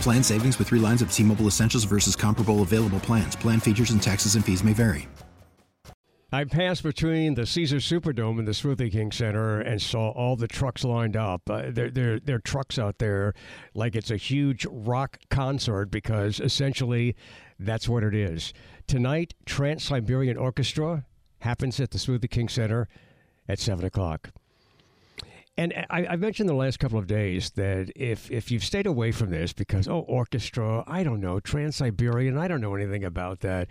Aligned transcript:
Plan 0.00 0.22
savings 0.22 0.58
with 0.58 0.68
three 0.68 0.78
lines 0.78 1.02
of 1.02 1.12
T 1.12 1.22
Mobile 1.24 1.46
Essentials 1.46 1.84
versus 1.84 2.14
comparable 2.14 2.62
available 2.62 3.00
plans. 3.00 3.34
Plan 3.34 3.60
features 3.60 3.90
and 3.90 4.02
taxes 4.02 4.36
and 4.36 4.44
fees 4.44 4.62
may 4.62 4.72
vary. 4.72 5.08
I 6.32 6.44
passed 6.44 6.82
between 6.82 7.34
the 7.34 7.46
Caesar 7.46 7.76
Superdome 7.76 8.38
and 8.38 8.46
the 8.46 8.52
Smoothie 8.52 8.90
King 8.90 9.12
Center 9.12 9.60
and 9.60 9.80
saw 9.80 10.10
all 10.10 10.36
the 10.36 10.48
trucks 10.48 10.84
lined 10.84 11.16
up. 11.16 11.48
Uh, 11.48 11.70
there, 11.70 11.90
there 11.90 12.36
are 12.36 12.40
trucks 12.40 12.78
out 12.78 12.98
there 12.98 13.32
like 13.74 13.94
it's 13.94 14.10
a 14.10 14.16
huge 14.16 14.66
rock 14.70 15.18
concert 15.30 15.90
because 15.90 16.40
essentially 16.40 17.16
that's 17.58 17.88
what 17.88 18.02
it 18.02 18.14
is. 18.14 18.52
Tonight, 18.86 19.34
Trans 19.44 19.84
Siberian 19.84 20.36
Orchestra 20.36 21.06
happens 21.40 21.78
at 21.80 21.92
the 21.92 21.98
Smoothie 21.98 22.30
King 22.30 22.48
Center 22.48 22.88
at 23.48 23.58
7 23.58 23.84
o'clock. 23.84 24.30
And 25.58 25.72
I, 25.88 26.06
I, 26.06 26.16
mentioned 26.16 26.48
the 26.48 26.54
last 26.54 26.78
couple 26.78 26.98
of 26.98 27.06
days 27.06 27.50
that 27.52 27.90
if 27.96 28.30
if 28.30 28.50
you've 28.50 28.64
stayed 28.64 28.86
away 28.86 29.10
from 29.10 29.30
this 29.30 29.52
because 29.54 29.88
oh 29.88 30.00
orchestra, 30.00 30.84
I 30.86 31.02
don't 31.02 31.20
know 31.20 31.40
Trans 31.40 31.76
Siberian, 31.76 32.36
I 32.36 32.46
don't 32.46 32.60
know 32.60 32.74
anything 32.74 33.04
about 33.04 33.40
that. 33.40 33.68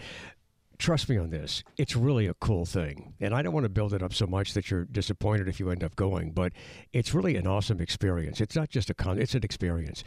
Trust 0.78 1.08
me 1.08 1.18
on 1.18 1.30
this. 1.30 1.64
It's 1.78 1.96
really 1.96 2.28
a 2.28 2.34
cool 2.34 2.66
thing, 2.66 3.14
and 3.22 3.34
I 3.34 3.42
don't 3.42 3.54
want 3.54 3.64
to 3.64 3.70
build 3.70 3.94
it 3.94 4.04
up 4.04 4.14
so 4.14 4.28
much 4.28 4.54
that 4.56 4.70
you're 4.70 4.84
disappointed 4.86 5.48
if 5.48 5.60
you 5.60 5.70
end 5.70 5.84
up 5.84 5.96
going. 5.96 6.32
But 6.32 6.52
it's 6.92 7.14
really 7.14 7.38
an 7.38 7.48
awesome 7.48 7.80
experience. 7.80 8.42
It's 8.42 8.56
not 8.56 8.70
just 8.70 8.90
a 8.90 8.94
con; 8.94 9.20
it's 9.20 9.36
an 9.36 9.44
experience. 9.44 10.04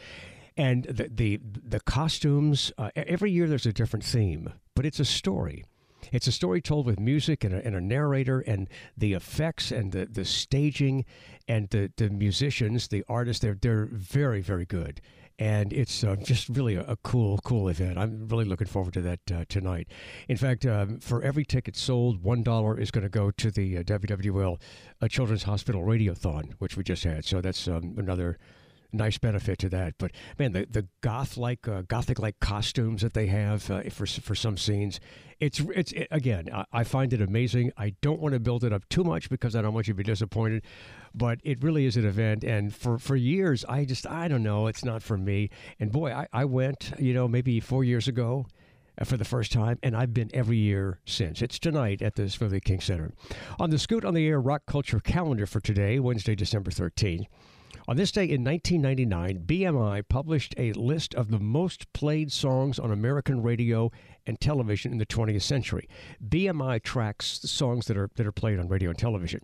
And 0.57 0.83
the 0.83 1.09
the 1.09 1.39
the 1.43 1.79
costumes. 1.79 2.71
Uh, 2.77 2.91
every 2.95 3.31
year 3.31 3.47
there's 3.47 3.65
a 3.65 3.73
different 3.73 4.03
theme, 4.03 4.53
but 4.75 4.85
it's 4.85 4.99
a 4.99 5.05
story. 5.05 5.63
It's 6.11 6.27
a 6.27 6.31
story 6.31 6.61
told 6.61 6.85
with 6.85 6.99
music 6.99 7.43
and 7.43 7.53
a, 7.53 7.65
and 7.65 7.75
a 7.75 7.81
narrator, 7.81 8.39
and 8.41 8.67
the 8.97 9.13
effects 9.13 9.71
and 9.71 9.91
the, 9.91 10.05
the 10.05 10.25
staging 10.25 11.05
and 11.47 11.69
the, 11.69 11.91
the 11.97 12.09
musicians, 12.09 12.87
the 12.87 13.03
artists. 13.07 13.41
They're 13.41 13.57
they're 13.59 13.89
very 13.91 14.41
very 14.41 14.65
good, 14.65 15.01
and 15.37 15.71
it's 15.71 16.03
uh, 16.03 16.15
just 16.17 16.49
really 16.49 16.75
a, 16.75 16.81
a, 16.81 16.95
cool 16.97 17.39
cool 17.43 17.69
event. 17.69 17.97
I'm 17.97 18.27
really 18.27 18.45
looking 18.45 18.67
forward 18.67 18.93
to 18.93 19.01
that 19.01 19.19
uh, 19.31 19.45
tonight. 19.47 19.87
In 20.27 20.37
fact, 20.37 20.65
um, 20.65 20.99
for 20.99 21.21
every 21.21 21.45
ticket 21.45 21.75
sold, 21.75 22.23
one 22.23 22.43
dollar 22.43 22.79
is 22.79 22.91
going 22.91 23.03
to 23.03 23.09
go 23.09 23.31
to 23.31 23.51
the 23.51 23.77
uh, 23.77 23.83
WWL 23.83 24.59
uh, 25.01 25.07
Children's 25.07 25.43
Hospital 25.43 25.83
Radiothon, 25.83 26.53
which 26.59 26.77
we 26.77 26.83
just 26.83 27.03
had. 27.03 27.25
So 27.25 27.41
that's 27.41 27.67
um, 27.67 27.95
another 27.97 28.37
nice 28.91 29.17
benefit 29.17 29.59
to 29.59 29.69
that. 29.69 29.95
But 29.97 30.11
man, 30.37 30.53
the 30.53 30.65
the 30.69 30.87
goth 31.01 31.37
like 31.37 31.67
uh, 31.67 31.83
gothic 31.83 32.19
like 32.19 32.39
costumes 32.39 33.01
that 33.01 33.13
they 33.13 33.27
have 33.27 33.69
uh, 33.69 33.83
for 33.89 34.05
for 34.05 34.35
some 34.35 34.57
scenes, 34.57 34.99
it's 35.39 35.59
it's 35.75 35.91
it, 35.93 36.07
again, 36.11 36.49
I, 36.53 36.65
I, 36.71 36.83
find 36.83 37.13
it 37.13 37.21
amazing. 37.21 37.71
I 37.77 37.95
don't 38.01 38.19
want 38.19 38.33
to 38.33 38.39
build 38.39 38.63
it 38.63 38.73
up 38.73 38.87
too 38.89 39.03
much 39.03 39.29
because 39.29 39.55
I 39.55 39.61
don't 39.61 39.73
want 39.73 39.87
you 39.87 39.93
to 39.93 39.97
be 39.97 40.03
disappointed, 40.03 40.63
but 41.13 41.39
it 41.43 41.63
really 41.63 41.85
is 41.85 41.97
an 41.97 42.05
event. 42.05 42.43
And 42.43 42.73
for 42.73 42.97
for 42.97 43.15
years, 43.15 43.63
I 43.65 43.85
just 43.85 44.07
I 44.07 44.27
don't 44.27 44.43
know, 44.43 44.67
it's 44.67 44.83
not 44.83 45.03
for 45.03 45.17
me. 45.17 45.49
And 45.79 45.91
boy, 45.91 46.11
I, 46.11 46.27
I 46.33 46.45
went, 46.45 46.93
you 46.99 47.13
know, 47.13 47.27
maybe 47.27 47.59
four 47.59 47.83
years 47.83 48.07
ago 48.07 48.45
uh, 48.99 49.05
for 49.05 49.17
the 49.17 49.25
first 49.25 49.51
time, 49.51 49.79
and 49.83 49.95
I've 49.95 50.13
been 50.13 50.29
every 50.33 50.57
year 50.57 50.99
since. 51.05 51.41
It's 51.41 51.59
tonight 51.59 52.01
at 52.01 52.15
the 52.15 52.23
Smoothie 52.23 52.63
King 52.63 52.81
Center. 52.81 53.11
On 53.59 53.69
the 53.69 53.79
Scoot 53.79 54.03
on 54.03 54.13
the 54.13 54.27
Air 54.27 54.41
Rock 54.41 54.63
Culture 54.65 54.99
calendar 54.99 55.45
for 55.45 55.59
today, 55.59 55.99
Wednesday, 55.99 56.35
December 56.35 56.71
13th. 56.71 57.25
On 57.89 57.97
this 57.97 58.11
day 58.11 58.25
in 58.25 58.43
1999, 58.43 59.45
BMI 59.47 60.07
published 60.07 60.53
a 60.59 60.73
list 60.73 61.15
of 61.15 61.31
the 61.31 61.39
most 61.39 61.91
played 61.91 62.31
songs 62.31 62.77
on 62.77 62.91
American 62.91 63.41
radio 63.41 63.91
and 64.27 64.39
television 64.39 64.91
in 64.91 64.99
the 64.99 65.07
20th 65.07 65.41
century. 65.41 65.89
BMI 66.23 66.83
tracks 66.83 67.39
the 67.39 67.47
songs 67.47 67.87
that 67.87 67.97
are 67.97 68.11
that 68.13 68.27
are 68.27 68.31
played 68.31 68.59
on 68.59 68.67
radio 68.67 68.91
and 68.91 68.99
television. 68.99 69.41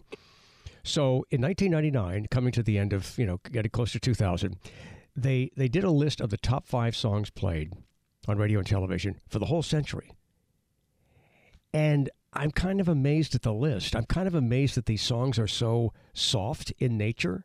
So 0.83 1.25
in 1.31 1.41
1999, 1.41 2.28
coming 2.29 2.51
to 2.51 2.61
the 2.61 2.78
end 2.78 2.94
of 2.94 3.17
you 3.17 3.25
know 3.25 3.39
getting 3.51 3.72
close 3.72 3.94
to 3.94 4.00
2000, 4.00 4.57
they 5.16 5.50
they 5.57 5.67
did 5.67 5.83
a 5.83 5.89
list 5.89 6.22
of 6.22 6.29
the 6.29 6.38
top 6.38 6.67
five 6.67 6.95
songs 6.95 7.31
played 7.31 7.73
on 8.27 8.38
radio 8.38 8.59
and 8.59 8.67
television 8.67 9.19
for 9.27 9.39
the 9.39 9.47
whole 9.47 9.63
century. 9.63 10.12
And 11.73 12.12
I'm 12.31 12.51
kind 12.51 12.79
of 12.79 12.88
amazed 12.88 13.33
at 13.33 13.41
the 13.41 13.53
list. 13.53 13.95
I'm 13.95 14.06
kind 14.06 14.27
of 14.27 14.35
amazed 14.35 14.75
that 14.75 14.85
these 14.85 15.01
songs 15.01 15.39
are 15.39 15.47
so 15.47 15.94
soft 16.13 16.72
in 16.77 16.95
nature 16.95 17.44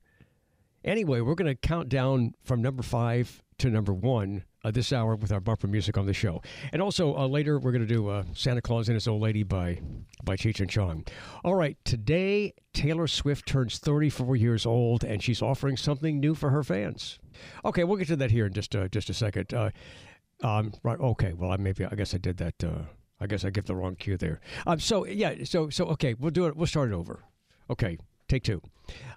Anyway, 0.85 1.21
we're 1.21 1.35
going 1.35 1.51
to 1.51 1.55
count 1.55 1.89
down 1.89 2.35
from 2.43 2.63
number 2.63 2.83
five 2.83 3.43
to 3.59 3.69
number 3.69 3.93
one 3.93 4.45
uh, 4.65 4.71
this 4.71 4.93
hour 4.93 5.15
with 5.15 5.33
our 5.33 5.41
bumper 5.41 5.67
music 5.67 5.97
on 5.99 6.07
the 6.07 6.15
show. 6.15 6.43
And 6.73 6.81
also 6.81 7.15
uh, 7.15 7.27
later, 7.27 7.59
we're 7.59 7.73
going 7.73 7.87
to 7.87 7.95
do 7.95 8.09
uh, 8.09 8.25
Santa 8.35 8.63
Claus 8.63 8.89
and 8.89 8.95
His 8.95 9.07
Old 9.07 9.23
Lady 9.23 9.43
by, 9.43 9.81
by 10.25 10.37
Cheech 10.37 10.61
and 10.61 10.71
Chong. 10.71 11.05
All 11.45 11.55
right, 11.55 11.77
today, 11.85 12.55
Taylor 12.73 13.07
Swift 13.07 13.47
turns 13.47 13.79
34 13.79 14.37
years 14.37 14.67
old, 14.67 15.05
and 15.05 15.23
she's 15.23 15.43
offering 15.43 15.77
something 15.77 16.19
new 16.19 16.35
for 16.35 16.51
her 16.51 16.63
fans. 16.63 17.19
Okay, 17.65 17.85
we'll 17.85 17.97
get 17.97 18.09
to 18.09 18.17
that 18.17 18.31
here 18.31 18.47
in 18.47 18.53
just, 18.53 18.75
just 18.91 19.11
a 19.11 19.15
second. 19.15 19.53
Uh, 19.53 19.71
um, 20.43 20.73
right, 20.83 20.99
okay, 20.99 21.35
well, 21.35 21.51
I 21.51 21.57
maybe, 21.59 21.85
I 21.85 21.95
guess 21.95 22.15
I 22.15 22.19
did 22.19 22.39
that. 22.39 22.65
Uh, 22.65 22.83
I 23.21 23.27
guess 23.27 23.45
I 23.45 23.51
give 23.51 23.67
the 23.67 23.77
wrong 23.77 23.97
cue 23.97 24.17
there. 24.17 24.41
Um, 24.67 24.81
so, 24.81 25.05
yeah, 25.05 25.45
so, 25.45 25.69
so, 25.69 25.85
okay, 25.89 26.15
we'll 26.15 26.31
do 26.31 26.47
it. 26.47 26.57
We'll 26.57 26.67
start 26.67 26.91
it 26.91 26.95
over. 26.95 27.23
Okay, 27.69 27.99
Take 28.31 28.45
two. 28.45 28.63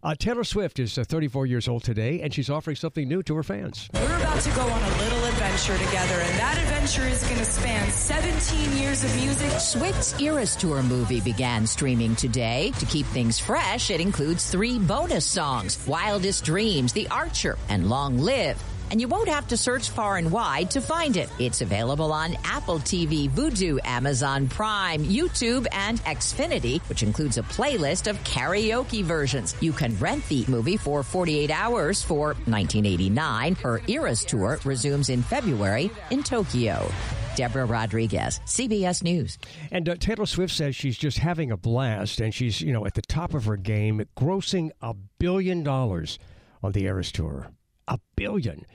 Uh, 0.01 0.16
Taylor 0.16 0.44
Swift 0.44 0.79
is 0.79 0.97
uh, 0.97 1.03
34 1.03 1.46
years 1.46 1.68
old 1.68 1.84
today, 1.84 2.22
and 2.22 2.34
she's 2.34 2.50
offering 2.50 2.75
something 2.75 3.07
new 3.07 3.22
to 3.24 3.35
her 3.35 3.44
fans. 3.44 3.88
We're 3.94 4.18
about 4.18 4.41
to 4.41 4.50
go 4.50 4.63
on 4.63 4.84
a 4.84 4.97
little 4.97 5.24
adventure 5.25 5.78
together, 5.78 6.16
and 6.16 6.40
that 6.40 6.57
adventure 6.57 7.03
is 7.07 7.24
going 7.24 7.38
to 7.38 7.46
span 7.46 7.91
17 7.91 8.78
years 8.78 9.03
of 9.03 9.16
music. 9.18 9.51
Swift's 9.59 10.19
Eras 10.19 10.56
Tour 10.56 10.81
movie 10.81 11.22
began 11.22 11.68
streaming 11.68 12.16
today. 12.16 12.72
To 12.79 12.88
keep 12.88 13.06
things 13.06 13.38
fresh, 13.38 13.91
it 13.91 14.01
includes 14.01 14.50
three 14.50 14.79
bonus 14.79 15.25
songs 15.25 15.85
Wildest 15.88 16.44
Dreams, 16.44 16.91
The 16.91 17.07
Archer, 17.09 17.59
and 17.69 17.90
Long 17.90 18.18
Live 18.18 18.62
and 18.93 19.01
you 19.01 19.07
won't 19.07 19.27
have 19.27 19.47
to 19.47 19.57
search 19.57 19.89
far 19.89 20.17
and 20.17 20.31
wide 20.31 20.69
to 20.69 20.79
find 20.79 21.17
it. 21.17 21.27
It's 21.39 21.61
available 21.61 22.13
on 22.13 22.37
Apple 22.43 22.77
TV, 22.77 23.27
Vudu, 23.27 23.79
Amazon 23.83 24.47
Prime, 24.47 25.03
YouTube, 25.03 25.65
and 25.71 25.99
Xfinity, 26.03 26.79
which 26.87 27.01
includes 27.01 27.39
a 27.39 27.41
playlist 27.41 28.07
of 28.07 28.23
karaoke 28.23 29.03
versions. 29.03 29.55
You 29.61 29.73
can 29.73 29.97
rent 29.97 30.23
the 30.29 30.45
movie 30.47 30.77
for 30.77 31.01
48 31.01 31.49
hours 31.49 32.03
for 32.03 32.35
1989. 32.45 33.55
Her 33.55 33.81
Eras 33.87 34.23
tour 34.23 34.59
resumes 34.63 35.09
in 35.09 35.23
February 35.23 35.89
in 36.12 36.21
Tokyo. 36.21 36.88
Deborah 37.35 37.65
Rodriguez, 37.65 38.41
CBS 38.45 39.01
News. 39.01 39.39
And 39.71 39.89
uh, 39.89 39.95
Taylor 39.95 40.27
Swift 40.27 40.53
says 40.53 40.75
she's 40.75 41.00
just 41.00 41.18
having 41.18 41.50
a 41.50 41.57
blast 41.57 42.21
and 42.21 42.31
she's, 42.31 42.62
you 42.62 42.71
know, 42.71 42.85
at 42.85 42.94
the 42.94 43.01
top 43.01 43.33
of 43.33 43.45
her 43.45 43.57
game, 43.57 44.03
grossing 44.15 44.69
a 44.83 44.94
billion 45.18 45.63
dollars 45.63 46.19
on 46.62 46.73
the 46.73 46.85
Eras 46.85 47.12
tour. 47.12 47.47
A 47.88 47.97
billion 48.15 48.68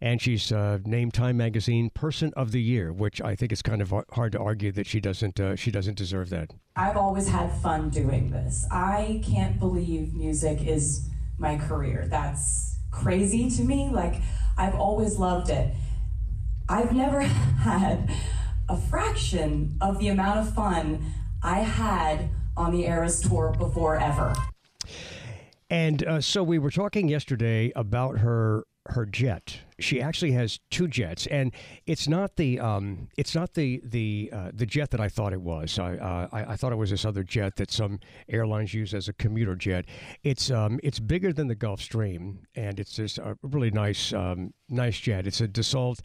and 0.00 0.20
she's 0.20 0.50
uh, 0.50 0.78
named 0.84 1.12
Time 1.12 1.36
Magazine 1.36 1.90
Person 1.90 2.32
of 2.36 2.52
the 2.52 2.60
Year, 2.60 2.92
which 2.92 3.20
I 3.20 3.34
think 3.34 3.52
is 3.52 3.62
kind 3.62 3.82
of 3.82 3.92
hard 4.12 4.32
to 4.32 4.38
argue 4.38 4.72
that 4.72 4.86
she 4.86 5.00
doesn't 5.00 5.38
uh, 5.38 5.56
she 5.56 5.70
doesn't 5.70 5.96
deserve 5.96 6.30
that. 6.30 6.52
I've 6.76 6.96
always 6.96 7.28
had 7.28 7.52
fun 7.60 7.90
doing 7.90 8.30
this. 8.30 8.66
I 8.70 9.22
can't 9.24 9.58
believe 9.58 10.14
music 10.14 10.66
is 10.66 11.08
my 11.38 11.58
career. 11.58 12.06
That's 12.08 12.78
crazy 12.90 13.50
to 13.50 13.62
me. 13.62 13.90
Like 13.90 14.22
I've 14.56 14.74
always 14.74 15.18
loved 15.18 15.50
it. 15.50 15.74
I've 16.68 16.94
never 16.94 17.20
had 17.22 18.10
a 18.68 18.76
fraction 18.76 19.76
of 19.80 19.98
the 19.98 20.08
amount 20.08 20.38
of 20.38 20.54
fun 20.54 21.04
I 21.42 21.60
had 21.60 22.30
on 22.56 22.72
the 22.72 22.84
Eras 22.86 23.20
tour 23.20 23.54
before 23.58 23.98
ever. 23.98 24.34
And 25.68 26.04
uh, 26.04 26.20
so 26.20 26.42
we 26.42 26.58
were 26.58 26.70
talking 26.70 27.08
yesterday 27.08 27.72
about 27.76 28.18
her 28.18 28.64
her 28.90 29.06
jet. 29.06 29.60
She 29.78 30.00
actually 30.00 30.32
has 30.32 30.60
two 30.70 30.88
jets, 30.88 31.26
and 31.26 31.52
it's 31.86 32.08
not 32.08 32.36
the 32.36 32.60
um, 32.60 33.08
it's 33.16 33.34
not 33.34 33.54
the 33.54 33.80
the 33.84 34.30
uh, 34.32 34.50
the 34.52 34.66
jet 34.66 34.90
that 34.90 35.00
I 35.00 35.08
thought 35.08 35.32
it 35.32 35.40
was. 35.40 35.78
I, 35.78 35.96
uh, 35.96 36.28
I, 36.32 36.52
I 36.52 36.56
thought 36.56 36.72
it 36.72 36.76
was 36.76 36.90
this 36.90 37.04
other 37.04 37.22
jet 37.22 37.56
that 37.56 37.70
some 37.70 38.00
airlines 38.28 38.74
use 38.74 38.92
as 38.92 39.08
a 39.08 39.12
commuter 39.12 39.56
jet. 39.56 39.86
It's 40.22 40.50
um, 40.50 40.80
it's 40.82 40.98
bigger 40.98 41.32
than 41.32 41.48
the 41.48 41.56
Gulfstream, 41.56 42.38
and 42.54 42.78
it's 42.78 42.94
just 42.94 43.18
a 43.18 43.38
really 43.42 43.70
nice 43.70 44.12
um, 44.12 44.52
nice 44.68 44.98
jet. 44.98 45.26
It's 45.26 45.40
a 45.40 45.48
Dassault 45.48 46.00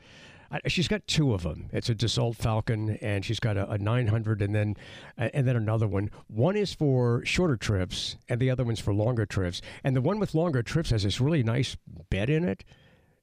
she's 0.67 0.87
got 0.87 1.05
two 1.07 1.33
of 1.33 1.43
them. 1.43 1.69
It's 1.71 1.89
a 1.89 1.95
Dassault 1.95 2.35
Falcon, 2.35 2.97
and 3.01 3.25
she's 3.25 3.39
got 3.39 3.57
a, 3.57 3.69
a 3.71 3.77
900, 3.77 4.41
and 4.41 4.55
then 4.55 4.75
and 5.17 5.47
then 5.47 5.55
another 5.55 5.87
one. 5.87 6.09
One 6.27 6.55
is 6.55 6.73
for 6.73 7.23
shorter 7.25 7.57
trips, 7.57 8.17
and 8.29 8.39
the 8.39 8.49
other 8.49 8.63
one's 8.63 8.79
for 8.79 8.93
longer 8.93 9.25
trips. 9.25 9.61
And 9.83 9.95
the 9.95 10.01
one 10.01 10.19
with 10.19 10.35
longer 10.35 10.63
trips 10.63 10.89
has 10.91 11.03
this 11.03 11.19
really 11.21 11.43
nice 11.43 11.77
bed 12.09 12.29
in 12.29 12.43
it. 12.43 12.63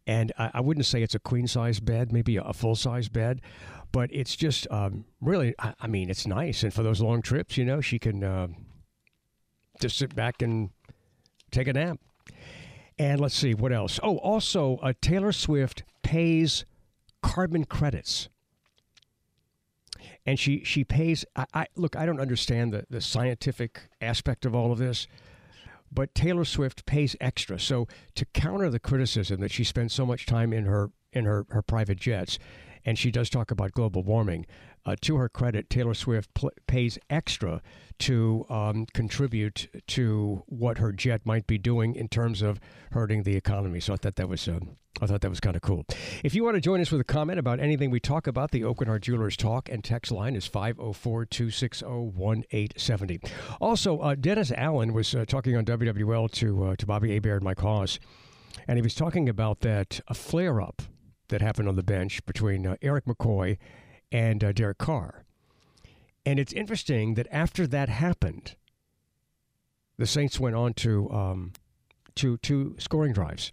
And 0.06 0.32
I, 0.38 0.50
I 0.54 0.60
wouldn't 0.60 0.86
say 0.86 1.02
it's 1.02 1.14
a 1.14 1.20
queen 1.20 1.46
size 1.46 1.78
bed, 1.80 2.12
maybe 2.12 2.36
a, 2.36 2.52
full 2.52 2.74
size 2.74 3.08
bed, 3.08 3.40
but 3.92 4.10
it's 4.12 4.34
just 4.34 4.66
um, 4.70 5.04
really. 5.20 5.54
I, 5.58 5.74
I, 5.80 5.86
mean, 5.86 6.10
it's 6.10 6.26
nice, 6.26 6.62
and 6.62 6.74
for 6.74 6.82
those 6.82 7.00
long 7.00 7.22
trips, 7.22 7.56
you 7.56 7.64
know, 7.64 7.80
she 7.80 7.98
can 7.98 8.24
uh, 8.24 8.48
just 9.80 9.98
sit 9.98 10.14
back 10.14 10.42
and 10.42 10.70
take 11.50 11.69
a 11.69 11.72
nap. 11.72 11.98
And 12.98 13.20
let's 13.20 13.34
see 13.34 13.54
what 13.54 13.72
else. 13.72 13.98
Oh, 14.02 14.19
also, 14.19 14.76
uh, 14.82 14.92
Taylor 15.00 15.32
Swift 15.32 15.82
pays 16.02 16.64
carbon 17.22 17.64
credits. 17.64 18.28
And 20.26 20.38
she, 20.38 20.62
she 20.64 20.84
pays. 20.84 21.24
I, 21.36 21.46
I, 21.54 21.66
look, 21.76 21.96
I 21.96 22.06
don't 22.06 22.20
understand 22.20 22.72
the, 22.72 22.86
the 22.90 23.00
scientific 23.00 23.88
aspect 24.00 24.44
of 24.44 24.54
all 24.54 24.72
of 24.72 24.78
this, 24.78 25.06
but 25.90 26.14
Taylor 26.14 26.44
Swift 26.44 26.86
pays 26.86 27.16
extra. 27.20 27.58
So 27.58 27.88
to 28.14 28.24
counter 28.26 28.70
the 28.70 28.78
criticism 28.78 29.40
that 29.40 29.50
she 29.50 29.64
spends 29.64 29.92
so 29.92 30.06
much 30.06 30.26
time 30.26 30.52
in 30.52 30.64
her 30.64 30.90
in 31.12 31.24
her, 31.24 31.46
her 31.50 31.62
private 31.62 31.98
jets, 31.98 32.38
and 32.84 32.98
she 32.98 33.10
does 33.10 33.30
talk 33.30 33.50
about 33.50 33.72
global 33.72 34.02
warming. 34.02 34.46
Uh, 34.84 34.96
to 35.02 35.16
her 35.16 35.28
credit, 35.28 35.70
Taylor 35.70 35.94
Swift 35.94 36.32
pl- 36.34 36.50
pays 36.66 36.98
extra 37.08 37.62
to 37.98 38.44
um, 38.48 38.86
contribute 38.92 39.69
to 39.86 40.42
what 40.46 40.78
her 40.78 40.90
jet 40.92 41.24
might 41.24 41.46
be 41.46 41.58
doing 41.58 41.94
in 41.94 42.08
terms 42.08 42.42
of 42.42 42.58
hurting 42.90 43.22
the 43.22 43.36
economy. 43.36 43.78
So 43.78 43.92
I 43.92 43.96
thought 43.96 44.16
that 44.16 44.28
was. 44.28 44.48
Uh, 44.48 44.60
I 45.02 45.06
thought 45.06 45.20
that 45.22 45.31
was 45.31 45.40
kind 45.40 45.56
of 45.56 45.62
cool. 45.62 45.84
If 46.22 46.32
you 46.32 46.44
want 46.44 46.54
to 46.54 46.60
join 46.60 46.81
us 46.81 46.93
with 46.93 47.00
a 47.00 47.04
comment 47.04 47.40
about 47.40 47.58
anything 47.58 47.90
we 47.90 47.99
talk 47.99 48.28
about, 48.28 48.52
the 48.52 48.60
Aucoin 48.60 48.87
Hart 48.87 49.02
Jewelers 49.02 49.37
talk 49.37 49.69
and 49.69 49.82
text 49.82 50.12
line 50.12 50.37
is 50.37 50.46
504 50.46 51.25
260 51.25 51.84
1870. 51.84 53.20
Also, 53.60 53.99
uh, 53.99 54.14
Dennis 54.14 54.52
Allen 54.52 54.93
was 54.93 55.12
uh, 55.12 55.25
talking 55.26 55.56
on 55.56 55.64
WWL 55.64 56.31
to, 56.31 56.64
uh, 56.64 56.76
to 56.76 56.87
Bobby 56.87 57.12
Hebert 57.12 57.38
and 57.38 57.43
Mike 57.43 57.58
Hoss, 57.58 57.99
and 58.69 58.78
he 58.78 58.82
was 58.82 58.94
talking 58.94 59.28
about 59.28 59.60
that 59.60 60.00
flare 60.14 60.60
up 60.60 60.82
that 61.31 61.43
happened 61.43 61.69
on 61.69 61.75
the 61.75 61.82
bench 61.82 62.25
between 62.25 62.64
uh, 62.64 62.76
Erik 62.81 63.06
McCoy 63.06 63.58
and 64.12 64.44
uh, 64.44 64.52
Derek 64.52 64.78
Carr. 64.78 65.25
And 66.25 66.38
it's 66.38 66.52
interesting 66.52 67.14
that 67.14 67.26
after 67.32 67.66
that 67.66 67.88
happened, 67.88 68.55
the 69.98 70.06
Saints 70.06 70.38
went 70.38 70.55
on 70.55 70.75
to 70.75 71.10
um, 71.10 71.52
to 72.14 72.37
two 72.37 72.76
scoring 72.78 73.12
drives. 73.12 73.50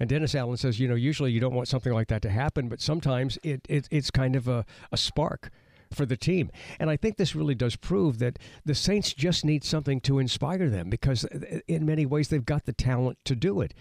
And 0.00 0.08
Dennis 0.08 0.34
Allen 0.34 0.56
says, 0.56 0.80
you 0.80 0.88
know, 0.88 0.94
usually 0.94 1.30
you 1.30 1.40
don't 1.40 1.54
want 1.54 1.68
something 1.68 1.92
like 1.92 2.08
that 2.08 2.22
to 2.22 2.30
happen, 2.30 2.68
but 2.68 2.80
sometimes 2.80 3.38
it, 3.42 3.64
it 3.68 3.88
it's 3.90 4.10
kind 4.10 4.34
of 4.34 4.48
a, 4.48 4.64
a 4.90 4.96
spark 4.96 5.50
for 5.92 6.04
the 6.04 6.16
team. 6.16 6.50
And 6.80 6.90
I 6.90 6.96
think 6.96 7.16
this 7.16 7.34
really 7.34 7.54
does 7.54 7.76
prove 7.76 8.18
that 8.18 8.38
the 8.64 8.74
Saints 8.74 9.14
just 9.14 9.44
need 9.44 9.62
something 9.62 10.00
to 10.02 10.18
inspire 10.18 10.68
them 10.68 10.90
because 10.90 11.24
uh, 11.26 11.60
in 11.68 11.86
many 11.86 12.04
ways 12.06 12.28
they've 12.28 12.44
got 12.44 12.64
the 12.64 12.72
talent 12.72 13.18
to 13.24 13.36
do 13.36 13.60
it 13.60 13.72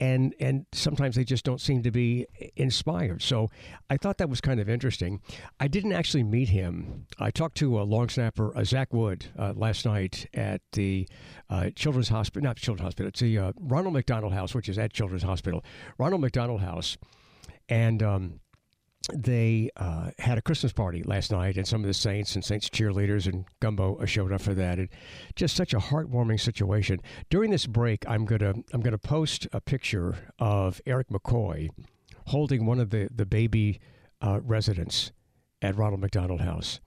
and 0.00 0.34
and 0.40 0.66
sometimes 0.72 1.16
they 1.16 1.24
just 1.24 1.44
don't 1.44 1.60
seem 1.60 1.82
to 1.82 1.90
be 1.90 2.26
inspired. 2.56 3.22
So 3.22 3.50
I 3.88 3.96
thought 3.96 4.18
that 4.18 4.28
was 4.28 4.40
kind 4.40 4.60
of 4.60 4.68
interesting. 4.68 5.20
I 5.60 5.68
didn't 5.68 5.92
actually 5.92 6.24
meet 6.24 6.48
him. 6.48 7.06
I 7.18 7.30
talked 7.30 7.56
to 7.58 7.80
a 7.80 7.84
long 7.84 8.08
snapper, 8.08 8.56
uh, 8.56 8.64
Zach 8.64 8.92
Wood, 8.92 9.26
uh, 9.38 9.52
last 9.56 9.86
night 9.86 10.26
at 10.34 10.62
the 10.72 11.08
uh, 11.48 11.70
Children's 11.74 12.08
Hospital, 12.08 12.44
not 12.44 12.56
Children's 12.56 12.86
Hospital, 12.86 13.08
it's 13.08 13.20
the 13.20 13.38
uh, 13.38 13.52
Ronald 13.58 13.94
McDonald 13.94 14.32
House, 14.32 14.54
which 14.54 14.68
is 14.68 14.78
at 14.78 14.92
Children's 14.92 15.22
Hospital, 15.22 15.64
Ronald 15.98 16.20
McDonald 16.20 16.60
House, 16.60 16.96
and. 17.68 18.02
Um, 18.02 18.40
they 19.12 19.70
uh, 19.76 20.10
had 20.18 20.38
a 20.38 20.42
Christmas 20.42 20.72
party 20.72 21.02
last 21.02 21.30
night, 21.30 21.56
and 21.56 21.66
some 21.66 21.82
of 21.82 21.86
the 21.86 21.94
Saints 21.94 22.34
and 22.34 22.44
Saints 22.44 22.68
cheerleaders 22.70 23.26
and 23.26 23.44
Gumbo 23.60 23.96
uh, 23.96 24.06
showed 24.06 24.32
up 24.32 24.40
for 24.40 24.54
that. 24.54 24.78
And 24.78 24.88
just 25.36 25.56
such 25.56 25.74
a 25.74 25.78
heartwarming 25.78 26.40
situation. 26.40 27.00
During 27.28 27.50
this 27.50 27.66
break, 27.66 28.04
I'm 28.08 28.24
gonna 28.24 28.54
I'm 28.72 28.80
gonna 28.80 28.98
post 28.98 29.46
a 29.52 29.60
picture 29.60 30.16
of 30.38 30.80
Erik 30.86 31.08
McCoy 31.08 31.70
holding 32.28 32.66
one 32.66 32.80
of 32.80 32.90
the 32.90 33.08
the 33.14 33.26
baby 33.26 33.80
uh, 34.20 34.40
residents 34.42 35.12
at 35.60 35.76
Ronald 35.76 36.00
McDonald 36.00 36.40
House, 36.40 36.80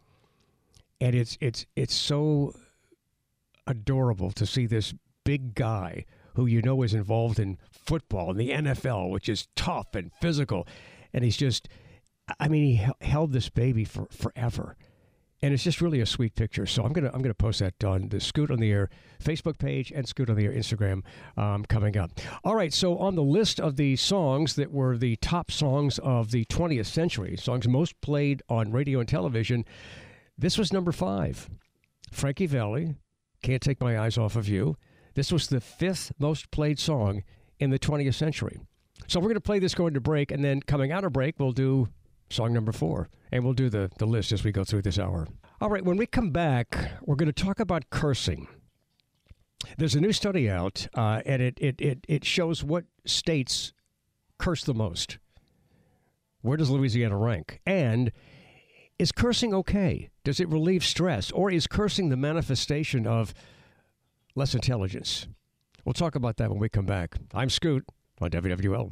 and 1.00 1.16
it's 1.16 1.38
it's 1.42 1.66
it's 1.76 1.94
so 1.94 2.54
adorable 3.68 4.32
to 4.32 4.46
see 4.46 4.66
this 4.66 4.94
big 5.24 5.54
guy 5.56 6.06
who 6.36 6.46
you 6.46 6.62
know 6.62 6.84
is 6.84 6.94
involved 6.94 7.40
in 7.40 7.58
football 7.70 8.32
in 8.32 8.38
the 8.38 8.52
NFL, 8.52 9.10
which 9.10 9.28
is 9.28 9.48
tough 9.56 9.94
and 9.94 10.12
physical, 10.22 10.68
and 11.14 11.24
he's 11.24 11.38
just 11.38 11.68
I 12.40 12.48
mean, 12.48 12.78
he 12.78 13.06
held 13.06 13.32
this 13.32 13.50
baby 13.50 13.86
for 13.86 14.08
forever, 14.12 14.76
and 15.42 15.54
it's 15.54 15.64
just 15.64 15.82
really 15.82 16.02
a 16.02 16.06
sweet 16.06 16.36
picture. 16.36 16.66
So 16.66 16.84
I'm 16.84 16.94
gonna 16.94 17.12
I'm 17.14 17.22
gonna 17.22 17.34
post 17.34 17.60
that 17.60 17.84
on 17.84 18.10
the 18.10 18.20
Scoot 18.20 18.52
on 18.52 18.60
the 18.60 18.72
Air 18.72 18.90
Facebook 19.24 19.58
page 19.58 19.92
and 19.92 20.08
Scoot 20.08 20.30
on 20.30 20.36
the 20.36 20.46
Air 20.46 20.52
Instagram 20.52 21.04
um, 21.38 21.64
coming 21.66 21.98
up. 21.98 22.12
All 22.44 22.56
right, 22.56 22.74
so 22.74 22.98
on 22.98 23.16
the 23.16 23.24
list 23.24 23.60
of 23.60 23.76
the 23.76 23.96
songs 23.96 24.56
that 24.56 24.72
were 24.72 24.98
the 24.98 25.16
top 25.18 25.52
songs 25.52 26.00
of 26.00 26.32
the 26.32 26.46
20th 26.46 26.88
century, 26.88 27.38
songs 27.38 27.68
most 27.68 28.00
played 28.02 28.42
on 28.50 28.72
radio 28.72 29.00
and 29.00 29.08
television, 29.08 29.66
this 30.38 30.58
was 30.58 30.74
number 30.74 30.92
five. 30.92 31.50
Frankie 32.12 32.48
Valli, 32.48 32.96
"Can't 33.42 33.62
Take 33.62 33.80
My 33.80 34.00
Eyes 34.00 34.18
Off 34.18 34.36
of 34.36 34.48
You." 34.48 34.78
This 35.16 35.32
was 35.32 35.48
the 35.48 35.62
fifth 35.62 36.12
most 36.20 36.52
played 36.52 36.78
song 36.78 37.24
in 37.60 37.72
the 37.72 37.80
20th 37.80 38.14
century. 38.14 38.60
So 39.08 39.20
we're 39.20 39.30
going 39.30 39.36
to 39.36 39.42
play 39.42 39.60
this 39.60 39.74
going 39.74 39.94
to 39.94 40.02
break, 40.02 40.32
and 40.32 40.44
then 40.44 40.62
coming 40.62 40.92
out 40.92 41.04
of 41.04 41.14
break, 41.14 41.40
we'll 41.40 41.54
do 41.54 41.88
song 42.30 42.54
number 42.54 42.72
four. 42.72 43.10
And 43.32 43.44
we'll 43.44 43.54
do 43.54 43.70
the, 43.70 43.90
the 43.98 44.06
list 44.06 44.32
as 44.32 44.44
we 44.44 44.52
go 44.52 44.64
through 44.64 44.84
this 44.84 45.00
hour. 45.00 45.28
All 45.60 45.70
right, 45.70 45.84
when 45.84 45.98
we 45.98 46.06
come 46.06 46.32
back, 46.32 46.92
we're 47.02 47.16
going 47.16 47.32
to 47.32 47.44
talk 47.44 47.60
about 47.60 47.90
cursing. 47.90 48.48
There's 49.78 49.96
a 49.96 50.02
new 50.02 50.14
study 50.14 50.50
out, 50.50 50.88
uh, 50.96 51.22
and 51.26 51.42
it, 51.42 51.58
it, 51.60 51.82
it, 51.82 52.06
it 52.08 52.26
shows 52.26 52.64
what 52.64 52.86
states 53.06 53.74
curse 54.38 54.64
the 54.64 54.74
most. 54.74 55.18
Where 56.42 56.58
does 56.58 56.70
Louisiana 56.70 57.18
rank? 57.18 57.60
And 57.66 58.12
is 59.00 59.12
cursing 59.12 59.54
okay? 59.54 60.10
Does 60.24 60.40
it 60.40 60.48
relieve 60.50 60.84
stress? 60.84 61.32
Or 61.32 61.52
is 61.52 61.68
cursing 61.68 62.10
the 62.10 62.18
manifestation 62.18 63.06
of 63.06 63.34
less 64.36 64.54
intelligence? 64.54 65.28
We'll 65.86 65.94
talk 65.94 66.16
about 66.16 66.38
that 66.38 66.50
when 66.50 66.60
we 66.60 66.70
come 66.70 66.86
back. 66.86 67.16
I'm 67.34 67.50
Scoot 67.50 67.86
on 68.22 68.30
WWL. 68.30 68.92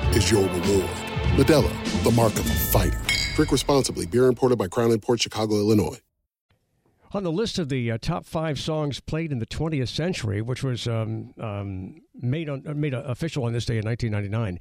is 0.15 0.29
your 0.29 0.43
reward. 0.43 0.89
Modelo, 1.35 2.03
the 2.03 2.11
mark 2.11 2.33
of 2.33 2.45
a 2.45 2.53
fighter. 2.53 2.99
Drink 3.35 3.51
responsibly. 3.51 4.05
Beer 4.05 4.27
imported 4.27 4.57
by 4.57 4.67
Crown 4.67 4.97
Port 4.99 5.21
Chicago, 5.21 5.55
Illinois. 5.55 5.99
On 7.13 7.23
the 7.23 7.31
list 7.31 7.59
of 7.59 7.69
the 7.69 7.91
uh, 7.91 7.97
top 8.01 8.25
five 8.25 8.59
songs 8.59 8.99
played 9.01 9.31
in 9.31 9.39
the 9.39 9.45
20th 9.45 9.89
century, 9.89 10.41
which 10.41 10.63
was 10.63 10.87
um, 10.87 11.33
um, 11.39 12.01
made 12.15 12.49
on, 12.49 12.63
uh, 12.65 12.73
made 12.73 12.93
uh, 12.93 13.03
official 13.05 13.43
on 13.43 13.51
this 13.51 13.65
day 13.65 13.77
in 13.77 13.85
1999, 13.85 14.59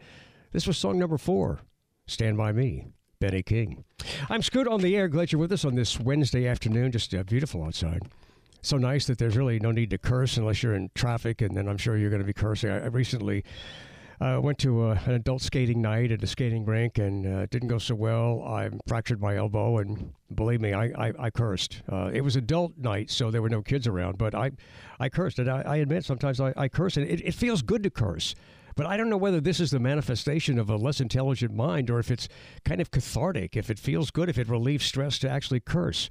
this 0.52 0.66
was 0.66 0.76
song 0.76 0.98
number 0.98 1.16
four, 1.16 1.60
"Stand 2.06 2.36
by 2.36 2.50
Me." 2.52 2.86
Benny 3.20 3.42
King. 3.42 3.84
I'm 4.30 4.40
Scoot 4.40 4.66
on 4.66 4.80
the 4.80 4.96
air. 4.96 5.06
Glad 5.06 5.30
you're 5.30 5.40
with 5.40 5.52
us 5.52 5.66
on 5.66 5.74
this 5.74 6.00
Wednesday 6.00 6.48
afternoon. 6.48 6.90
Just 6.90 7.14
uh, 7.14 7.22
beautiful 7.22 7.62
outside. 7.62 8.02
So 8.62 8.78
nice 8.78 9.06
that 9.06 9.18
there's 9.18 9.36
really 9.36 9.60
no 9.60 9.72
need 9.72 9.90
to 9.90 9.98
curse 9.98 10.38
unless 10.38 10.62
you're 10.62 10.74
in 10.74 10.90
traffic, 10.94 11.42
and 11.42 11.54
then 11.54 11.68
I'm 11.68 11.76
sure 11.76 11.98
you're 11.98 12.10
going 12.10 12.22
to 12.22 12.26
be 12.26 12.32
cursing. 12.32 12.70
I, 12.70 12.84
I 12.84 12.86
recently 12.86 13.44
I 14.22 14.36
went 14.36 14.58
to 14.58 14.82
uh, 14.82 14.98
an 15.06 15.12
adult 15.12 15.40
skating 15.40 15.80
night 15.80 16.12
at 16.12 16.22
a 16.22 16.26
skating 16.26 16.66
rink 16.66 16.98
and 16.98 17.26
uh, 17.26 17.46
didn't 17.46 17.68
go 17.68 17.78
so 17.78 17.94
well. 17.94 18.42
I 18.46 18.68
fractured 18.86 19.18
my 19.18 19.36
elbow, 19.36 19.78
and 19.78 20.12
believe 20.34 20.60
me, 20.60 20.74
I, 20.74 20.86
I, 20.88 21.12
I 21.18 21.30
cursed. 21.30 21.80
Uh, 21.90 22.10
it 22.12 22.20
was 22.20 22.36
adult 22.36 22.76
night, 22.76 23.10
so 23.10 23.30
there 23.30 23.40
were 23.40 23.48
no 23.48 23.62
kids 23.62 23.86
around, 23.86 24.18
but 24.18 24.34
I, 24.34 24.50
I 24.98 25.08
cursed. 25.08 25.38
And 25.38 25.48
I, 25.48 25.62
I 25.62 25.76
admit 25.76 26.04
sometimes 26.04 26.38
I, 26.38 26.52
I 26.54 26.68
curse, 26.68 26.98
and 26.98 27.08
it, 27.08 27.22
it 27.22 27.32
feels 27.32 27.62
good 27.62 27.82
to 27.82 27.90
curse. 27.90 28.34
But 28.76 28.84
I 28.84 28.98
don't 28.98 29.08
know 29.08 29.16
whether 29.16 29.40
this 29.40 29.58
is 29.58 29.70
the 29.70 29.80
manifestation 29.80 30.58
of 30.58 30.68
a 30.68 30.76
less 30.76 31.00
intelligent 31.00 31.54
mind 31.54 31.90
or 31.90 31.98
if 31.98 32.10
it's 32.10 32.28
kind 32.64 32.80
of 32.80 32.90
cathartic, 32.90 33.56
if 33.56 33.70
it 33.70 33.78
feels 33.78 34.10
good, 34.10 34.28
if 34.28 34.38
it 34.38 34.48
relieves 34.48 34.84
stress 34.84 35.18
to 35.20 35.30
actually 35.30 35.60
curse. 35.60 36.08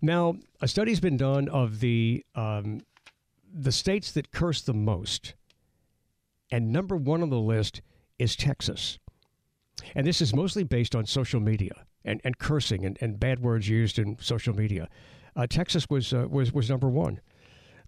Now, 0.00 0.36
a 0.62 0.68
study's 0.68 1.00
been 1.00 1.16
done 1.16 1.48
of 1.48 1.80
the 1.80 2.24
um, 2.34 2.80
the 3.52 3.72
states 3.72 4.12
that 4.12 4.30
curse 4.30 4.62
the 4.62 4.72
most 4.72 5.34
and 6.50 6.72
number 6.72 6.96
one 6.96 7.22
on 7.22 7.30
the 7.30 7.38
list 7.38 7.82
is 8.18 8.36
Texas. 8.36 8.98
And 9.94 10.06
this 10.06 10.20
is 10.20 10.34
mostly 10.34 10.64
based 10.64 10.94
on 10.94 11.06
social 11.06 11.40
media 11.40 11.72
and, 12.04 12.20
and 12.24 12.38
cursing 12.38 12.84
and, 12.84 12.98
and 13.00 13.18
bad 13.18 13.40
words 13.40 13.68
used 13.68 13.98
in 13.98 14.16
social 14.20 14.54
media. 14.54 14.88
Uh, 15.36 15.46
Texas 15.46 15.86
was, 15.88 16.12
uh, 16.12 16.26
was, 16.28 16.52
was 16.52 16.68
number 16.68 16.88
one. 16.88 17.20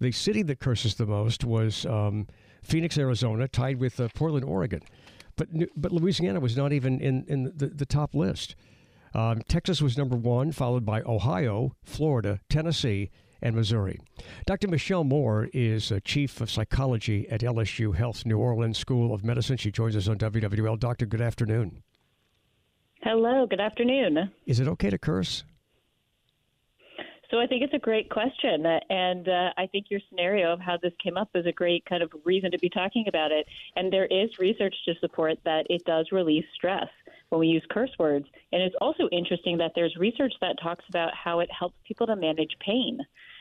The 0.01 0.13
city 0.13 0.43
that 0.45 0.59
curses 0.59 0.95
the 0.95 1.07
most 1.07 1.45
was 1.45 1.87
um, 1.87 2.27
Phoenix, 2.63 2.99
Arizona, 2.99 3.47
tied 3.49 3.79
with 3.79 4.01
uh, 4.01 4.09
Portland, 4.15 4.45
Oregon. 4.45 4.81
But, 5.37 5.49
but 5.77 5.93
Louisiana 5.93 6.41
was 6.41 6.57
not 6.57 6.73
even 6.73 7.01
in, 7.01 7.25
in 7.29 7.53
the, 7.55 7.67
the 7.69 7.87
top 7.87 8.15
list. 8.15 8.55
Um, 9.15 9.43
Texas 9.49 9.83
was 9.83 9.99
number 9.99 10.17
one, 10.17 10.53
followed 10.53 10.85
by 10.85 11.03
Ohio, 11.03 11.77
Florida, 11.85 12.41
Tennessee, 12.49 13.11
and 13.43 13.55
Missouri. 13.55 13.99
Dr. 14.47 14.69
Michelle 14.69 15.05
Moore 15.05 15.49
is 15.53 15.93
chief 16.05 16.41
of 16.41 16.51
psychology 16.51 17.29
at 17.29 17.41
LSU 17.41 17.95
Health 17.95 18.25
New 18.25 18.39
Orleans 18.39 18.79
School 18.79 19.13
of 19.13 19.25
Medicine. 19.25 19.57
She 19.57 19.71
joins 19.71 19.97
us 19.97 20.09
on 20.09 20.19
WWL. 20.19 20.79
Doctor, 20.79 21.07
good 21.07 21.21
afternoon. 21.21 21.83
Hello, 23.03 23.47
good 23.47 23.61
afternoon. 23.61 24.31
Is 24.47 24.61
it 24.61 24.69
okay 24.69 24.89
to 24.89 24.99
curse? 24.99 25.43
So 27.33 27.41
I 27.41 27.47
think 27.47 27.63
it's 27.63 27.73
a 27.73 27.79
great 27.79 28.11
question, 28.11 28.67
and 28.91 29.27
uh, 29.27 29.51
I 29.57 29.67
think 29.67 29.87
your 29.89 30.01
scenario 30.11 30.53
of 30.53 30.61
how 30.61 30.77
this 30.83 30.93
came 31.03 31.17
up 31.17 31.31
is 31.35 31.47
a 31.47 31.53
great 31.53 31.83
kind 31.87 32.03
of 32.03 32.13
reason 32.27 32.51
to 32.51 32.59
be 32.59 32.69
talking 32.69 33.07
about 33.09 33.33
it. 33.33 33.47
And 33.75 33.91
there 33.91 34.05
is 34.05 34.29
research 34.39 34.75
to 34.85 34.95
support 35.01 35.39
that 35.47 35.67
it 35.71 35.83
does 35.87 36.13
release 36.13 36.45
stress 36.55 36.89
when 37.31 37.41
we 37.41 37.49
use 37.49 37.65
curse 37.71 37.91
words. 37.99 38.27
And 38.53 38.63
it's 38.63 38.77
also 38.83 39.09
interesting 39.11 39.57
that 39.57 39.73
there's 39.75 39.97
research 39.97 40.35
that 40.43 40.57
talks 40.63 40.85
about 40.91 41.13
how 41.15 41.41
it 41.41 41.49
helps 41.51 41.75
people 41.89 42.07
to 42.09 42.17
manage 42.17 42.55
pain 42.61 43.01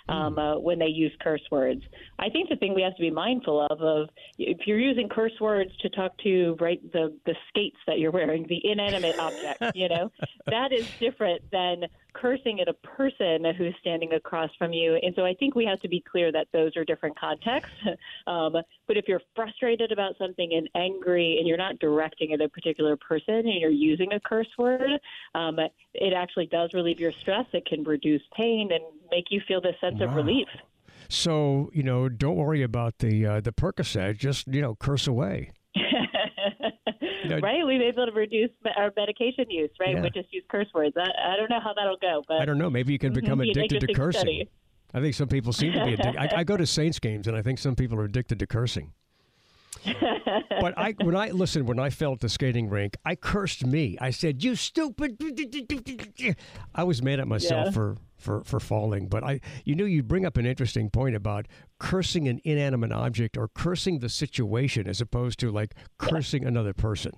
um, 0.09 0.37
uh, 0.37 0.57
when 0.57 0.79
they 0.79 0.87
use 0.87 1.11
curse 1.21 1.41
words. 1.51 1.81
I 2.19 2.29
think 2.29 2.49
the 2.49 2.55
thing 2.55 2.73
we 2.73 2.81
have 2.81 2.95
to 2.95 3.01
be 3.01 3.11
mindful 3.11 3.67
of 3.69 3.81
of 3.81 4.09
if 4.37 4.65
you're 4.65 4.79
using 4.79 5.09
curse 5.09 5.33
words 5.39 5.71
to 5.81 5.89
talk 5.89 6.17
to 6.19 6.55
right 6.59 6.79
the 6.91 7.13
the 7.25 7.35
skates 7.49 7.77
that 7.87 7.99
you're 7.99 8.11
wearing, 8.11 8.45
the 8.47 8.59
inanimate 8.63 9.17
object, 9.19 9.75
you 9.75 9.89
know, 9.89 10.11
that 10.47 10.71
is 10.71 10.87
different 10.99 11.41
than 11.51 11.85
cursing 12.13 12.59
at 12.59 12.67
a 12.67 12.73
person 12.73 13.45
who's 13.57 13.73
standing 13.79 14.13
across 14.13 14.49
from 14.57 14.73
you. 14.73 14.95
And 15.01 15.13
so 15.15 15.25
I 15.25 15.33
think 15.33 15.55
we 15.55 15.65
have 15.65 15.79
to 15.81 15.87
be 15.87 16.01
clear 16.01 16.31
that 16.31 16.47
those 16.53 16.75
are 16.75 16.85
different 16.85 17.17
contexts. 17.19 17.75
Um, 18.27 18.53
but 18.87 18.97
if 18.97 19.07
you're 19.07 19.21
frustrated 19.35 19.91
about 19.91 20.17
something 20.17 20.53
and 20.53 20.69
angry 20.75 21.37
and 21.37 21.47
you're 21.47 21.57
not 21.57 21.79
directing 21.79 22.33
at 22.33 22.41
a 22.41 22.47
particular 22.47 22.95
person 22.95 23.35
and 23.35 23.59
you're 23.59 23.69
using 23.69 24.13
a 24.13 24.19
curse 24.19 24.47
word, 24.57 24.99
um, 25.33 25.57
it 25.93 26.13
actually 26.13 26.45
does 26.45 26.73
relieve 26.73 26.99
your 26.99 27.11
stress. 27.11 27.45
It 27.51 27.65
can 27.65 27.83
reduce 27.83 28.21
pain 28.35 28.69
and 28.71 28.83
make 29.09 29.25
you 29.31 29.41
feel 29.47 29.59
this 29.59 29.75
sense 29.81 29.99
wow. 29.99 30.07
of 30.07 30.15
relief. 30.15 30.47
So 31.09 31.71
you 31.73 31.83
know, 31.83 32.09
don't 32.09 32.35
worry 32.35 32.61
about 32.61 32.99
the 32.99 33.25
uh, 33.25 33.41
the 33.41 33.51
Percocet. 33.51 34.17
Just 34.17 34.47
you 34.47 34.61
know, 34.61 34.75
curse 34.75 35.07
away. 35.07 35.51
Right? 37.39 37.65
We've 37.65 37.79
been 37.79 37.87
able 37.87 38.05
to 38.05 38.11
reduce 38.11 38.49
our 38.75 38.91
medication 38.95 39.49
use, 39.49 39.69
right? 39.79 39.95
Yeah. 39.95 40.01
We 40.01 40.09
just 40.09 40.31
use 40.31 40.43
curse 40.49 40.67
words. 40.73 40.95
I, 40.97 41.33
I, 41.33 41.35
don't 41.37 41.49
know 41.49 41.59
how 41.63 41.73
that'll 41.73 41.97
go, 41.97 42.23
but 42.27 42.41
I 42.41 42.45
don't 42.45 42.57
know. 42.57 42.69
Maybe 42.69 42.93
you 42.93 42.99
can 42.99 43.13
become 43.13 43.39
mm-hmm. 43.39 43.51
addicted 43.51 43.87
to 43.87 43.93
cursing. 43.93 44.21
Study. 44.21 44.49
I 44.93 44.99
think 44.99 45.15
some 45.15 45.27
people 45.27 45.53
seem 45.53 45.73
to 45.73 45.85
be 45.85 45.93
addicted. 45.93 46.17
I, 46.17 46.39
I, 46.39 46.43
go 46.43 46.57
to 46.57 46.65
Saints 46.79 46.99
games, 46.99 47.27
and 47.27 47.37
I 47.37 47.41
think 47.41 47.59
some 47.59 47.75
people 47.75 47.99
are 47.99 48.05
addicted 48.05 48.39
to 48.39 48.47
cursing. 48.47 48.93
But 49.83 50.77
I, 50.77 50.95
when 51.01 51.15
I 51.15 51.29
listen, 51.29 51.65
when 51.65 51.79
I 51.79 51.89
fell 51.89 52.13
at 52.13 52.19
the 52.19 52.29
skating 52.29 52.69
rink, 52.69 52.95
I 53.05 53.15
cursed 53.15 53.65
me. 53.65 53.97
I 53.99 54.11
said, 54.11 54.43
"You 54.43 54.55
stupid!" 54.55 55.17
I 56.75 56.83
was 56.83 57.01
mad 57.01 57.19
at 57.19 57.27
myself 57.27 57.67
yeah. 57.67 57.71
for 57.71 57.97
for 58.17 58.43
for 58.43 58.59
falling. 58.59 59.07
But 59.07 59.23
I, 59.23 59.41
you 59.65 59.75
know, 59.75 59.85
you 59.85 60.03
bring 60.03 60.25
up 60.25 60.37
an 60.37 60.45
interesting 60.45 60.89
point 60.89 61.15
about 61.15 61.47
cursing 61.79 62.27
an 62.27 62.39
inanimate 62.43 62.91
object 62.91 63.37
or 63.37 63.47
cursing 63.47 63.99
the 63.99 64.09
situation 64.09 64.87
as 64.87 65.01
opposed 65.01 65.39
to 65.39 65.51
like 65.51 65.75
cursing 65.97 66.43
yeah. 66.43 66.49
another 66.49 66.73
person. 66.73 67.13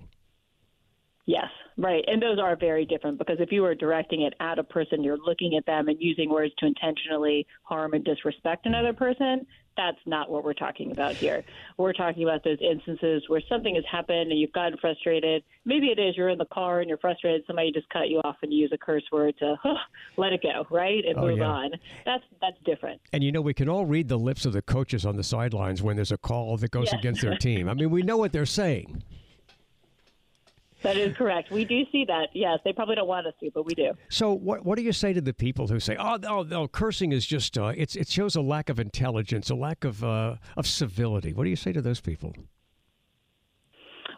Right. 1.76 2.04
And 2.06 2.22
those 2.22 2.38
are 2.38 2.54
very 2.54 2.84
different 2.84 3.18
because 3.18 3.38
if 3.40 3.50
you 3.50 3.62
were 3.62 3.74
directing 3.74 4.22
it 4.22 4.34
at 4.38 4.58
a 4.58 4.64
person, 4.64 5.02
you're 5.02 5.18
looking 5.18 5.56
at 5.56 5.66
them 5.66 5.88
and 5.88 5.96
using 6.00 6.30
words 6.30 6.52
to 6.58 6.66
intentionally 6.66 7.46
harm 7.64 7.94
and 7.94 8.04
disrespect 8.04 8.66
another 8.66 8.92
person. 8.92 9.44
That's 9.76 9.98
not 10.06 10.30
what 10.30 10.44
we're 10.44 10.54
talking 10.54 10.92
about 10.92 11.16
here. 11.16 11.42
We're 11.78 11.92
talking 11.92 12.22
about 12.22 12.44
those 12.44 12.58
instances 12.60 13.24
where 13.26 13.42
something 13.48 13.74
has 13.74 13.82
happened 13.90 14.30
and 14.30 14.38
you've 14.38 14.52
gotten 14.52 14.78
frustrated. 14.78 15.42
Maybe 15.64 15.86
it 15.86 15.98
is 15.98 16.16
you're 16.16 16.28
in 16.28 16.38
the 16.38 16.44
car 16.44 16.78
and 16.78 16.88
you're 16.88 16.98
frustrated. 16.98 17.42
Somebody 17.48 17.72
just 17.72 17.88
cut 17.88 18.08
you 18.08 18.18
off 18.20 18.36
and 18.42 18.52
you 18.52 18.60
use 18.60 18.70
a 18.72 18.78
curse 18.78 19.02
word 19.10 19.34
to 19.40 19.56
huh, 19.60 19.74
let 20.16 20.32
it 20.32 20.42
go, 20.44 20.64
right, 20.70 21.04
and 21.04 21.18
oh, 21.18 21.22
move 21.22 21.38
yeah. 21.38 21.44
on. 21.46 21.70
That's 22.06 22.22
that's 22.40 22.56
different. 22.64 23.00
And 23.12 23.24
you 23.24 23.32
know, 23.32 23.40
we 23.40 23.52
can 23.52 23.68
all 23.68 23.84
read 23.84 24.08
the 24.08 24.18
lips 24.18 24.46
of 24.46 24.52
the 24.52 24.62
coaches 24.62 25.04
on 25.04 25.16
the 25.16 25.24
sidelines 25.24 25.82
when 25.82 25.96
there's 25.96 26.12
a 26.12 26.18
call 26.18 26.56
that 26.58 26.70
goes 26.70 26.90
yes. 26.92 27.00
against 27.00 27.22
their 27.22 27.36
team. 27.38 27.68
I 27.68 27.74
mean, 27.74 27.90
we 27.90 28.02
know 28.02 28.16
what 28.16 28.30
they're 28.30 28.46
saying. 28.46 29.02
That 30.84 30.98
is 30.98 31.16
correct. 31.16 31.50
We 31.50 31.64
do 31.64 31.82
see 31.90 32.04
that. 32.04 32.28
Yes, 32.34 32.58
they 32.62 32.74
probably 32.74 32.94
don't 32.94 33.08
want 33.08 33.26
us 33.26 33.32
to, 33.40 33.50
but 33.54 33.64
we 33.64 33.74
do. 33.74 33.92
So, 34.10 34.34
what 34.34 34.66
what 34.66 34.76
do 34.76 34.82
you 34.82 34.92
say 34.92 35.14
to 35.14 35.20
the 35.22 35.32
people 35.32 35.66
who 35.66 35.80
say, 35.80 35.96
"Oh, 35.96 36.16
no, 36.16 36.42
no 36.42 36.68
cursing 36.68 37.10
is 37.10 37.24
just 37.24 37.56
uh, 37.56 37.72
it's 37.74 37.96
it 37.96 38.08
shows 38.08 38.36
a 38.36 38.42
lack 38.42 38.68
of 38.68 38.78
intelligence, 38.78 39.48
a 39.48 39.54
lack 39.54 39.84
of 39.84 40.04
uh, 40.04 40.36
of 40.58 40.66
civility." 40.66 41.32
What 41.32 41.44
do 41.44 41.50
you 41.50 41.56
say 41.56 41.72
to 41.72 41.80
those 41.80 42.02
people? 42.02 42.34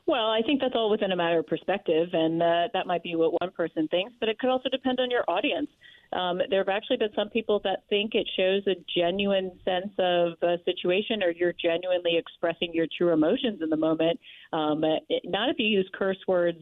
Well, 0.06 0.26
I 0.26 0.42
think 0.44 0.60
that's 0.60 0.74
all 0.74 0.90
within 0.90 1.12
a 1.12 1.16
matter 1.16 1.38
of 1.38 1.46
perspective, 1.46 2.08
and 2.12 2.42
uh, 2.42 2.68
that 2.72 2.86
might 2.86 3.04
be 3.04 3.14
what 3.14 3.40
one 3.40 3.52
person 3.52 3.86
thinks, 3.88 4.12
but 4.18 4.28
it 4.28 4.38
could 4.40 4.50
also 4.50 4.68
depend 4.68 4.98
on 4.98 5.08
your 5.08 5.24
audience. 5.28 5.68
Um, 6.12 6.40
there 6.50 6.60
have 6.60 6.68
actually 6.68 6.98
been 6.98 7.12
some 7.14 7.28
people 7.30 7.60
that 7.64 7.84
think 7.88 8.14
it 8.14 8.28
shows 8.36 8.62
a 8.66 8.76
genuine 8.98 9.52
sense 9.64 9.92
of 9.98 10.32
a 10.42 10.56
situation 10.64 11.22
or 11.22 11.30
you're 11.30 11.54
genuinely 11.60 12.16
expressing 12.16 12.72
your 12.72 12.86
true 12.96 13.12
emotions 13.12 13.60
in 13.62 13.70
the 13.70 13.76
moment. 13.76 14.18
Um, 14.52 14.82
it, 14.84 15.22
not 15.24 15.48
if 15.48 15.56
you 15.58 15.66
use 15.66 15.88
curse 15.94 16.18
words 16.26 16.58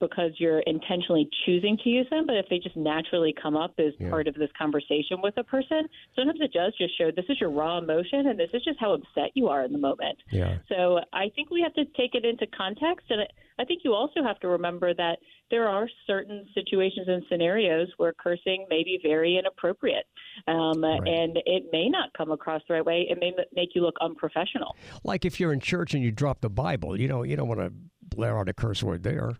because 0.00 0.30
you're 0.38 0.60
intentionally 0.60 1.28
choosing 1.44 1.76
to 1.82 1.88
use 1.88 2.06
them, 2.10 2.24
but 2.26 2.36
if 2.36 2.46
they 2.48 2.58
just 2.58 2.76
naturally 2.76 3.34
come 3.40 3.56
up 3.56 3.74
as 3.78 3.92
yeah. 3.98 4.10
part 4.10 4.28
of 4.28 4.34
this 4.34 4.50
conversation 4.56 5.20
with 5.22 5.36
a 5.38 5.44
person, 5.44 5.88
sometimes 6.14 6.40
it 6.40 6.52
does 6.52 6.72
just 6.78 6.96
show 6.96 7.10
this 7.14 7.24
is 7.28 7.40
your 7.40 7.50
raw 7.50 7.78
emotion 7.78 8.28
and 8.28 8.38
this 8.38 8.50
is 8.52 8.62
just 8.62 8.78
how 8.78 8.92
upset 8.92 9.30
you 9.34 9.48
are 9.48 9.64
in 9.64 9.72
the 9.72 9.78
moment. 9.78 10.18
Yeah. 10.30 10.58
So 10.68 11.00
I 11.12 11.30
think 11.34 11.50
we 11.50 11.62
have 11.62 11.74
to 11.74 11.84
take 11.96 12.14
it 12.14 12.24
into 12.24 12.46
context. 12.56 13.06
And 13.10 13.22
I 13.58 13.64
think 13.64 13.82
you 13.84 13.92
also 13.92 14.22
have 14.22 14.38
to 14.40 14.48
remember 14.48 14.94
that 14.94 15.18
there 15.50 15.68
are 15.68 15.88
certain 16.06 16.46
situations 16.54 17.08
and 17.08 17.22
scenarios 17.28 17.88
where 17.96 18.12
cursing 18.12 18.66
may 18.70 18.84
be 18.84 19.00
very 19.02 19.36
inappropriate. 19.36 20.04
Um, 20.46 20.84
right. 20.84 21.00
And 21.06 21.38
it 21.44 21.64
may 21.72 21.88
not 21.88 22.12
come 22.16 22.30
across 22.30 22.62
the 22.68 22.74
right 22.74 22.84
way. 22.84 23.06
It 23.10 23.18
may 23.20 23.32
make 23.54 23.70
you 23.74 23.82
look 23.82 23.96
unprofessional. 24.00 24.76
Like 25.02 25.24
if 25.24 25.40
you're 25.40 25.52
in 25.52 25.60
church 25.60 25.94
and 25.94 26.02
you 26.02 26.12
drop 26.12 26.40
the 26.40 26.50
Bible, 26.50 26.98
you 26.98 27.08
know, 27.08 27.22
you 27.22 27.36
don't 27.36 27.48
want 27.48 27.60
to 27.60 27.72
blare 28.02 28.38
out 28.38 28.48
a 28.48 28.52
curse 28.52 28.82
word 28.82 29.02
there. 29.02 29.38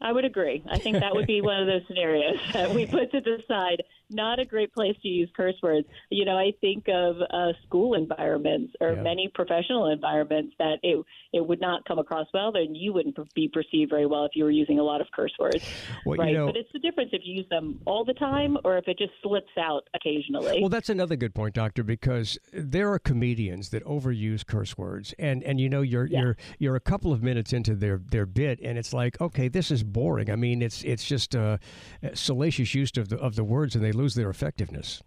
I 0.00 0.12
would 0.12 0.24
agree. 0.24 0.62
I 0.70 0.78
think 0.78 1.00
that 1.00 1.14
would 1.14 1.26
be 1.26 1.40
one 1.40 1.60
of 1.60 1.66
those 1.66 1.82
scenarios 1.88 2.36
that 2.52 2.70
we 2.72 2.86
put 2.86 3.10
to 3.12 3.20
the 3.20 3.38
side 3.48 3.82
not 4.10 4.38
a 4.38 4.44
great 4.44 4.72
place 4.72 4.96
to 5.02 5.08
use 5.08 5.30
curse 5.36 5.54
words. 5.62 5.86
You 6.10 6.24
know, 6.24 6.36
I 6.38 6.52
think 6.60 6.84
of 6.88 7.16
uh, 7.30 7.52
school 7.66 7.94
environments 7.94 8.72
or 8.80 8.92
Yeah. 8.94 9.02
many 9.02 9.28
professional 9.34 9.90
environments 9.90 10.54
that 10.58 10.78
it 10.82 11.04
it 11.32 11.46
would 11.46 11.60
not 11.60 11.84
come 11.84 11.98
across 11.98 12.26
well, 12.32 12.52
and 12.56 12.74
you 12.76 12.92
wouldn't 12.94 13.16
be 13.34 13.48
perceived 13.48 13.90
very 13.90 14.06
well 14.06 14.24
if 14.24 14.32
you 14.34 14.44
were 14.44 14.50
using 14.50 14.78
a 14.78 14.82
lot 14.82 15.00
of 15.02 15.06
curse 15.14 15.32
words, 15.38 15.62
Well, 16.06 16.16
you 16.16 16.22
right? 16.22 16.32
know- 16.34 16.46
but 16.46 16.56
it's 16.56 16.72
the 16.72 16.78
difference 16.78 17.10
if 17.12 17.20
you 17.24 17.34
use 17.34 17.48
them 17.50 17.78
all 17.84 18.04
the 18.04 18.14
time 18.14 18.56
or 18.64 18.78
if 18.78 18.88
it 18.88 18.96
just 18.98 19.12
slips 19.22 19.52
out 19.58 19.86
occasionally. 19.94 20.60
Well, 20.60 20.70
that's 20.70 20.88
another 20.88 21.16
good 21.16 21.34
point, 21.34 21.54
Doctor, 21.54 21.82
because 21.82 22.38
there 22.52 22.90
are 22.90 22.98
comedians 22.98 23.68
that 23.70 23.84
overuse 23.84 24.46
curse 24.46 24.78
words, 24.78 25.14
and, 25.18 25.42
and 25.44 25.60
you 25.60 25.68
know 25.68 25.82
you're 25.82 26.06
you're 26.06 26.36
you're 26.58 26.76
a 26.76 26.80
couple 26.80 27.12
of 27.12 27.22
minutes 27.22 27.52
into 27.52 27.74
their, 27.74 27.98
their 28.10 28.24
bit, 28.24 28.58
and 28.62 28.78
it's 28.78 28.94
like, 28.94 29.20
okay, 29.20 29.48
this 29.48 29.70
is 29.70 29.82
boring. 29.84 30.30
I 30.30 30.36
mean, 30.36 30.62
it's 30.62 30.82
it's 30.82 31.04
just 31.04 31.36
uh, 31.36 31.58
salacious 32.14 32.74
use 32.74 32.90
of 32.96 33.08
the 33.10 33.18
of 33.18 33.36
the 33.36 33.44
words, 33.44 33.74
and 33.74 33.84
they 33.84 33.92
lose 33.98 34.14
their 34.14 34.30
effectiveness. 34.30 35.02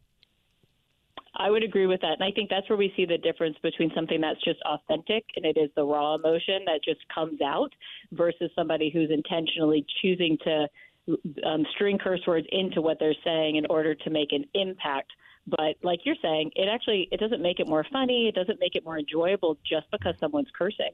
I 1.36 1.50
would 1.50 1.64
agree 1.64 1.88
with 1.88 2.02
that. 2.02 2.14
And 2.20 2.24
I 2.24 2.32
think 2.32 2.50
that's 2.50 2.70
where 2.70 2.78
we 2.78 2.94
see 2.96 3.06
the 3.06 3.18
difference 3.18 3.56
between 3.64 3.92
something 3.96 4.20
that's 4.20 4.44
just 4.44 4.60
authentic 4.64 5.24
and 5.36 5.46
it 5.46 5.58
is 5.58 5.70
the 5.76 5.84
raw 5.84 6.16
emotion 6.16 6.66
that 6.66 6.82
just 6.84 7.00
comes 7.14 7.42
out 7.42 7.72
versus 8.12 8.52
somebody 8.54 8.92
who's 8.92 9.10
intentionally 9.10 9.86
choosing 10.02 10.38
to 10.44 10.68
um, 11.46 11.66
string 11.74 11.98
curse 11.98 12.22
words 12.28 12.46
into 12.52 12.82
what 12.82 12.98
they're 13.00 13.16
saying 13.24 13.56
in 13.56 13.66
order 13.68 13.96
to 13.96 14.10
make 14.10 14.32
an 14.32 14.46
impact. 14.54 15.12
But 15.48 15.76
like 15.84 16.00
you're 16.06 16.16
saying, 16.22 16.52
it 16.56 16.68
actually 16.72 17.08
it 17.12 17.20
doesn't 17.20 17.42
make 17.42 17.60
it 17.60 17.68
more 17.68 17.86
funny. 17.92 18.28
It 18.28 18.36
doesn't 18.36 18.60
make 18.60 18.76
it 18.76 18.86
more 18.86 18.98
enjoyable 18.98 19.58
just 19.68 19.90
because 19.92 20.16
someone's 20.20 20.50
cursing. 20.58 20.92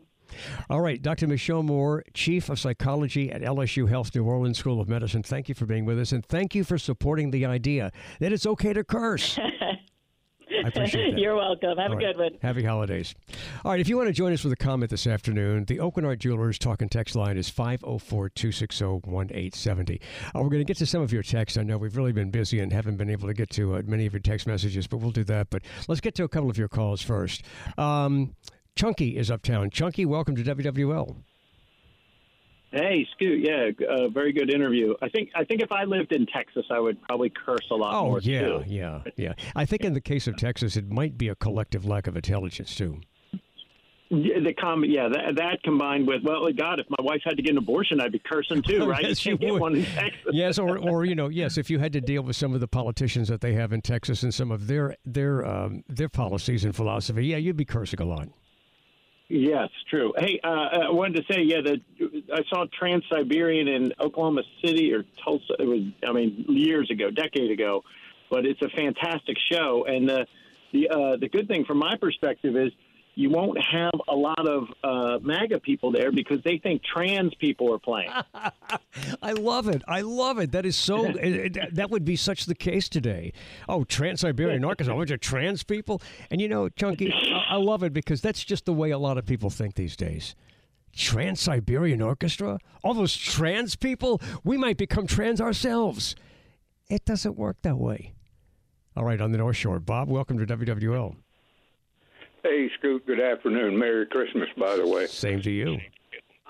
All 0.70 0.82
right, 0.82 1.01
Dr. 1.01 1.27
Michelle 1.27 1.63
Moore, 1.63 2.04
Chief 2.13 2.50
of 2.50 2.60
Psychology 2.60 3.32
at 3.32 3.42
LSU 3.42 3.88
Health 3.88 4.13
New 4.13 4.24
Orleans 4.24 4.58
School 4.58 4.82
of 4.82 4.89
Medicine. 4.89 5.24
Thank 5.24 5.48
you 5.48 5.56
for 5.56 5.66
being 5.66 5.86
with 5.86 6.00
us, 6.00 6.12
and 6.12 6.25
thank 6.25 6.54
you 6.54 6.63
for 6.63 6.77
supporting 6.77 7.32
the 7.32 7.46
idea 7.46 7.92
that 8.20 8.32
it's 8.32 8.46
okay 8.46 8.74
to 8.74 8.84
curse. 8.84 9.39
I 10.64 10.68
appreciate 10.68 11.12
that. 11.12 11.20
You're 11.20 11.36
welcome. 11.36 11.78
Have 11.78 11.92
All 11.92 11.94
a 11.94 11.96
right. 11.96 12.00
good 12.00 12.18
one. 12.18 12.32
Happy 12.42 12.64
holidays. 12.64 13.14
All 13.64 13.72
right, 13.72 13.80
if 13.80 13.88
you 13.88 13.98
want 13.98 14.08
to 14.08 14.14
join 14.14 14.34
us 14.34 14.44
with 14.44 14.54
a 14.54 14.58
comment 14.58 14.92
this 14.92 15.08
afternoon, 15.08 15.66
the 15.66 15.78
Aucoin 15.78 16.04
Hart 16.04 16.20
Jewelers 16.20 16.58
talk 16.60 16.82
and 16.82 16.92
text 16.92 17.16
line 17.16 17.38
is 17.38 17.50
504 17.50 18.30
260 18.30 18.86
1870. 18.86 20.02
Uh, 20.28 20.30
We're 20.36 20.50
going 20.50 20.60
to 20.60 20.66
get 20.66 20.78
to 20.78 20.86
some 20.86 21.02
of 21.02 21.12
your 21.14 21.24
texts. 21.24 21.58
I 21.58 21.64
know 21.64 21.78
we've 21.78 21.96
really 21.98 22.12
been 22.12 22.32
busy 22.32 22.60
and 22.60 22.72
haven't 22.72 22.98
been 22.98 23.10
able 23.10 23.28
to 23.28 23.34
get 23.34 23.50
to 23.52 23.76
uh, 23.76 23.82
many 23.86 24.06
of 24.06 24.14
your 24.14 24.20
text 24.20 24.48
messages, 24.48 24.88
but 24.88 24.98
we'll 24.98 25.12
do 25.12 25.24
that. 25.26 25.50
But 25.50 25.64
let's 25.88 26.02
get 26.02 26.16
to 26.16 26.24
a 26.24 26.30
couple 26.30 26.50
of 26.50 26.58
your 26.58 26.70
calls 26.70 27.02
first. 27.02 27.44
Um, 27.78 28.36
Chunky 28.76 29.18
is 29.18 29.32
uptown. 29.32 29.70
Chunky, 29.72 30.06
welcome 30.06 30.36
to 30.36 30.44
WWL. 30.44 31.16
Hey, 32.77 33.07
Scoot. 33.15 33.39
Yeah, 33.43 33.69
uh, 33.88 34.07
very 34.10 34.31
good 34.31 34.53
interview. 34.53 34.93
I 35.01 35.10
think 35.10 35.29
I 35.36 35.43
think 35.43 35.62
if 35.62 35.72
I 35.72 35.84
lived 35.84 36.12
in 36.12 36.25
Texas, 36.27 36.65
I 36.72 36.79
would 36.79 37.01
probably 37.03 37.31
curse 37.31 37.65
a 37.72 37.75
lot 37.75 37.93
Oh, 37.96 38.05
more 38.05 38.19
yeah, 38.22 38.41
too. 38.41 38.63
yeah, 38.67 39.01
yeah. 39.15 39.34
I 39.55 39.65
think 39.65 39.84
in 39.84 39.93
the 39.93 40.01
case 40.01 40.27
of 40.27 40.38
Texas, 40.38 40.77
it 40.77 40.89
might 40.89 41.17
be 41.17 41.27
a 41.29 41.36
collective 41.36 41.86
lack 41.86 42.07
of 42.07 42.15
intelligence, 42.15 42.75
too. 42.75 43.01
Yeah, 44.10 44.39
the 44.41 44.53
com- 44.53 44.86
yeah, 44.86 45.10
that, 45.10 45.36
that 45.36 45.62
combined 45.63 46.07
with 46.07 46.22
well, 46.24 46.48
God, 46.57 46.79
if 46.79 46.86
my 46.89 47.03
wife 47.03 47.19
had 47.25 47.36
to 47.36 47.41
get 47.43 47.51
an 47.51 47.57
abortion, 47.57 48.00
I'd 48.00 48.13
be 48.13 48.19
cursing 48.25 48.62
too, 48.62 48.86
right? 48.89 49.03
Yes, 49.03 49.25
you 49.25 49.31
you 49.34 49.38
can't 49.38 49.41
get 49.41 49.51
would. 49.53 49.62
one 49.62 49.75
in 49.75 49.84
Texas. 49.84 50.31
yes, 50.31 50.57
or, 50.57 50.77
or 50.89 51.03
you 51.03 51.13
know, 51.13 51.27
yes, 51.27 51.57
if 51.57 51.69
you 51.69 51.77
had 51.77 51.91
to 51.91 52.00
deal 52.00 52.22
with 52.22 52.38
some 52.38 52.53
of 52.53 52.62
the 52.62 52.69
politicians 52.69 53.27
that 53.27 53.41
they 53.41 53.51
have 53.53 53.74
in 53.74 53.81
Texas 53.81 54.24
and 54.24 54.34
some 54.34 54.50
of 54.50 54.67
their 54.67 54.96
their 55.03 55.46
um, 55.46 55.84
their 55.89 56.07
policies 56.07 56.63
and 56.63 56.74
philosophy, 56.74 57.25
yeah, 57.25 57.38
you'd 57.38 57.57
be 57.57 57.65
cursing 57.65 58.00
a 58.00 58.05
lot. 58.05 58.29
Yes, 59.29 59.67
true. 59.89 60.13
Hey, 60.17 60.39
uh, 60.43 60.48
I 60.48 60.89
wanted 60.91 61.17
to 61.27 61.34
say, 61.34 61.41
yeah, 61.41 61.57
the 61.62 61.81
I 62.34 62.39
saw 62.50 62.65
Trans 62.79 63.03
Siberian 63.12 63.67
in 63.67 63.91
Oklahoma 64.00 64.43
City 64.63 64.93
or 64.93 65.03
Tulsa. 65.24 65.53
It 65.60 65.65
was, 65.67 65.81
I 66.07 66.13
mean, 66.13 66.46
years 66.48 66.89
ago, 66.89 67.12
decade 67.12 67.51
ago, 67.51 67.84
but 68.31 68.46
it's 68.46 68.62
a 68.62 68.69
fantastic 68.69 69.36
show. 69.51 69.86
And 69.86 70.07
the 70.07 70.25
the 70.72 70.89
uh, 70.89 71.17
the 71.17 71.27
good 71.27 71.48
thing 71.50 71.65
from 71.65 71.77
my 71.79 71.98
perspective 72.00 72.55
is 72.55 72.72
you 73.15 73.31
won't 73.31 73.57
have 73.60 73.93
a 74.07 74.15
lot 74.15 74.48
of 74.48 74.67
uh, 74.84 75.17
MAGA 75.24 75.60
people 75.62 75.91
there 75.91 76.12
because 76.12 76.38
they 76.46 76.60
think 76.60 76.84
trans 76.84 77.34
people 77.36 77.74
are 77.74 77.79
playing. 77.79 78.12
I 79.24 79.31
love 79.31 79.67
it. 79.67 79.81
I 79.88 80.01
love 80.01 80.38
it. 80.38 80.51
That 80.51 80.65
is 80.67 80.75
so. 80.77 81.03
it, 81.10 81.57
it- 81.57 81.75
that 81.75 81.89
would 81.89 82.05
be 82.05 82.16
such 82.16 82.46
the 82.46 82.55
case 82.55 82.87
today. 82.87 83.33
Oh, 83.68 83.83
Trans 83.83 84.22
Siberian 84.22 84.63
Orchestra, 84.63 84.94
a 84.96 84.98
bunch 85.00 85.11
of 85.11 85.20
trans 85.20 85.63
people, 85.63 86.01
and 86.31 86.40
you 86.40 86.48
know, 86.48 86.70
Chunky, 86.70 87.11
I, 87.50 87.55
love 87.55 87.83
it 87.83 87.94
because 87.94 88.22
that's 88.22 88.44
just 88.44 88.66
the 88.66 88.74
way 88.74 88.92
a 88.92 88.98
lot 88.98 89.18
of 89.18 89.25
people 89.25 89.50
think 89.50 89.75
these 89.75 89.96
days. 89.96 90.36
Trans 90.96 91.40
Siberian 91.40 92.01
Orchestra, 92.01 92.60
all 92.83 92.94
those 92.94 93.16
trans 93.16 93.75
people, 93.75 94.22
we 94.44 94.57
might 94.57 94.77
become 94.77 95.07
trans 95.07 95.40
ourselves. 95.40 96.16
It 96.90 97.05
doesn't 97.05 97.38
work 97.38 97.57
that 97.62 97.77
way. 97.77 98.14
All 98.96 99.03
right, 99.03 99.22
on 99.22 99.31
the 99.31 99.38
North 99.38 99.57
Shore, 99.57 99.79
Bob, 99.79 100.10
welcome 100.10 100.44
to 100.44 100.57
WWL. 100.57 101.16
Hey, 102.44 102.70
Scoot, 102.77 103.05
good 103.05 103.20
afternoon. 103.20 103.77
Merry 103.77 104.07
Christmas, 104.07 104.48
by 104.57 104.75
the 104.75 104.88
way. 104.88 105.05
Same 105.07 105.42
to 105.42 105.51
you. 105.51 105.79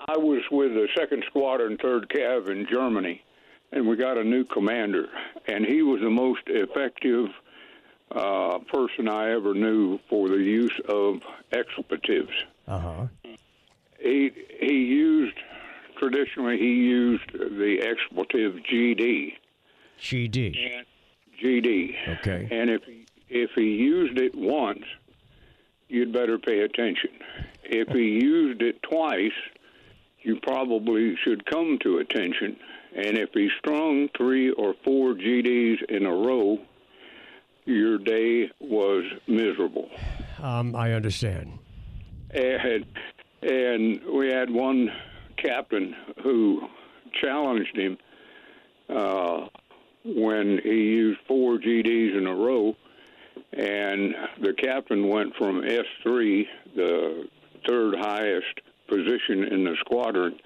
I 0.06 0.16
was 0.16 0.42
with 0.50 0.72
the 0.72 0.88
2nd 0.96 1.26
Squadron, 1.26 1.76
3rd 1.76 2.06
Cav 2.10 2.48
in 2.48 2.66
Germany, 2.70 3.20
and 3.72 3.86
we 3.86 3.96
got 3.96 4.16
a 4.16 4.24
new 4.24 4.44
commander, 4.44 5.08
and 5.46 5.66
he 5.66 5.82
was 5.82 6.00
the 6.00 6.08
most 6.08 6.42
effective 6.46 7.26
uh, 8.10 8.58
person 8.72 9.08
I 9.08 9.32
ever 9.32 9.54
knew 9.54 9.98
for 10.08 10.28
the 10.28 10.36
use 10.36 10.78
of 10.88 11.20
expletives. 11.52 12.32
Uh 12.66 12.78
huh. 12.78 13.06
He, 14.00 14.30
he 14.60 14.72
used, 14.72 15.36
traditionally, 15.98 16.58
he 16.58 16.74
used 16.74 17.32
the 17.32 17.80
expletive 17.82 18.54
GD. 18.70 19.32
GD. 20.00 20.84
GD. 21.42 22.18
Okay. 22.18 22.48
And 22.50 22.70
if 22.70 22.82
if 23.28 23.50
he 23.54 23.74
used 23.74 24.18
it 24.18 24.34
once, 24.34 24.84
you'd 25.88 26.12
better 26.12 26.38
pay 26.38 26.60
attention. 26.60 27.10
If 27.62 27.88
he 27.88 28.20
used 28.24 28.62
it 28.62 28.82
twice, 28.82 29.32
you 30.22 30.40
probably 30.40 31.16
should 31.22 31.44
come 31.44 31.78
to 31.82 31.98
attention. 31.98 32.56
And 32.96 33.18
if 33.18 33.30
he 33.34 33.50
strung 33.58 34.08
three 34.16 34.50
or 34.50 34.74
four 34.84 35.14
GDs 35.14 35.82
in 35.88 36.06
a 36.06 36.10
row, 36.10 36.58
your 37.68 37.98
day 37.98 38.50
was 38.60 39.04
miserable. 39.26 39.90
Um, 40.42 40.74
I 40.74 40.92
understand. 40.92 41.58
And 42.30 42.86
and 43.42 44.00
we 44.12 44.28
had 44.32 44.50
one 44.50 44.90
captain 45.36 45.94
who 46.22 46.62
challenged 47.20 47.76
him 47.76 47.96
uh, 48.88 49.46
when 50.04 50.58
he 50.62 50.70
used 50.70 51.20
four 51.28 51.58
GDs 51.58 52.16
in 52.16 52.26
a 52.26 52.34
row, 52.34 52.74
and 53.52 54.14
the 54.42 54.54
captain 54.54 55.08
went 55.08 55.36
from 55.36 55.62
S3, 55.62 56.46
the 56.74 57.28
third 57.68 57.94
highest 57.98 58.60
position 58.88 59.44
in 59.44 59.64
the 59.64 59.76
squadron, 59.80 60.38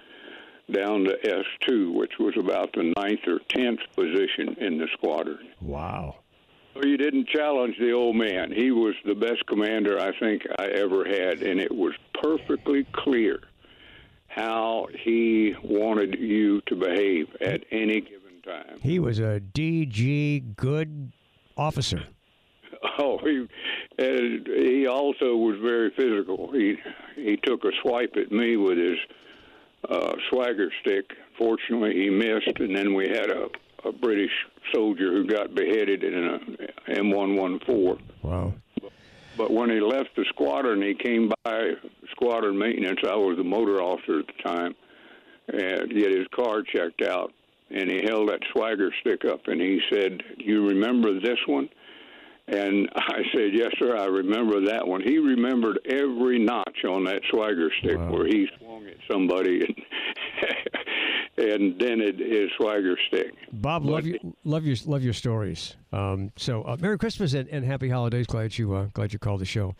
down 0.70 1.04
to 1.04 1.16
S2, 1.24 1.94
which 1.94 2.12
was 2.18 2.34
about 2.36 2.72
the 2.74 2.92
ninth 2.96 3.20
or 3.26 3.38
tenth 3.48 3.80
position 3.94 4.54
in 4.60 4.78
the 4.78 4.88
squadron. 4.94 5.48
Wow. 5.60 6.16
So 6.74 6.84
you 6.84 6.96
didn't 6.96 7.28
challenge 7.28 7.76
the 7.78 7.92
old 7.92 8.16
man. 8.16 8.50
He 8.50 8.70
was 8.70 8.94
the 9.04 9.14
best 9.14 9.46
commander 9.46 10.00
I 10.00 10.18
think 10.18 10.42
I 10.58 10.66
ever 10.66 11.04
had, 11.04 11.42
and 11.42 11.60
it 11.60 11.74
was 11.74 11.92
perfectly 12.22 12.86
clear 12.92 13.40
how 14.28 14.86
he 15.04 15.54
wanted 15.62 16.18
you 16.18 16.62
to 16.62 16.74
behave 16.74 17.28
at 17.40 17.64
any 17.70 18.00
given 18.00 18.40
time. 18.44 18.78
He 18.80 18.98
was 18.98 19.18
a 19.18 19.40
DG 19.52 20.56
good 20.56 21.12
officer. 21.56 22.04
Oh, 22.98 23.16
he 23.18 23.46
and 23.98 24.46
he 24.46 24.86
also 24.86 25.36
was 25.36 25.56
very 25.62 25.90
physical. 25.96 26.50
He 26.52 26.76
he 27.14 27.36
took 27.36 27.64
a 27.64 27.70
swipe 27.80 28.16
at 28.16 28.32
me 28.32 28.56
with 28.56 28.76
his 28.76 28.98
uh, 29.88 30.12
swagger 30.28 30.70
stick. 30.80 31.12
Fortunately, 31.38 31.94
he 31.94 32.10
missed, 32.10 32.58
and 32.58 32.74
then 32.74 32.94
we 32.94 33.08
had 33.08 33.30
a, 33.30 33.48
a 33.84 33.92
British 33.92 34.30
soldier 34.74 35.12
who 35.12 35.26
got 35.26 35.54
beheaded 35.54 36.04
in 36.04 36.14
a 36.14 36.92
M114. 36.92 37.98
Wow. 38.22 38.54
But 39.36 39.50
when 39.50 39.70
he 39.70 39.80
left 39.80 40.10
the 40.16 40.24
squadron, 40.28 40.82
he 40.82 40.94
came 40.94 41.32
by 41.44 41.72
squadron 42.10 42.58
maintenance. 42.58 43.00
I 43.04 43.16
was 43.16 43.36
the 43.38 43.44
motor 43.44 43.82
officer 43.82 44.20
at 44.20 44.26
the 44.26 44.42
time, 44.42 44.74
and 45.48 45.90
get 45.90 46.16
his 46.16 46.26
car 46.34 46.62
checked 46.62 47.02
out. 47.02 47.32
And 47.70 47.90
he 47.90 48.02
held 48.04 48.28
that 48.28 48.40
swagger 48.52 48.90
stick 49.00 49.24
up, 49.24 49.40
and 49.46 49.60
he 49.60 49.80
said, 49.90 50.22
"You 50.36 50.68
remember 50.68 51.18
this 51.18 51.38
one?" 51.46 51.70
And 52.48 52.90
I 52.94 53.22
said, 53.34 53.54
"Yes, 53.54 53.70
sir. 53.78 53.96
I 53.96 54.04
remember 54.04 54.66
that 54.66 54.86
one." 54.86 55.00
He 55.00 55.18
remembered 55.18 55.78
every 55.86 56.38
notch 56.38 56.84
on 56.84 57.04
that 57.04 57.22
swagger 57.30 57.70
stick 57.78 57.98
where 58.10 58.26
he 58.26 58.46
swung 58.58 58.86
at 58.86 58.98
somebody, 59.10 59.62
and 59.64 59.74
and 61.42 61.78
dented 61.78 62.18
his 62.18 62.50
Swagger 62.56 62.96
Stick. 63.08 63.34
Bob, 63.52 63.84
love 63.84 64.06
you, 64.06 64.18
love 64.44 64.64
your 64.64 64.76
love 64.86 65.02
your 65.02 65.12
stories. 65.12 65.76
Um, 65.92 66.32
so, 66.36 66.62
uh, 66.62 66.76
Merry 66.80 66.96
Christmas 66.96 67.34
and, 67.34 67.48
and 67.48 67.64
Happy 67.64 67.88
Holidays. 67.88 68.26
Glad 68.26 68.56
you 68.56 68.74
uh, 68.74 68.86
glad 68.94 69.12
you 69.12 69.18
called 69.18 69.40
the 69.40 69.46
show. 69.46 69.74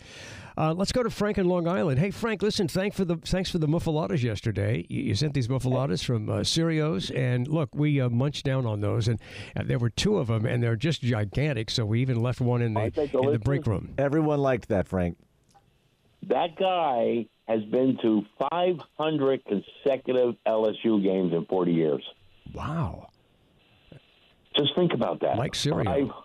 Uh, 0.56 0.74
let's 0.74 0.92
go 0.92 1.02
to 1.02 1.08
Frank 1.08 1.38
in 1.38 1.48
Long 1.48 1.66
Island. 1.66 1.98
Hey, 1.98 2.10
Frank, 2.10 2.42
listen. 2.42 2.68
thanks 2.68 2.96
for 2.96 3.04
the 3.04 3.16
thanks 3.16 3.50
for 3.50 3.58
the 3.58 3.68
muffulettas 3.68 4.22
yesterday. 4.22 4.84
You, 4.88 5.02
you 5.02 5.14
sent 5.14 5.34
these 5.34 5.48
muffulettas 5.48 6.04
from 6.04 6.28
uh, 6.28 6.44
Serio's, 6.44 7.10
and 7.10 7.48
look, 7.48 7.74
we 7.74 8.00
uh, 8.00 8.10
munched 8.10 8.44
down 8.44 8.66
on 8.66 8.80
those, 8.80 9.08
and 9.08 9.18
there 9.64 9.78
were 9.78 9.90
two 9.90 10.18
of 10.18 10.26
them, 10.26 10.44
and 10.44 10.62
they're 10.62 10.76
just 10.76 11.00
gigantic. 11.00 11.70
So 11.70 11.86
we 11.86 12.00
even 12.00 12.20
left 12.20 12.40
one 12.40 12.62
in 12.62 12.74
the 12.74 12.92
in 13.14 13.32
the 13.32 13.38
break 13.38 13.66
room. 13.66 13.94
Everyone 13.98 14.40
liked 14.40 14.68
that, 14.68 14.88
Frank. 14.88 15.16
That 16.28 16.56
guy 16.56 17.26
has 17.52 17.62
been 17.64 17.98
to 18.02 18.24
500 18.50 19.44
consecutive 19.44 20.34
LSU 20.46 21.02
games 21.02 21.32
in 21.32 21.44
40 21.46 21.72
years. 21.72 22.02
Wow. 22.54 23.08
Just 24.56 24.74
think 24.74 24.92
about 24.92 25.20
that. 25.20 25.36
Mike 25.36 25.54
Serio. 25.54 26.24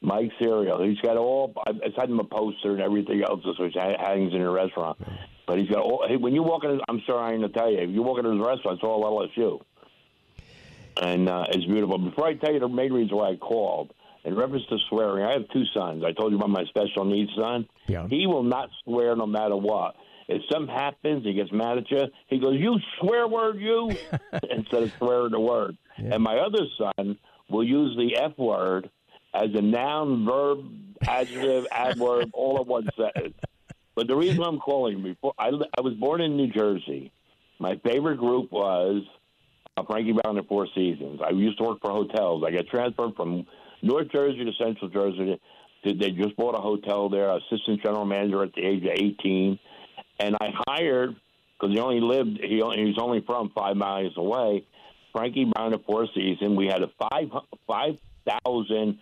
Mike 0.00 0.30
Serio. 0.38 0.82
He's 0.82 1.00
got 1.00 1.16
all. 1.16 1.52
I 1.66 1.72
sent 1.96 2.10
him 2.10 2.20
a 2.20 2.24
poster 2.24 2.72
and 2.72 2.80
everything 2.80 3.22
else, 3.22 3.40
which 3.58 3.74
hangs 3.74 4.32
in 4.32 4.40
a 4.40 4.50
restaurant. 4.50 4.98
But 5.46 5.58
he's 5.58 5.68
got 5.68 5.80
all. 5.80 6.04
Hey, 6.06 6.16
when 6.16 6.34
you 6.34 6.42
walk 6.42 6.64
in, 6.64 6.80
I'm 6.88 7.02
sorry, 7.06 7.34
I'm 7.34 7.40
going 7.40 7.52
to 7.52 7.58
tell 7.58 7.70
you. 7.70 7.78
If 7.78 7.90
you 7.90 8.02
walk 8.02 8.18
into 8.18 8.30
his 8.30 8.40
restaurant, 8.40 8.78
it's 8.78 8.84
all 8.84 9.02
LSU, 9.04 9.60
and 11.02 11.28
uh, 11.28 11.46
it's 11.48 11.64
beautiful. 11.64 11.98
Before 11.98 12.26
I 12.26 12.34
tell 12.34 12.52
you 12.52 12.60
the 12.60 12.68
main 12.68 12.92
reason 12.92 13.16
why 13.16 13.30
I 13.30 13.36
called, 13.36 13.92
in 14.24 14.36
reference 14.36 14.66
to 14.66 14.76
swearing, 14.88 15.24
I 15.24 15.32
have 15.32 15.48
two 15.52 15.64
sons. 15.74 16.04
I 16.04 16.12
told 16.12 16.32
you 16.32 16.38
about 16.38 16.50
my 16.50 16.64
special 16.66 17.04
needs 17.04 17.30
son. 17.34 17.66
Yeah. 17.86 18.06
He 18.08 18.26
will 18.26 18.42
not 18.42 18.68
swear 18.84 19.16
no 19.16 19.26
matter 19.26 19.56
what. 19.56 19.96
If 20.28 20.42
something 20.52 20.74
happens, 20.74 21.24
he 21.24 21.32
gets 21.32 21.50
mad 21.50 21.78
at 21.78 21.90
you. 21.90 22.04
He 22.26 22.38
goes, 22.38 22.60
"You 22.60 22.78
swear 23.00 23.26
word, 23.26 23.58
you," 23.58 23.96
instead 24.50 24.82
of 24.82 24.92
swearing 24.98 25.30
the 25.30 25.40
word. 25.40 25.76
Yeah. 25.98 26.14
And 26.14 26.22
my 26.22 26.38
other 26.38 26.64
son 26.76 27.18
will 27.48 27.64
use 27.64 27.96
the 27.96 28.16
F 28.16 28.36
word 28.36 28.90
as 29.34 29.48
a 29.54 29.62
noun, 29.62 30.26
verb, 30.26 30.64
adjective, 31.06 31.66
adverb, 31.72 32.30
all 32.34 32.60
in 32.60 32.68
one 32.68 32.88
sentence. 32.96 33.34
But 33.94 34.06
the 34.06 34.16
reason 34.16 34.42
I'm 34.42 34.58
calling 34.58 35.02
before 35.02 35.34
I, 35.38 35.48
I 35.48 35.80
was 35.80 35.94
born 35.94 36.20
in 36.20 36.36
New 36.36 36.48
Jersey. 36.48 37.10
My 37.58 37.80
favorite 37.84 38.18
group 38.18 38.52
was 38.52 39.02
uh, 39.76 39.82
Frankie 39.84 40.12
Brown 40.12 40.38
and 40.38 40.46
Four 40.46 40.68
Seasons. 40.74 41.20
I 41.24 41.30
used 41.30 41.58
to 41.58 41.64
work 41.64 41.78
for 41.80 41.90
hotels. 41.90 42.44
I 42.46 42.52
got 42.52 42.68
transferred 42.68 43.16
from 43.16 43.46
North 43.82 44.10
Jersey 44.12 44.44
to 44.44 44.52
Central 44.62 44.88
Jersey. 44.90 45.40
They 45.84 46.10
just 46.10 46.36
bought 46.36 46.56
a 46.56 46.60
hotel 46.60 47.08
there. 47.08 47.30
Assistant 47.36 47.82
general 47.82 48.04
manager 48.04 48.42
at 48.42 48.52
the 48.54 48.64
age 48.64 48.84
of 48.84 48.90
18, 48.92 49.58
and 50.18 50.36
I 50.40 50.48
hired 50.66 51.16
because 51.58 51.74
he 51.74 51.80
only 51.80 52.00
lived. 52.00 52.40
He 52.42 52.62
only, 52.62 52.86
he's 52.86 52.98
only 52.98 53.22
from 53.26 53.50
five 53.54 53.76
miles 53.76 54.12
away. 54.16 54.64
Frankie 55.12 55.50
Brown 55.52 55.74
at 55.74 55.84
Four 55.84 56.06
Seasons. 56.14 56.56
We 56.56 56.66
had 56.66 56.82
a 56.82 56.90
five 56.98 57.30
five 57.66 57.98
thousand 58.26 58.98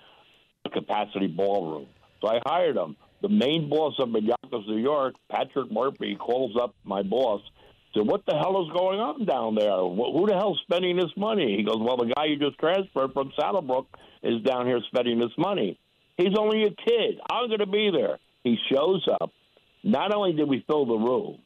capacity 0.72 1.26
ballroom. 1.26 1.86
So 2.20 2.28
I 2.28 2.40
hired 2.44 2.76
him. 2.76 2.96
The 3.22 3.28
main 3.28 3.68
boss 3.68 3.94
of 3.98 4.10
Yonkers, 4.10 4.68
New 4.68 4.78
York, 4.78 5.14
Patrick 5.30 5.70
Murphy, 5.70 6.16
calls 6.16 6.56
up 6.60 6.74
my 6.84 7.02
boss. 7.02 7.40
Said, 7.94 8.06
"What 8.06 8.24
the 8.26 8.36
hell 8.36 8.62
is 8.62 8.72
going 8.72 9.00
on 9.00 9.24
down 9.24 9.54
there? 9.54 9.78
Who 9.78 10.26
the 10.26 10.34
hell's 10.34 10.60
spending 10.62 10.96
this 10.96 11.12
money?" 11.16 11.56
He 11.56 11.62
goes, 11.62 11.78
"Well, 11.80 11.96
the 11.96 12.12
guy 12.14 12.26
you 12.26 12.36
just 12.36 12.58
transferred 12.58 13.12
from 13.12 13.32
Saddlebrook 13.38 13.86
is 14.22 14.42
down 14.42 14.66
here 14.66 14.80
spending 14.88 15.18
this 15.18 15.36
money. 15.38 15.78
He's 16.16 16.36
only 16.38 16.64
a 16.64 16.70
kid. 16.70 17.20
I'm 17.30 17.48
going 17.48 17.60
to 17.60 17.66
be 17.66 17.90
there." 17.90 18.18
He 18.44 18.58
shows 18.72 19.06
up. 19.20 19.32
Not 19.86 20.12
only 20.12 20.32
did 20.32 20.48
we 20.48 20.64
fill 20.66 20.84
the 20.84 20.96
room, 20.96 21.38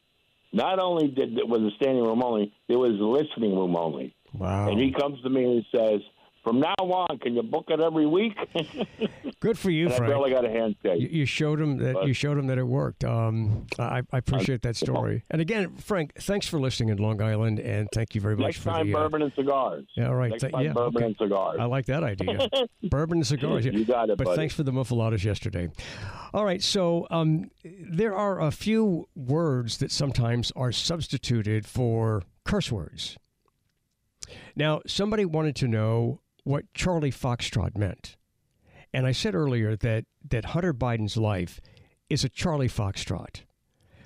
not 0.51 0.79
only 0.79 1.07
did 1.07 1.37
it 1.37 1.47
was 1.47 1.61
a 1.61 1.75
standing 1.75 2.03
room 2.03 2.23
only, 2.23 2.51
there 2.67 2.79
was 2.79 2.99
a 2.99 3.03
listening 3.03 3.55
room 3.55 3.75
only. 3.75 4.15
Wow. 4.33 4.69
And 4.69 4.79
he 4.79 4.91
comes 4.91 5.21
to 5.21 5.29
me 5.29 5.43
and 5.43 5.65
says, 5.71 6.01
from 6.43 6.59
now 6.59 6.73
on, 6.79 7.19
can 7.19 7.35
you 7.35 7.43
book 7.43 7.65
it 7.69 7.79
every 7.79 8.07
week? 8.07 8.33
Good 9.39 9.57
for 9.59 9.69
you, 9.69 9.85
and 9.87 9.95
Frank. 9.95 10.11
I 10.11 10.15
barely 10.15 10.31
got 10.31 10.45
a 10.45 10.49
handshake. 10.49 10.99
You, 11.01 11.07
you 11.07 11.25
showed 11.25 11.59
him 11.61 11.77
that 11.77 11.93
But- 11.93 12.07
you 12.07 12.13
showed 12.13 12.37
him 12.37 12.47
that 12.47 12.57
it 12.57 12.63
worked. 12.67 13.03
Um, 13.03 13.67
I, 13.79 14.01
I 14.11 14.17
appreciate 14.17 14.61
that 14.63 14.75
story. 14.75 15.23
And 15.31 15.41
again, 15.41 15.75
Frank, 15.77 16.13
thanks 16.19 16.47
for 16.47 16.59
listening 16.59 16.89
in 16.89 16.97
Long 16.97 17.21
Island, 17.21 17.59
and 17.59 17.87
thank 17.93 18.13
you 18.15 18.21
very 18.21 18.35
much 18.35 18.45
Next 18.47 18.57
for 18.59 18.69
time, 18.71 18.87
the. 18.91 18.95
uh, 18.97 19.01
bourbon 19.03 19.21
and 19.21 19.31
cigars. 19.35 19.85
yeah, 19.95 20.07
all 20.07 20.15
right. 20.15 20.31
Next 20.31 20.41
Th- 20.41 20.51
time, 20.53 20.65
yeah, 20.65 20.73
bourbon 20.73 20.97
okay. 20.97 21.05
and 21.05 21.15
cigars. 21.17 21.57
I 21.59 21.65
like 21.65 21.85
that 21.85 22.03
idea. 22.03 22.49
bourbon 22.89 23.19
and 23.19 23.27
cigars. 23.27 23.65
You 23.65 23.85
got 23.85 24.09
it, 24.09 24.17
But 24.17 24.25
buddy. 24.25 24.37
thanks 24.37 24.53
for 24.55 24.63
the 24.63 24.71
muffulettas 24.71 25.23
yesterday. 25.23 25.69
All 26.33 26.43
right, 26.45 26.61
so 26.61 27.07
um, 27.11 27.49
there 27.63 28.15
are 28.15 28.41
a 28.41 28.51
few 28.51 29.07
words 29.15 29.77
that 29.77 29.91
sometimes 29.91 30.51
are 30.55 30.71
substituted 30.71 31.65
for 31.65 32.23
curse 32.45 32.71
words. 32.71 33.17
Now, 34.55 34.81
somebody 34.87 35.25
wanted 35.25 35.55
to 35.57 35.67
know 35.67 36.20
what 36.43 36.71
Charlie 36.73 37.11
Foxtrot 37.11 37.77
meant. 37.77 38.17
And 38.93 39.05
I 39.05 39.11
said 39.11 39.35
earlier 39.35 39.75
that, 39.77 40.05
that 40.29 40.45
Hunter 40.45 40.73
Biden's 40.73 41.17
life 41.17 41.61
is 42.09 42.23
a 42.23 42.29
Charlie 42.29 42.67
Foxtrot. 42.67 43.41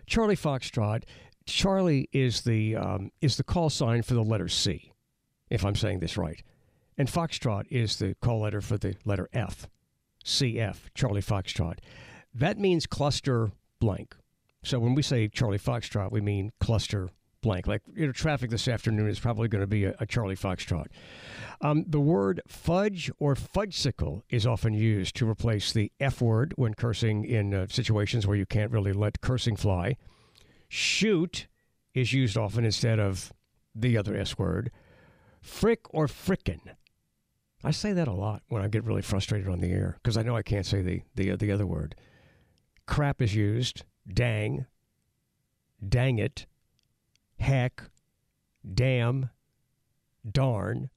Charlie 0.06 0.36
Foxtrot, 0.36 1.04
Charlie 1.45 2.08
is 2.12 2.41
the, 2.41 2.76
um, 2.76 3.12
is 3.21 3.38
the 3.38 3.43
call 3.43 3.69
sign 3.69 4.04
for 4.04 4.13
the 4.13 4.24
letter 4.24 4.48
C, 4.48 4.93
if 5.50 5.65
I'm 5.65 5.76
saying 5.76 6.00
this 6.00 6.17
right. 6.17 6.41
And 6.98 7.08
Foxtrot 7.08 7.65
is 7.69 7.98
the 7.98 8.15
call 8.21 8.41
letter 8.41 8.62
for 8.62 8.78
the 8.78 8.95
letter 9.06 9.28
F. 9.34 9.67
CF, 10.24 10.78
Charlie 10.93 11.21
Foxtrot. 11.21 11.80
That 12.34 12.60
means 12.60 12.86
cluster 12.86 13.52
blank. 13.80 14.15
So 14.63 14.80
when 14.80 14.95
we 14.95 15.02
say 15.02 15.28
Charlie 15.28 15.60
Foxtrot, 15.60 16.12
we 16.12 16.21
mean 16.21 16.52
cluster 16.60 17.10
blank. 17.45 17.67
Like 17.67 17.84
you 17.93 18.08
know, 18.08 18.12
traffic 18.12 18.49
this 18.49 18.67
afternoon 18.67 19.08
is 19.08 19.19
probably 19.19 19.47
going 19.47 19.62
to 19.62 19.67
be 19.67 19.86
a, 19.86 19.95
a 19.99 20.05
Charlie 20.05 20.36
Foxtrot. 20.36 20.88
Um, 21.62 21.86
the 21.88 21.99
word 21.99 22.41
fudge 22.47 23.10
or 23.19 23.36
fudgesicle 23.36 24.23
is 24.29 24.45
often 24.45 24.73
used 24.73 25.15
to 25.17 25.29
replace 25.29 25.71
the 25.71 25.91
F 25.99 26.21
word 26.21 26.53
when 26.58 26.73
cursing 26.73 27.23
in 27.23 27.53
uh, 27.53 27.67
situations 27.69 28.27
where 28.27 28.36
you 28.36 28.45
can't 28.45 28.71
really 28.71 28.91
let 28.91 29.21
cursing 29.21 29.55
fly. 29.55 29.95
Shoot 30.67 31.47
is 31.93 32.12
used 32.12 32.36
often 32.36 32.65
instead 32.65 32.99
of 32.99 33.31
the 33.73 33.97
other 33.97 34.15
S 34.15 34.38
word. 34.38 34.71
Frick 35.41 35.81
or 35.91 36.08
frickin'. 36.08 36.75
I 37.63 37.71
say 37.71 37.93
that 37.93 38.08
a 38.08 38.13
lot 38.13 38.41
when 38.47 38.63
I 38.63 38.67
get 38.67 38.84
really 38.84 39.01
frustrated 39.01 39.47
on 39.47 39.60
the 39.60 39.71
air 39.71 39.97
because 40.01 40.17
I 40.17 40.23
know 40.23 40.36
I 40.36 40.41
can't 40.41 40.65
say 40.65 40.81
the, 40.81 41.03
the, 41.15 41.36
the 41.36 41.51
other 41.51 41.65
word. 41.65 41.95
Crap 42.88 43.21
is 43.21 43.36
used. 43.36 43.84
Dang. 44.12 44.65
Dang 45.88 46.17
it. 46.17 46.47
Heck. 47.39 47.84
Damn. 48.74 49.30
Darn. 50.30 50.89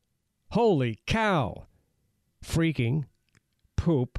Holy 0.51 0.99
cow. 1.07 1.67
Freaking. 2.45 3.05
Poop. 3.77 4.19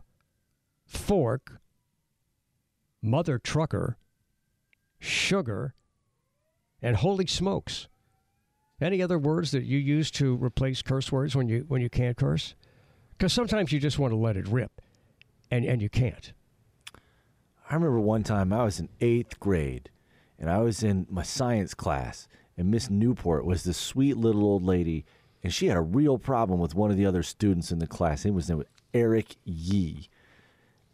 Fork. 0.86 1.60
Mother 3.02 3.40
trucker. 3.40 3.98
Sugar. 5.00 5.74
And 6.82 6.98
holy 6.98 7.28
smokes. 7.28 7.88
Any 8.82 9.02
other 9.02 9.20
words 9.20 9.52
that 9.52 9.64
you 9.64 9.78
use 9.78 10.10
to 10.12 10.36
replace 10.38 10.82
curse 10.82 11.12
words 11.12 11.36
when 11.36 11.50
you 11.50 11.66
when 11.68 11.82
you 11.82 11.90
can't 11.90 12.16
curse? 12.16 12.56
Because 13.18 13.34
sometimes 13.34 13.74
you 13.74 13.80
just 13.80 14.00
want 14.00 14.12
to 14.12 14.18
let 14.18 14.38
it 14.38 14.48
rip, 14.48 14.82
and 15.52 15.66
and 15.66 15.82
you 15.82 15.90
can't. 15.90 16.32
I 17.70 17.74
remember 17.74 18.00
one 18.00 18.24
time 18.24 18.54
I 18.54 18.64
was 18.64 18.80
in 18.80 18.88
eighth 19.02 19.40
grade, 19.40 19.90
and 20.40 20.50
I 20.50 20.60
was 20.60 20.82
in 20.82 21.06
my 21.10 21.24
science 21.24 21.74
class, 21.74 22.28
and 22.58 22.72
Miss 22.72 22.90
Newport 22.90 23.46
was 23.46 23.64
this 23.64 23.78
sweet 23.78 24.18
little 24.18 24.44
old 24.44 24.64
lady, 24.64 25.06
and 25.44 25.54
she 25.54 25.68
had 25.68 25.78
a 25.78 25.82
real 25.82 26.18
problem 26.18 26.60
with 26.60 26.74
one 26.76 26.90
of 26.90 26.98
the 26.98 27.06
other 27.06 27.24
students 27.24 27.72
in 27.72 27.80
the 27.80 27.88
class. 27.88 28.26
It 28.26 28.34
was 28.34 28.50
named 28.50 28.66
Eric 28.94 29.36
Yee, 29.44 30.10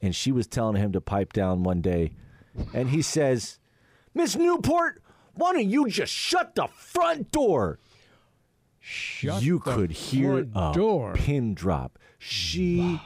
and 0.02 0.16
she 0.16 0.32
was 0.32 0.48
telling 0.48 0.82
him 0.82 0.92
to 0.92 1.02
pipe 1.02 1.32
down 1.32 1.64
one 1.64 1.82
day, 1.82 2.12
and 2.74 2.90
he 2.90 3.02
says, 3.02 3.60
"Miss 4.14 4.36
Newport, 4.36 5.02
why 5.36 5.54
don't 5.54 5.70
you 5.70 5.88
just 5.88 6.12
shut 6.12 6.56
the 6.56 6.68
front 6.68 7.32
door?" 7.32 7.80
Shut 8.80 9.42
you 9.42 9.60
could 9.60 9.92
hear 9.92 10.48
a 10.56 10.72
door. 10.74 11.14
pin 11.14 11.56
drop. 11.56 11.98
She 12.20 13.02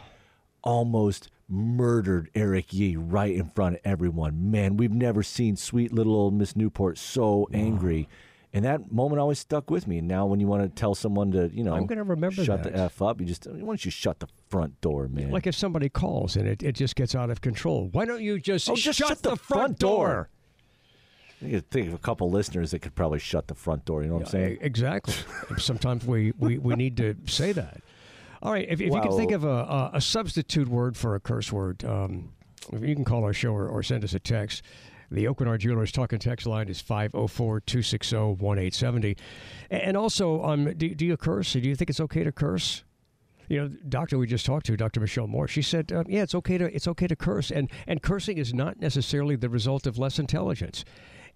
almost 0.61 1.29
murdered 1.49 2.29
Eric 2.35 2.73
Yee 2.73 2.95
right 2.95 3.33
in 3.35 3.45
front 3.49 3.75
of 3.75 3.81
everyone. 3.83 4.51
Man, 4.51 4.77
we've 4.77 4.91
never 4.91 5.23
seen 5.23 5.55
sweet 5.55 5.91
little 5.91 6.15
old 6.15 6.33
Miss 6.33 6.55
Newport 6.55 6.97
so 6.97 7.47
angry. 7.53 8.07
And 8.51 8.65
that 8.65 8.91
moment 8.91 9.19
always 9.19 9.37
stuck 9.37 9.69
with 9.69 9.85
me. 9.85 9.99
And 9.99 10.07
now, 10.07 10.25
when 10.25 10.39
you 10.39 10.47
want 10.47 10.63
to 10.63 10.69
tell 10.69 10.95
someone 10.95 11.31
to, 11.33 11.51
you 11.53 11.63
know, 11.63 11.75
I'm 11.75 11.85
gonna 11.85 12.03
remember 12.03 12.43
shut 12.43 12.63
that. 12.63 12.73
the 12.73 12.79
f 12.79 12.99
up, 13.01 13.19
you 13.21 13.27
just 13.27 13.45
why 13.45 13.59
don't 13.59 13.85
you 13.85 13.91
shut 13.91 14.19
the 14.19 14.27
front 14.49 14.79
door, 14.81 15.07
man? 15.07 15.29
Like 15.29 15.45
if 15.45 15.53
somebody 15.53 15.87
calls 15.87 16.35
and 16.35 16.47
it, 16.47 16.63
it 16.63 16.71
just 16.71 16.95
gets 16.95 17.13
out 17.13 17.29
of 17.29 17.41
control. 17.41 17.89
Why 17.91 18.05
don't 18.05 18.21
you 18.23 18.39
just, 18.39 18.67
Oh, 18.67 18.75
just 18.75 18.97
shut, 18.97 19.07
shut 19.09 19.21
the, 19.21 19.31
the 19.31 19.35
front 19.35 19.59
front 19.59 19.79
door? 19.79 20.07
door. 20.07 20.29
You 21.41 21.61
think 21.61 21.87
of 21.89 21.93
a 21.93 21.99
couple 21.99 22.29
listeners 22.31 22.71
that 22.71 22.79
could 22.79 22.95
probably 22.95 23.19
shut 23.19 23.47
the 23.47 23.55
front 23.55 23.85
door. 23.85 24.01
You 24.01 24.09
know 24.09 24.15
what 24.15 24.23
I'm 24.25 24.31
saying? 24.31 24.57
Exactly. 24.61 25.13
Sometimes 25.57 26.05
we, 26.05 26.33
we, 26.39 26.57
we 26.57 26.75
need 26.75 26.97
to 26.97 27.15
say 27.27 27.51
that. 27.53 27.81
All 28.41 28.51
right. 28.51 28.65
If, 28.69 28.79
if 28.79 28.93
you 28.93 29.01
can 29.01 29.15
think 29.17 29.31
of 29.31 29.43
a, 29.43 29.47
a, 29.47 29.91
a 29.95 30.01
substitute 30.01 30.67
word 30.67 30.95
for 30.95 31.15
a 31.15 31.19
curse 31.19 31.51
word, 31.51 31.83
um, 31.83 32.31
you 32.71 32.95
can 32.95 33.03
call 33.03 33.23
our 33.23 33.33
show 33.33 33.51
or, 33.51 33.67
or 33.67 33.83
send 33.83 34.03
us 34.03 34.13
a 34.13 34.19
text. 34.19 34.63
The 35.11 35.25
Aucoin 35.25 35.47
Hart 35.47 35.61
Jewelers 35.61 35.91
talking 35.91 36.19
text 36.19 36.45
line 36.45 36.69
is 36.69 36.79
504 36.81 37.61
260 37.61 38.15
1870. 38.15 39.17
And 39.71 39.97
also, 39.97 40.43
um, 40.43 40.73
do, 40.75 40.93
do 40.93 41.05
you 41.05 41.17
curse? 41.17 41.53
Do 41.53 41.59
you 41.59 41.75
think 41.75 41.89
it's 41.89 41.99
okay 41.99 42.23
to 42.23 42.31
curse? 42.31 42.83
You 43.47 43.61
know, 43.61 43.67
doctor 43.89 44.19
we 44.19 44.27
just 44.27 44.45
talked 44.45 44.67
to, 44.67 44.77
Dr. 44.77 44.99
Michelle 44.99 45.25
Moore, 45.25 45.47
she 45.47 45.63
said, 45.63 45.91
uh, 45.91 46.03
yeah, 46.07 46.21
it's 46.21 46.35
okay 46.35 46.59
to 46.59 46.65
it's 46.65 46.87
okay 46.87 47.07
to 47.07 47.15
curse, 47.15 47.49
and 47.49 47.71
and 47.87 47.99
cursing 47.99 48.37
is 48.37 48.53
not 48.53 48.79
necessarily 48.79 49.35
the 49.35 49.49
result 49.49 49.87
of 49.87 49.97
less 49.97 50.19
intelligence, 50.19 50.85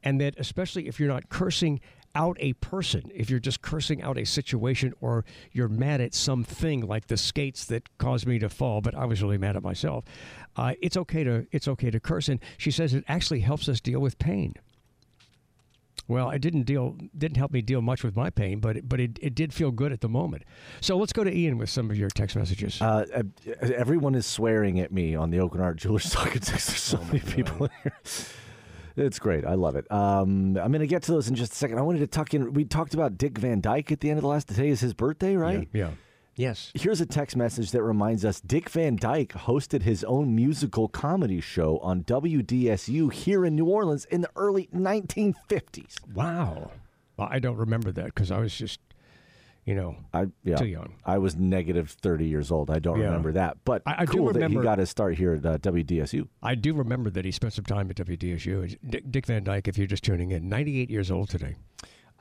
and 0.03 0.21
that 0.21 0.35
especially 0.37 0.87
if 0.87 0.99
you're 0.99 1.09
not 1.09 1.29
cursing 1.29 1.81
out 2.15 2.37
a 2.39 2.53
person, 2.53 3.11
if 3.13 3.29
you're 3.29 3.39
just 3.39 3.61
cursing 3.61 4.01
out 4.01 4.17
a 4.17 4.25
situation 4.25 4.93
or 5.01 5.25
you're 5.51 5.67
mad 5.67 6.01
at 6.01 6.13
something 6.13 6.81
like 6.81 7.07
the 7.07 7.17
skates 7.17 7.65
that 7.65 7.97
caused 7.97 8.27
me 8.27 8.39
to 8.39 8.49
fall, 8.49 8.81
but 8.81 8.95
I 8.95 9.05
was 9.05 9.21
really 9.21 9.37
mad 9.37 9.55
at 9.55 9.63
myself, 9.63 10.05
uh, 10.55 10.73
it's 10.81 10.97
okay 10.97 11.23
to 11.23 11.47
it's 11.51 11.67
okay 11.67 11.89
to 11.89 11.99
curse. 11.99 12.29
And 12.29 12.39
she 12.57 12.71
says 12.71 12.93
it 12.93 13.03
actually 13.07 13.39
helps 13.39 13.67
us 13.67 13.79
deal 13.79 13.99
with 13.99 14.19
pain. 14.19 14.53
Well, 16.07 16.31
it 16.31 16.39
didn't 16.39 16.63
deal 16.63 16.97
didn't 17.17 17.37
help 17.37 17.51
me 17.51 17.61
deal 17.61 17.81
much 17.81 18.03
with 18.03 18.15
my 18.15 18.29
pain, 18.29 18.59
but 18.59 18.77
it, 18.77 18.89
but 18.89 18.99
it, 18.99 19.17
it 19.21 19.35
did 19.35 19.53
feel 19.53 19.71
good 19.71 19.93
at 19.93 20.01
the 20.01 20.09
moment. 20.09 20.43
So 20.81 20.97
let's 20.97 21.13
go 21.13 21.23
to 21.23 21.33
Ian 21.33 21.57
with 21.57 21.69
some 21.69 21.89
of 21.89 21.97
your 21.97 22.09
text 22.09 22.35
messages. 22.35 22.81
Uh, 22.81 23.05
uh, 23.15 23.23
everyone 23.75 24.13
is 24.13 24.25
swearing 24.25 24.79
at 24.79 24.91
me 24.91 25.15
on 25.15 25.29
the 25.29 25.37
Aucoin 25.37 25.59
Hart 25.59 25.77
Jewelers 25.77 26.09
Talking 26.11 26.41
Text. 26.41 26.67
There's 26.67 26.81
so 26.81 27.01
many 27.05 27.19
people 27.19 27.69
here. 27.83 27.93
It's 28.95 29.19
great. 29.19 29.45
I 29.45 29.55
love 29.55 29.75
it. 29.75 29.91
Um, 29.91 30.57
I'm 30.57 30.71
going 30.71 30.79
to 30.79 30.87
get 30.87 31.03
to 31.03 31.11
those 31.11 31.27
in 31.27 31.35
just 31.35 31.53
a 31.53 31.55
second. 31.55 31.79
I 31.79 31.81
wanted 31.81 31.99
to 31.99 32.07
tuck 32.07 32.33
in. 32.33 32.53
We 32.53 32.65
talked 32.65 32.93
about 32.93 33.17
Dick 33.17 33.37
Van 33.37 33.59
Dyke 33.59 33.91
at 33.91 34.01
the 34.01 34.09
end 34.09 34.19
of 34.19 34.21
the 34.21 34.27
last. 34.27 34.47
Today 34.47 34.69
is 34.69 34.81
his 34.81 34.93
birthday, 34.93 35.35
right? 35.35 35.67
Yeah. 35.73 35.87
yeah. 35.87 35.91
Yes. 36.35 36.71
Here's 36.73 36.99
a 36.99 37.05
text 37.05 37.35
message 37.35 37.71
that 37.71 37.83
reminds 37.83 38.25
us 38.25 38.41
Dick 38.41 38.69
Van 38.69 38.95
Dyke 38.95 39.33
hosted 39.33 39.83
his 39.83 40.03
own 40.03 40.35
musical 40.35 40.87
comedy 40.87 41.39
show 41.39 41.77
on 41.79 42.03
WDSU 42.03 43.13
here 43.13 43.45
in 43.45 43.55
New 43.55 43.65
Orleans 43.65 44.05
in 44.05 44.21
the 44.21 44.29
early 44.35 44.67
1950s. 44.75 45.95
Wow. 46.13 46.71
Well, 47.17 47.27
I 47.29 47.37
don't 47.37 47.57
remember 47.57 47.91
that 47.91 48.05
because 48.05 48.31
I 48.31 48.39
was 48.39 48.55
just, 48.55 48.79
you 49.65 49.75
know, 49.75 49.95
I, 50.13 50.25
yeah, 50.43 50.55
too 50.57 50.65
young. 50.65 50.93
I 51.05 51.17
was 51.17 51.35
negative 51.35 51.91
30 52.01 52.25
years 52.27 52.51
old. 52.51 52.69
I 52.69 52.79
don't 52.79 52.99
Yeah. 52.99 53.05
remember 53.05 53.31
that. 53.33 53.57
But 53.63 53.81
I- 53.85 53.95
I 53.99 54.05
do 54.05 54.11
cool 54.17 54.27
that 54.27 54.35
remember- 54.35 54.59
he 54.61 54.63
got 54.63 54.79
his 54.79 54.89
start 54.89 55.15
here 55.17 55.33
at 55.33 55.45
uh, 55.45 55.57
WDSU. 55.59 56.27
I 56.41 56.55
do 56.55 56.73
remember 56.73 57.09
that 57.11 57.23
he 57.25 57.31
spent 57.31 57.53
some 57.53 57.65
time 57.65 57.89
at 57.89 57.95
WDSU. 57.95 58.77
Dick, 58.89 59.09
Dick 59.09 59.25
Van 59.25 59.43
Dyke, 59.43 59.67
if 59.67 59.77
you're 59.77 59.87
just 59.87 60.03
tuning 60.03 60.31
in, 60.31 60.49
98 60.49 60.89
years 60.89 61.09
old 61.11 61.29
today. 61.29 61.55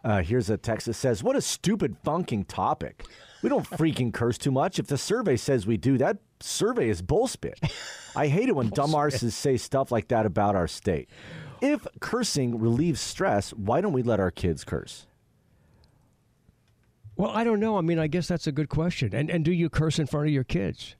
Uh, 0.05 0.21
here's 0.23 0.51
a 0.51 0.57
text 0.57 0.87
that 0.87 0.95
says, 0.95 1.23
What 1.23 1.37
a 1.37 1.41
stupid 1.41 1.97
funking 2.05 2.45
topic. 2.45 3.05
We 3.43 3.49
don't 3.49 3.69
freaking 3.69 4.13
curse 4.15 4.37
too 4.39 4.51
much. 4.51 4.79
If 4.79 4.87
the 4.89 4.99
survey 4.99 5.37
says 5.37 5.67
we 5.67 5.77
do, 5.77 5.97
that 5.99 6.19
survey 6.41 6.89
is 6.89 7.03
bullspit. 7.03 7.55
I 8.17 8.27
hate 8.29 8.49
it 8.49 8.57
when 8.57 8.69
dumb 8.75 8.91
arses 8.93 9.33
say 9.33 9.57
stuff 9.57 9.93
like 9.93 10.09
that 10.09 10.27
about 10.27 10.57
our 10.57 10.67
state. 10.69 11.09
If 11.61 11.87
cursing 12.01 12.59
relieves 12.59 13.01
stress, 13.01 13.51
why 13.53 13.81
don't 13.81 13.93
we 13.93 14.03
let 14.03 14.19
our 14.19 14.33
kids 14.33 14.65
curse? 14.65 15.07
Well, 17.17 17.31
I 17.31 17.45
don't 17.45 17.61
know. 17.61 17.77
I 17.77 17.81
mean, 17.83 17.99
I 17.99 18.07
guess 18.07 18.27
that's 18.29 18.47
a 18.47 18.53
good 18.53 18.69
question. 18.69 19.15
And 19.15 19.31
and 19.31 19.45
do 19.45 19.53
you 19.53 19.69
curse 19.69 19.99
in 19.99 20.07
front 20.07 20.27
of 20.29 20.33
your 20.33 20.45
kids? 20.45 20.97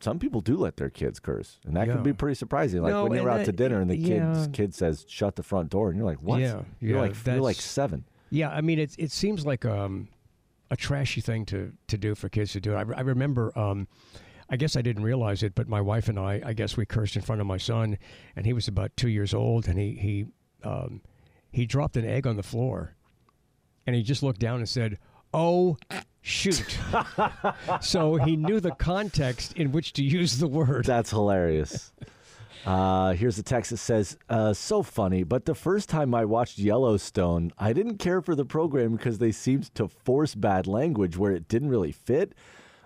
Some 0.00 0.18
people 0.20 0.40
do 0.40 0.56
let 0.56 0.76
their 0.76 0.90
kids 0.90 1.18
curse, 1.18 1.58
and 1.66 1.74
that 1.76 1.88
Yeah. 1.88 1.94
can 1.94 2.02
be 2.04 2.12
pretty 2.12 2.36
surprising. 2.36 2.82
Like 2.82 2.92
No, 2.92 3.04
when 3.06 3.14
you're 3.20 3.28
out 3.30 3.44
to 3.46 3.52
dinner 3.52 3.80
and 3.80 3.90
the 3.90 3.96
yeah. 3.96 4.32
kid's 4.34 4.48
kid 4.52 4.74
says, 4.74 5.04
"Shut 5.08 5.34
the 5.36 5.42
front 5.42 5.70
door," 5.70 5.88
and 5.88 5.96
you're 5.98 6.06
like, 6.06 6.22
"What? 6.22 6.40
Yeah, 6.40 6.62
you're 6.80 7.00
like 7.00 7.14
you're 7.26 7.40
like 7.40 7.56
seven. 7.56 8.04
Yeah, 8.30 8.50
I 8.50 8.60
mean, 8.60 8.78
it 8.78 8.94
it 8.98 9.10
seems 9.10 9.44
like 9.44 9.64
um, 9.64 10.08
a 10.70 10.76
trashy 10.76 11.20
thing 11.20 11.44
to 11.46 11.72
to 11.88 11.98
do 11.98 12.14
for 12.14 12.28
kids 12.28 12.52
to 12.52 12.60
do. 12.60 12.74
I, 12.74 12.80
I 12.80 13.00
remember. 13.00 13.56
Um, 13.58 13.88
I 14.50 14.56
guess 14.56 14.76
I 14.76 14.82
didn't 14.82 15.02
realize 15.02 15.42
it, 15.42 15.54
but 15.54 15.68
my 15.68 15.82
wife 15.82 16.08
and 16.08 16.18
I, 16.18 16.40
I 16.42 16.52
guess 16.54 16.74
we 16.74 16.86
cursed 16.86 17.16
in 17.16 17.22
front 17.22 17.42
of 17.42 17.46
my 17.46 17.58
son, 17.58 17.98
and 18.34 18.46
he 18.46 18.54
was 18.54 18.66
about 18.66 18.96
two 18.96 19.08
years 19.10 19.34
old, 19.34 19.68
and 19.68 19.78
he 19.78 19.92
he 19.96 20.26
um, 20.62 21.02
he 21.50 21.66
dropped 21.66 21.96
an 21.98 22.04
egg 22.06 22.26
on 22.26 22.36
the 22.36 22.42
floor, 22.42 22.94
and 23.86 23.94
he 23.96 24.02
just 24.02 24.22
looked 24.22 24.40
down 24.40 24.58
and 24.60 24.68
said, 24.68 24.98
"Oh." 25.32 25.76
Shoot. 26.20 26.78
so 27.80 28.16
he 28.16 28.36
knew 28.36 28.60
the 28.60 28.72
context 28.72 29.54
in 29.54 29.72
which 29.72 29.94
to 29.94 30.04
use 30.04 30.36
the 30.36 30.46
word. 30.46 30.84
That's 30.84 31.08
hilarious. 31.10 31.90
Uh, 32.66 33.12
here's 33.12 33.38
a 33.38 33.42
text 33.42 33.70
that 33.70 33.78
says, 33.78 34.18
uh, 34.28 34.52
"So 34.52 34.82
funny, 34.82 35.22
but 35.22 35.46
the 35.46 35.54
first 35.54 35.88
time 35.88 36.14
I 36.14 36.26
watched 36.26 36.58
Yellowstone, 36.58 37.52
I 37.56 37.72
didn't 37.72 37.96
care 37.96 38.20
for 38.20 38.34
the 38.34 38.44
program 38.44 38.92
because 38.92 39.18
they 39.18 39.32
seemed 39.32 39.74
to 39.76 39.88
force 39.88 40.34
bad 40.34 40.66
language 40.66 41.16
where 41.16 41.32
it 41.32 41.48
didn't 41.48 41.70
really 41.70 41.92
fit. 41.92 42.34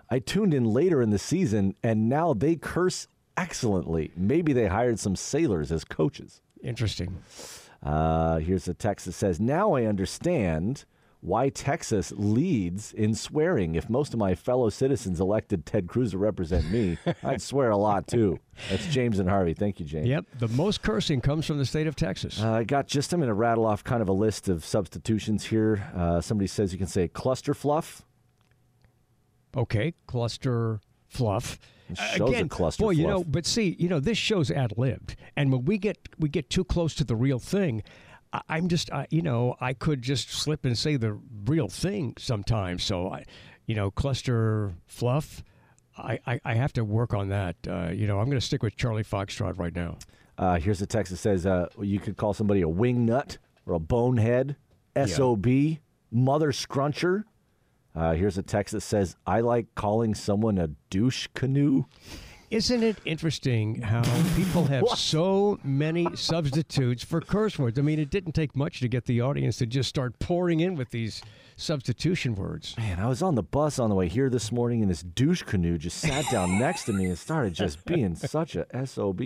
I 0.09 0.19
tuned 0.19 0.53
in 0.53 0.63
later 0.63 1.01
in 1.01 1.09
the 1.09 1.19
season, 1.19 1.75
and 1.83 2.07
now 2.07 2.33
they 2.33 2.55
curse 2.55 3.07
excellently. 3.35 4.11
Maybe 4.15 4.53
they 4.53 4.67
hired 4.67 4.99
some 4.99 5.17
sailors 5.17 5.69
as 5.69 5.83
coaches." 5.83 6.39
Interesting. 6.63 7.17
Uh, 7.83 8.37
here's 8.37 8.67
a 8.69 8.73
text 8.73 9.05
that 9.05 9.11
says, 9.11 9.39
Now 9.39 9.73
I 9.73 9.83
understand 9.83 10.85
why 11.23 11.47
Texas 11.47 12.11
leads 12.17 12.91
in 12.91 13.15
swearing. 13.15 13.75
If 13.75 13.89
most 13.89 14.13
of 14.13 14.19
my 14.19 14.35
fellow 14.35 14.69
citizens 14.69 15.21
elected 15.21 15.65
Ted 15.65 15.87
Cruz 15.87 16.11
to 16.11 16.17
represent 16.17 16.69
me, 16.69 16.97
I'd 17.23 17.41
swear 17.41 17.69
a 17.69 17.77
lot 17.77 18.07
too. 18.07 18.39
That's 18.69 18.85
James 18.87 19.19
and 19.19 19.29
Harvey. 19.29 19.53
Thank 19.53 19.79
you, 19.79 19.85
James. 19.85 20.05
Yep, 20.07 20.25
the 20.39 20.49
most 20.49 20.81
cursing 20.81 21.21
comes 21.21 21.45
from 21.45 21.57
the 21.57 21.65
state 21.65 21.87
of 21.87 21.95
Texas. 21.95 22.41
Uh, 22.41 22.51
I 22.51 22.63
got 22.65 22.87
just, 22.87 23.13
I'm 23.13 23.21
going 23.21 23.29
to 23.29 23.33
rattle 23.33 23.65
off 23.65 23.85
kind 23.85 24.01
of 24.01 24.09
a 24.09 24.13
list 24.13 24.49
of 24.49 24.65
substitutions 24.65 25.45
here. 25.45 25.89
Uh, 25.95 26.19
somebody 26.19 26.47
says 26.47 26.73
you 26.73 26.77
can 26.77 26.87
say 26.87 27.07
cluster 27.07 27.53
fluff. 27.53 28.03
Okay, 29.55 29.93
cluster 30.07 30.81
fluff. 31.07 31.57
It 31.89 31.97
shows 32.17 32.35
a 32.35 32.47
cluster 32.47 32.83
boy, 32.83 32.91
you 32.91 33.07
know, 33.07 33.23
but 33.23 33.45
see, 33.45 33.75
you 33.79 33.87
know, 33.87 33.99
this 33.99 34.17
show's 34.17 34.49
ad 34.49 34.73
libbed, 34.77 35.15
and 35.35 35.51
when 35.51 35.65
we 35.65 35.77
get 35.77 35.97
we 36.17 36.27
get 36.27 36.49
too 36.49 36.63
close 36.63 36.95
to 36.95 37.03
the 37.03 37.15
real 37.15 37.39
thing, 37.39 37.83
I, 38.33 38.41
I'm 38.49 38.67
just, 38.67 38.91
I, 38.91 39.07
you 39.09 39.21
know, 39.21 39.55
I 39.61 39.73
could 39.73 40.01
just 40.01 40.29
slip 40.31 40.65
and 40.65 40.77
say 40.77 40.97
the 40.97 41.17
real 41.45 41.69
thing 41.69 42.15
sometimes. 42.17 42.83
So, 42.83 43.09
I, 43.09 43.23
you 43.65 43.75
know, 43.75 43.91
cluster 43.91 44.73
fluff. 44.87 45.43
I, 45.97 46.19
I, 46.25 46.41
I 46.43 46.53
have 46.55 46.73
to 46.73 46.83
work 46.83 47.13
on 47.13 47.29
that. 47.29 47.55
Uh, 47.67 47.89
you 47.93 48.07
know, 48.07 48.19
I'm 48.19 48.25
going 48.25 48.39
to 48.39 48.45
stick 48.45 48.63
with 48.63 48.75
Charlie 48.75 49.03
Foxtrot 49.03 49.59
right 49.59 49.75
now. 49.75 49.97
Uh, 50.37 50.59
here's 50.59 50.81
a 50.81 50.87
text 50.87 51.11
that 51.11 51.17
says 51.17 51.45
uh, 51.45 51.67
you 51.79 51.99
could 51.99 52.17
call 52.17 52.33
somebody 52.33 52.61
a 52.61 52.67
wing 52.67 53.05
nut 53.05 53.37
or 53.67 53.75
a 53.75 53.79
bonehead, 53.79 54.55
SOB, 55.07 55.47
mother 56.11 56.51
scruncher. 56.51 57.23
Uh, 57.95 58.13
here's 58.13 58.39
a 58.39 58.43
text 58.43 58.71
that 58.73 58.81
says, 58.81 59.15
I 59.27 59.41
like 59.41 59.67
calling 59.75 60.15
someone 60.15 60.57
a 60.57 60.69
douche 60.89 61.27
canoe. 61.35 61.83
Isn't 62.53 62.83
it 62.83 62.97
interesting 63.03 63.81
how 63.81 64.03
people 64.35 64.65
have 64.65 64.87
so 64.89 65.59
many 65.63 66.05
substitutes 66.13 67.03
for 67.03 67.19
curse 67.19 67.57
words? 67.57 67.79
I 67.79 67.81
mean, 67.81 67.97
it 67.97 68.11
didn't 68.11 68.33
take 68.33 68.55
much 68.55 68.79
to 68.81 68.87
get 68.87 69.05
the 69.05 69.21
audience 69.21 69.57
to 69.57 69.65
just 69.65 69.89
start 69.89 70.19
pouring 70.19 70.59
in 70.59 70.75
with 70.75 70.91
these 70.91 71.23
substitution 71.55 72.35
words. 72.35 72.75
Man, 72.77 72.99
I 72.99 73.07
was 73.07 73.21
on 73.21 73.35
the 73.35 73.43
bus 73.43 73.79
on 73.79 73.89
the 73.89 73.95
way 73.95 74.07
here 74.07 74.29
this 74.29 74.51
morning, 74.51 74.81
and 74.81 74.89
this 74.89 75.03
douche 75.03 75.43
canoe 75.43 75.77
just 75.77 75.99
sat 75.99 76.25
down 76.31 76.57
next 76.59 76.85
to 76.85 76.93
me 76.93 77.05
and 77.05 77.17
started 77.17 77.53
just 77.53 77.83
being 77.85 78.15
such 78.15 78.55
a 78.55 78.87
sob. 78.87 79.21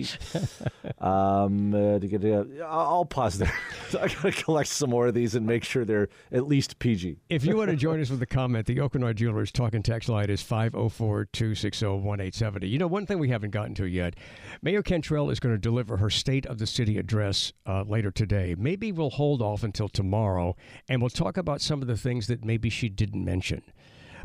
Um, 0.98 1.74
uh, 1.74 1.98
to 1.98 2.06
get, 2.06 2.24
uh, 2.24 2.44
I'll 2.64 3.04
pause 3.04 3.38
there. 3.38 3.52
I 4.00 4.08
gotta 4.08 4.32
collect 4.32 4.68
some 4.68 4.90
more 4.90 5.08
of 5.08 5.14
these 5.14 5.34
and 5.34 5.46
make 5.46 5.64
sure 5.64 5.84
they're 5.84 6.08
at 6.32 6.46
least 6.46 6.78
PG. 6.78 7.18
If 7.28 7.44
you 7.44 7.56
want 7.56 7.70
to 7.70 7.76
join 7.76 8.00
us 8.00 8.10
with 8.10 8.22
a 8.22 8.26
comment, 8.26 8.66
the 8.66 8.76
Aucoin 8.76 9.02
Hart 9.02 9.16
Jewelers 9.16 9.52
talking 9.52 9.82
text 9.82 10.08
line 10.08 10.30
is 10.30 10.42
504 10.42 11.26
260 11.26 11.86
1870. 11.86 12.68
You 12.68 12.78
know, 12.78 12.86
one 12.86 13.06
thing 13.06 13.18
we 13.18 13.28
haven't 13.28 13.50
gotten 13.50 13.74
to 13.76 13.86
yet 13.86 14.16
Mayor 14.62 14.82
Cantrell 14.82 15.30
is 15.30 15.40
going 15.40 15.54
to 15.54 15.60
deliver 15.60 15.96
her 15.98 16.10
State 16.10 16.46
of 16.46 16.58
the 16.58 16.66
City 16.66 16.98
address 16.98 17.52
uh, 17.66 17.82
later 17.82 18.10
today. 18.10 18.54
Maybe 18.58 18.92
we'll 18.92 19.10
hold 19.10 19.40
off 19.40 19.62
until 19.62 19.88
tomorrow 19.88 20.56
and 20.88 21.00
we'll 21.00 21.10
talk 21.10 21.36
about 21.36 21.60
some 21.60 21.80
of 21.82 21.88
the 21.88 21.96
things 21.96 22.17
that 22.26 22.44
maybe 22.44 22.68
she 22.68 22.88
didn't 22.88 23.24
mention. 23.24 23.62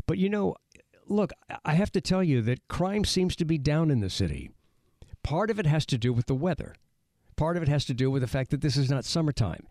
But 0.06 0.18
you 0.18 0.28
know, 0.28 0.56
look, 1.06 1.32
I 1.64 1.74
have 1.74 1.92
to 1.92 2.00
tell 2.00 2.22
you 2.22 2.42
that 2.42 2.68
crime 2.68 3.04
seems 3.04 3.36
to 3.36 3.44
be 3.44 3.58
down 3.58 3.90
in 3.90 4.00
the 4.00 4.10
city. 4.10 4.50
Part 5.22 5.50
of 5.50 5.58
it 5.58 5.66
has 5.66 5.86
to 5.86 5.98
do 5.98 6.12
with 6.12 6.26
the 6.26 6.34
weather. 6.34 6.74
Part 7.36 7.56
of 7.56 7.62
it 7.62 7.68
has 7.68 7.84
to 7.86 7.94
do 7.94 8.10
with 8.10 8.22
the 8.22 8.28
fact 8.28 8.50
that 8.50 8.60
this 8.60 8.76
is 8.76 8.90
not 8.90 9.04
summertime. 9.04 9.66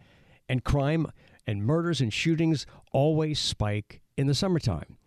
And 0.50 0.64
crime 0.64 1.08
and 1.46 1.64
murders 1.64 2.02
and 2.02 2.12
shootings 2.12 2.66
always 2.92 3.40
spike 3.40 4.02
in 4.18 4.28
the 4.28 4.34
summertime. 4.34 4.98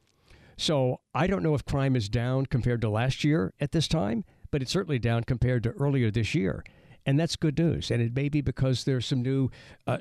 So 0.57 1.01
I 1.15 1.27
don't 1.27 1.43
know 1.43 1.55
if 1.55 1.65
crime 1.65 1.97
is 1.97 2.09
down 2.09 2.47
compared 2.47 2.81
to 2.81 2.89
last 2.89 3.25
year 3.25 3.53
at 3.61 3.73
this 3.73 3.89
time, 3.89 4.25
but 4.51 4.63
it's 4.63 4.73
certainly 4.73 4.99
down 4.99 5.25
compared 5.25 5.63
to 5.65 5.71
earlier 5.73 6.11
this 6.11 6.35
year. 6.35 6.65
And 7.05 7.21
that's 7.21 7.37
good 7.37 7.59
news. 7.59 7.91
And 7.91 8.01
it 8.01 8.15
may 8.15 8.29
be 8.29 8.41
because 8.41 8.85
there's 8.85 9.07
some 9.07 9.23
new 9.23 9.51
uh, 9.87 9.99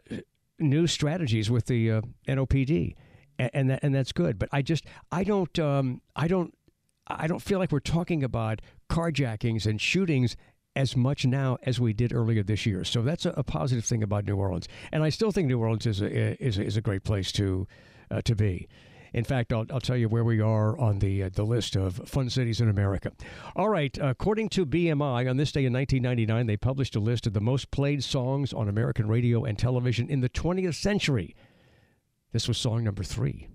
new 0.58 0.88
strategies 0.88 1.52
with 1.52 1.66
the 1.66 1.92
uh, 1.92 2.02
NOPD, 2.28 2.96
and 3.38 3.52
and, 3.54 3.70
that, 3.70 3.80
and 3.84 3.96
that's 3.96 4.12
good. 4.12 4.40
But 4.40 4.50
I 4.52 4.62
just 4.62 4.86
I 5.12 5.24
don't 5.24 5.58
um, 5.60 6.02
I 6.16 6.28
don't 6.28 6.54
I 7.08 7.28
don't 7.28 7.42
feel 7.42 7.60
like 7.60 7.72
we're 7.72 7.80
talking 7.80 8.24
about 8.24 8.62
carjackings 8.90 9.66
and 9.66 9.80
shootings 9.80 10.36
as 10.76 10.96
much 10.96 11.26
now 11.26 11.58
as 11.64 11.80
we 11.80 11.94
did 11.94 12.12
earlier 12.12 12.44
this 12.44 12.66
year. 12.66 12.84
So 12.84 13.02
that's 13.02 13.26
a, 13.26 13.32
a 13.32 13.44
positive 13.44 13.86
thing 13.86 14.04
about 14.04 14.26
New 14.26 14.36
Orleans. 14.36 14.68
And 14.92 15.04
I 15.04 15.10
still 15.10 15.32
think 15.32 15.48
New 15.48 15.60
Orleans 15.60 15.86
is 15.86 16.02
a, 16.02 16.44
is 16.44 16.58
is 16.58 16.78
a 16.78 16.82
great 16.82 17.04
place 17.04 17.32
to 17.34 17.68
uh, 18.12 18.22
to 18.24 18.36
be. 18.36 18.68
In 19.14 19.24
fact, 19.24 19.54
I'll, 19.54 19.66
I'll 19.72 19.80
tell 19.80 19.96
you 19.96 20.10
where 20.10 20.26
we 20.26 20.42
are 20.42 20.78
on 20.78 21.00
the 21.00 21.24
uh, 21.24 21.30
the 21.34 21.46
list 21.46 21.78
of 21.78 22.02
fun 22.06 22.30
cities 22.30 22.60
in 22.60 22.68
America. 22.68 23.14
All 23.56 23.70
right, 23.70 23.98
according 24.02 24.50
to 24.50 24.66
BMI, 24.66 25.30
on 25.30 25.38
this 25.38 25.54
day 25.54 25.66
in 25.66 25.72
1999, 25.72 26.48
they 26.48 26.58
published 26.58 26.98
a 26.98 27.00
list 27.00 27.26
of 27.26 27.32
the 27.32 27.40
most 27.40 27.72
played 27.72 28.04
songs 28.04 28.52
on 28.52 28.68
American 28.68 29.08
radio 29.08 29.46
and 29.46 29.58
television 29.58 30.10
in 30.10 30.20
the 30.20 30.30
20th 30.30 30.76
century. 30.76 31.34
This 32.36 32.50
was 32.50 32.58
song 32.58 32.84
number 32.84 33.02
three. 33.02 33.48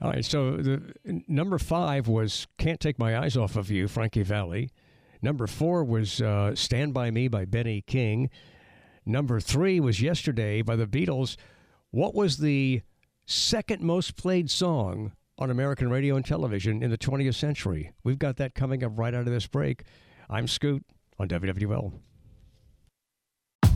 All 0.00 0.12
right, 0.12 0.24
so 0.24 0.56
the 0.58 0.94
number 1.26 1.58
five 1.58 2.06
was 2.06 2.46
"Can't 2.56 2.78
Take 2.78 2.96
My 2.96 3.18
Eyes 3.18 3.36
Off 3.36 3.56
of 3.56 3.68
You," 3.68 3.88
Frankie 3.88 4.22
Valli. 4.22 4.70
Number 5.22 5.48
four 5.48 5.82
was 5.82 6.20
uh, 6.22 6.54
"Stand 6.54 6.94
by 6.94 7.10
Me" 7.10 7.26
by 7.26 7.44
Benny 7.46 7.80
King. 7.80 8.30
Number 9.04 9.40
three 9.40 9.80
was 9.80 10.00
"Yesterday" 10.00 10.62
by 10.62 10.76
the 10.76 10.86
Beatles. 10.86 11.34
What 11.90 12.14
was 12.14 12.36
the 12.36 12.82
second 13.26 13.82
most 13.82 14.14
played 14.14 14.52
song 14.52 15.14
on 15.36 15.50
American 15.50 15.90
radio 15.90 16.14
and 16.14 16.24
television 16.24 16.80
in 16.80 16.92
the 16.92 16.98
20th 16.98 17.34
century? 17.34 17.90
We've 18.04 18.20
got 18.20 18.36
that 18.36 18.54
coming 18.54 18.84
up 18.84 18.96
right 18.96 19.14
out 19.14 19.26
of 19.26 19.32
this 19.32 19.48
break. 19.48 19.82
I'm 20.30 20.46
Scoot 20.46 20.84
on 21.18 21.26
WWL. 21.26 21.92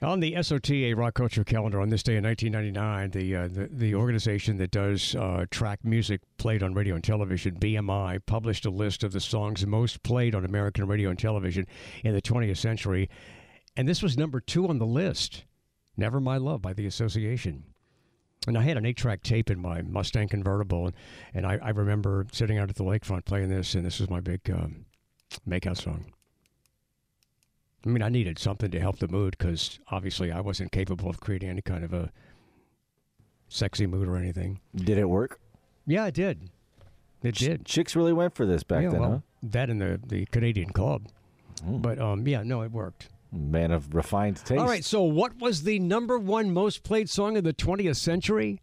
On 0.00 0.20
the 0.20 0.34
SOTA 0.34 0.94
Rock 0.96 1.14
Culture 1.14 1.42
Calendar 1.42 1.80
on 1.80 1.88
this 1.88 2.04
day 2.04 2.14
in 2.16 2.22
1999, 2.22 3.10
the 3.10 3.34
uh, 3.34 3.48
the, 3.48 3.66
the, 3.66 3.94
organization 3.96 4.56
that 4.58 4.70
does 4.70 5.16
uh, 5.16 5.44
track 5.50 5.84
music 5.84 6.20
played 6.36 6.62
on 6.62 6.72
radio 6.72 6.94
and 6.94 7.02
television, 7.02 7.56
BMI, 7.56 8.24
published 8.24 8.64
a 8.64 8.70
list 8.70 9.02
of 9.02 9.10
the 9.10 9.18
songs 9.18 9.66
most 9.66 10.04
played 10.04 10.36
on 10.36 10.44
American 10.44 10.86
radio 10.86 11.10
and 11.10 11.18
television 11.18 11.66
in 12.04 12.14
the 12.14 12.22
20th 12.22 12.58
century, 12.58 13.10
and 13.76 13.88
this 13.88 14.00
was 14.00 14.16
number 14.16 14.38
two 14.38 14.68
on 14.68 14.78
the 14.78 14.86
list. 14.86 15.44
"Never 15.96 16.20
My 16.20 16.36
Love" 16.36 16.62
by 16.62 16.74
the 16.74 16.86
Association. 16.86 17.64
And 18.46 18.56
I 18.56 18.62
had 18.62 18.76
an 18.76 18.86
eight-track 18.86 19.24
tape 19.24 19.50
in 19.50 19.60
my 19.60 19.82
Mustang 19.82 20.28
convertible, 20.28 20.86
and, 20.86 20.94
and 21.34 21.44
I, 21.44 21.58
I 21.60 21.70
remember 21.70 22.24
sitting 22.30 22.56
out 22.56 22.70
at 22.70 22.76
the 22.76 22.84
lakefront 22.84 23.24
playing 23.24 23.48
this, 23.48 23.74
and 23.74 23.84
this 23.84 23.98
was 23.98 24.08
my 24.08 24.20
big 24.20 24.48
um, 24.48 24.86
makeout 25.46 25.76
song. 25.76 26.12
I 27.88 27.90
mean, 27.90 28.02
I 28.02 28.10
needed 28.10 28.38
something 28.38 28.70
to 28.72 28.80
help 28.80 28.98
the 28.98 29.08
mood 29.08 29.34
because 29.38 29.80
obviously 29.90 30.30
I 30.30 30.40
wasn't 30.40 30.72
capable 30.72 31.08
of 31.08 31.20
creating 31.20 31.48
any 31.48 31.62
kind 31.62 31.82
of 31.82 31.94
a 31.94 32.12
sexy 33.48 33.86
mood 33.86 34.06
or 34.06 34.18
anything. 34.18 34.60
Did 34.76 34.98
it 34.98 35.08
work? 35.08 35.40
Yeah, 35.86 36.04
it 36.04 36.12
did. 36.12 36.50
It 37.22 37.34
Ch- 37.34 37.38
did. 37.38 37.64
Chicks 37.64 37.96
really 37.96 38.12
went 38.12 38.34
for 38.34 38.44
this 38.44 38.62
back 38.62 38.82
yeah, 38.82 38.90
then, 38.90 39.00
well, 39.00 39.10
huh? 39.10 39.18
That 39.42 39.70
in 39.70 39.78
the, 39.78 39.98
the 40.06 40.26
Canadian 40.26 40.68
club. 40.68 41.08
Mm. 41.66 41.80
But 41.80 41.98
um, 41.98 42.28
yeah, 42.28 42.42
no, 42.42 42.60
it 42.60 42.72
worked. 42.72 43.08
Man 43.32 43.70
of 43.70 43.94
refined 43.94 44.36
taste. 44.36 44.60
All 44.60 44.68
right, 44.68 44.84
so 44.84 45.02
what 45.02 45.38
was 45.38 45.62
the 45.62 45.78
number 45.78 46.18
one 46.18 46.50
most 46.52 46.82
played 46.82 47.08
song 47.08 47.38
of 47.38 47.44
the 47.44 47.54
20th 47.54 47.96
century? 47.96 48.60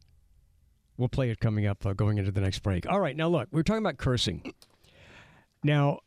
We'll 0.97 1.09
play 1.09 1.31
it 1.31 1.39
coming 1.39 1.65
up, 1.65 1.83
uh, 1.83 1.93
going 1.93 2.19
into 2.19 2.31
the 2.31 2.41
next 2.41 2.59
break. 2.59 2.87
All 2.87 2.99
right, 2.99 3.17
now 3.17 3.27
look, 3.27 3.47
we're 3.51 3.63
talking 3.63 3.83
about 3.83 3.97
cursing. 3.97 4.53
Now, 5.63 6.01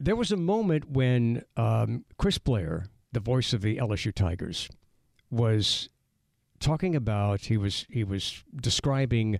there 0.00 0.16
was 0.16 0.30
a 0.30 0.36
moment 0.36 0.90
when 0.90 1.42
um, 1.56 2.04
Chris 2.16 2.38
Blair, 2.38 2.86
the 3.12 3.20
voice 3.20 3.52
of 3.52 3.62
the 3.62 3.76
LSU 3.76 4.14
Tigers, 4.14 4.68
was 5.30 5.88
talking 6.60 6.94
about 6.94 7.42
he 7.42 7.56
was 7.56 7.86
he 7.90 8.04
was 8.04 8.42
describing 8.54 9.38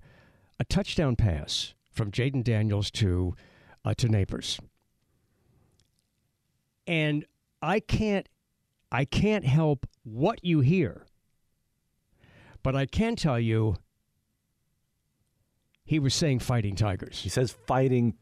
a 0.58 0.64
touchdown 0.64 1.16
pass 1.16 1.74
from 1.92 2.10
Jayden 2.10 2.42
Daniels 2.42 2.90
to 2.92 3.34
uh, 3.84 3.94
to 3.94 4.08
Nabers, 4.08 4.58
and 6.86 7.24
I 7.62 7.80
can't 7.80 8.28
I 8.90 9.04
can't 9.04 9.44
help 9.44 9.86
what 10.02 10.44
you 10.44 10.60
hear, 10.60 11.06
but 12.62 12.74
I 12.74 12.86
can 12.86 13.14
tell 13.16 13.38
you 13.38 13.76
he 15.84 15.98
was 15.98 16.14
saying 16.14 16.40
fighting 16.40 16.74
tigers. 16.74 17.20
He 17.22 17.28
says 17.28 17.56
fighting 17.66 18.14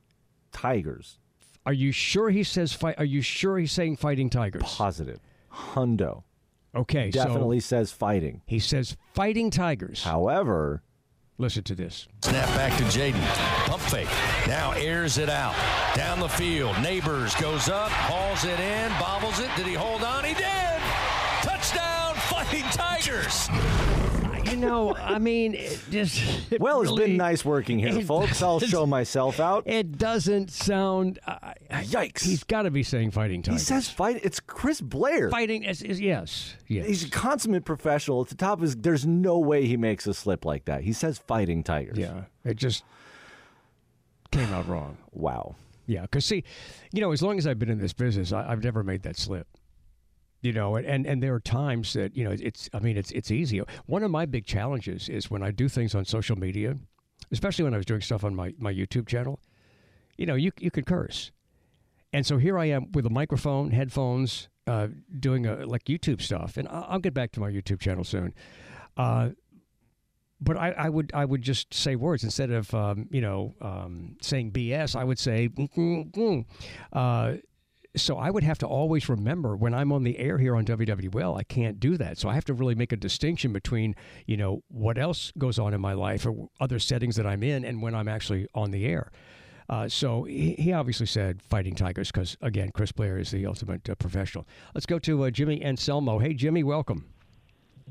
tigers. 0.53 1.19
Are 1.67 1.73
you 1.73 1.93
sure 1.93 2.31
he 2.31 2.45
says 2.45 2.73
fight? 2.73 2.95
Are 2.99 3.05
you 3.05 3.21
sure 3.21 3.59
he's 3.59 3.73
saying 3.73 3.97
fighting 3.97 4.31
tigers? 4.31 4.63
Positive. 4.63 5.19
Hundo. 5.53 6.23
Okay, 6.75 7.11
Definitely 7.11 7.61
so 7.61 7.67
says 7.67 7.93
fighting. 7.93 8.43
he 8.47 8.59
says 8.59 8.97
fighting 9.15 9.51
tigers. 9.51 10.05
However, 10.05 10.83
Listen 11.39 11.63
to 11.65 11.75
this. 11.75 12.09
Snap 12.23 12.49
back 12.57 12.75
to 12.79 12.85
Jayden. 12.85 13.21
Pump 13.67 13.83
fake. 13.83 14.09
Now 14.47 14.71
airs 14.73 15.19
it 15.19 15.29
out. 15.29 15.55
Down 15.95 16.19
the 16.19 16.29
field. 16.29 16.75
Nabers 16.77 17.39
goes 17.41 17.69
up, 17.69 17.91
hauls 17.91 18.45
it 18.45 18.59
in, 18.59 18.91
bobbles 18.99 19.39
it. 19.41 19.51
Did 19.55 19.67
he 19.67 19.75
hold 19.75 20.03
on? 20.03 20.25
He 20.25 20.33
did. 20.33 20.81
Touchdown, 21.43 22.15
Fighting 22.15 22.65
Tigers. 22.73 23.49
You 24.51 24.57
know, 24.57 24.95
I 24.95 25.19
mean, 25.19 25.55
it 25.55 25.81
just 25.91 26.53
it 26.53 26.61
well, 26.61 26.83
It's 26.83 26.93
been 26.93 27.17
nice 27.17 27.45
working 27.45 27.79
here, 27.79 28.01
folks. 28.03 28.43
I'll 28.43 28.61
show 28.61 28.87
myself 28.87 29.41
out. 29.41 29.65
It 29.67 29.99
doesn't 29.99 30.51
sound. 30.51 31.19
Uh, 31.27 31.53
Yikes! 31.71 32.23
He's 32.23 32.45
got 32.45 32.63
to 32.63 32.71
be 32.71 32.83
saying 32.83 33.11
fighting 33.11 33.43
tiger. 33.43 33.55
He 33.55 33.59
says 33.59 33.89
fight. 33.89 34.21
It's 34.23 34.41
Chris 34.41 34.81
Blair. 34.81 35.31
fighting. 35.31 35.65
Is, 35.65 35.83
is, 35.83 36.01
yes, 36.01 36.55
yes. 36.67 36.87
He's 36.87 37.05
a 37.05 37.11
consummate 37.11 37.65
professional. 37.65 38.23
At 38.23 38.29
the 38.29 38.35
top 38.37 38.59
of 38.59 38.63
his, 38.63 38.77
there's 38.77 39.05
no 39.05 39.39
way 39.39 39.67
he 39.67 39.77
makes 39.77 40.07
a 40.07 40.15
slip 40.15 40.45
like 40.45 40.67
that. 40.67 40.83
He 40.83 40.93
says 40.93 41.19
fighting 41.19 41.63
tigers. 41.63 41.99
yeah, 41.99 42.23
it 42.45 42.57
just 42.57 42.85
came 44.31 44.53
out 44.53 44.69
wrong. 44.69 44.97
Wow. 45.13 45.57
Yeah, 45.87 46.03
because 46.03 46.25
see, 46.25 46.43
you 46.93 47.01
know, 47.01 47.13
as 47.13 47.23
long 47.23 47.39
as 47.39 47.47
I've 47.47 47.59
been 47.59 47.71
in 47.71 47.79
this 47.79 47.93
business, 47.93 48.33
I, 48.33 48.51
I've 48.51 48.63
never 48.63 48.83
made 48.83 49.03
that 49.03 49.17
slip. 49.17 49.47
You 50.43 50.53
know, 50.53 50.77
and, 50.77 51.07
and 51.07 51.23
there 51.23 51.35
are 51.35 51.41
times 51.41 51.95
that 51.95 52.17
you 52.17 52.25
know 52.25 52.31
it's. 52.39 52.69
I 52.73 52.79
mean, 52.79 52.97
it's 52.97 53.11
it's 53.11 53.31
easy. 53.31 53.61
One 53.87 54.03
of 54.03 54.11
my 54.11 54.27
big 54.27 54.47
challenges 54.47 55.09
is 55.09 55.31
when 55.31 55.43
I 55.43 55.51
do 55.51 55.69
things 55.69 55.95
on 55.95 56.05
social 56.05 56.37
media, 56.37 56.77
especially 57.33 57.65
when 57.65 57.75
I 57.75 57.79
was 57.79 57.87
doing 57.87 58.01
stuff 58.01 58.23
on 58.23 58.35
my 58.35 58.55
my 58.59 58.73
YouTube 58.73 59.09
channel. 59.09 59.41
You 60.17 60.27
know, 60.27 60.35
you 60.35 60.53
you 60.61 60.71
could 60.71 60.87
curse, 60.87 61.33
and 62.13 62.25
so 62.25 62.39
here 62.39 62.59
I 62.59 62.67
am 62.67 62.93
with 62.93 63.07
a 63.07 63.11
microphone, 63.11 63.71
headphones, 63.71 64.49
uh, 64.67 64.89
doing 65.19 65.47
a, 65.47 65.67
like 65.67 65.85
YouTube 65.85 66.21
stuff, 66.21 66.57
and 66.57 66.69
I'll, 66.69 66.87
I'll 66.91 66.99
get 66.99 67.15
back 67.15 67.33
to 67.33 67.41
my 67.41 67.51
YouTube 67.51 67.81
channel 67.81 68.05
soon. 68.05 68.35
Uh, 68.97 69.31
but 70.41 70.57
I, 70.57 70.71
I 70.73 70.89
would 70.89 71.11
I 71.15 71.25
would 71.25 71.43
just 71.43 71.73
say 71.73 71.97
words 71.97 72.25
instead 72.25 72.51
of 72.51 72.73
um, 72.75 73.09
you 73.11 73.21
know 73.21 73.55
um, 73.61 74.17
saying 74.21 74.53
BS. 74.53 74.97
I 74.97 75.05
would 75.05 75.19
say, 75.19 75.49
mm, 75.49 75.73
mm, 75.75 76.13
mm. 76.13 76.45
Uh, 76.93 77.39
so 77.97 78.19
I 78.19 78.31
would 78.31 78.45
have 78.45 78.59
to 78.59 78.67
always 78.67 79.09
remember 79.09 79.57
when 79.57 79.75
I'm 79.75 79.93
on 79.93 80.05
the 80.05 80.19
air 80.19 80.39
here 80.39 80.55
on 80.55 80.65
WWL, 80.65 81.39
I 81.39 81.43
can't 81.43 81.81
do 81.81 81.97
that. 81.97 82.19
So 82.19 82.29
I 82.29 82.35
have 82.35 82.45
to 82.47 82.55
really 82.55 82.75
make 82.75 82.93
a 82.93 82.97
distinction 82.97 83.53
between 83.53 83.95
you 84.27 84.37
know 84.37 84.63
what 84.69 84.99
else 84.99 85.33
goes 85.39 85.59
on 85.59 85.75
in 85.75 85.81
my 85.81 85.93
life 85.93 86.27
or 86.27 86.49
other 86.61 86.79
settings 86.79 87.17
that 87.17 87.27
I'm 87.27 87.43
in, 87.43 87.65
and 87.65 87.83
when 87.83 87.95
I'm 87.95 88.09
actually 88.09 88.47
on 88.55 88.71
the 88.71 88.87
air. 88.87 89.11
Uh, 89.69 89.89
so 89.89 90.25
he, 90.25 90.55
he 90.55 90.73
obviously 90.73 91.07
said 91.07 91.43
fighting 91.43 91.75
tigers 91.75 92.13
because 92.13 92.37
again, 92.41 92.71
Chris 92.73 92.93
Blair 92.93 93.19
is 93.19 93.31
the 93.31 93.47
ultimate 93.47 93.89
uh, 93.89 93.95
professional. 93.97 94.47
Let's 94.75 94.87
go 94.87 94.99
to 95.01 95.25
uh, 95.25 95.31
Jimmy 95.31 95.63
Anselmo. 95.65 96.19
Hey, 96.19 96.35
Jimmy, 96.35 96.63
welcome. 96.63 97.07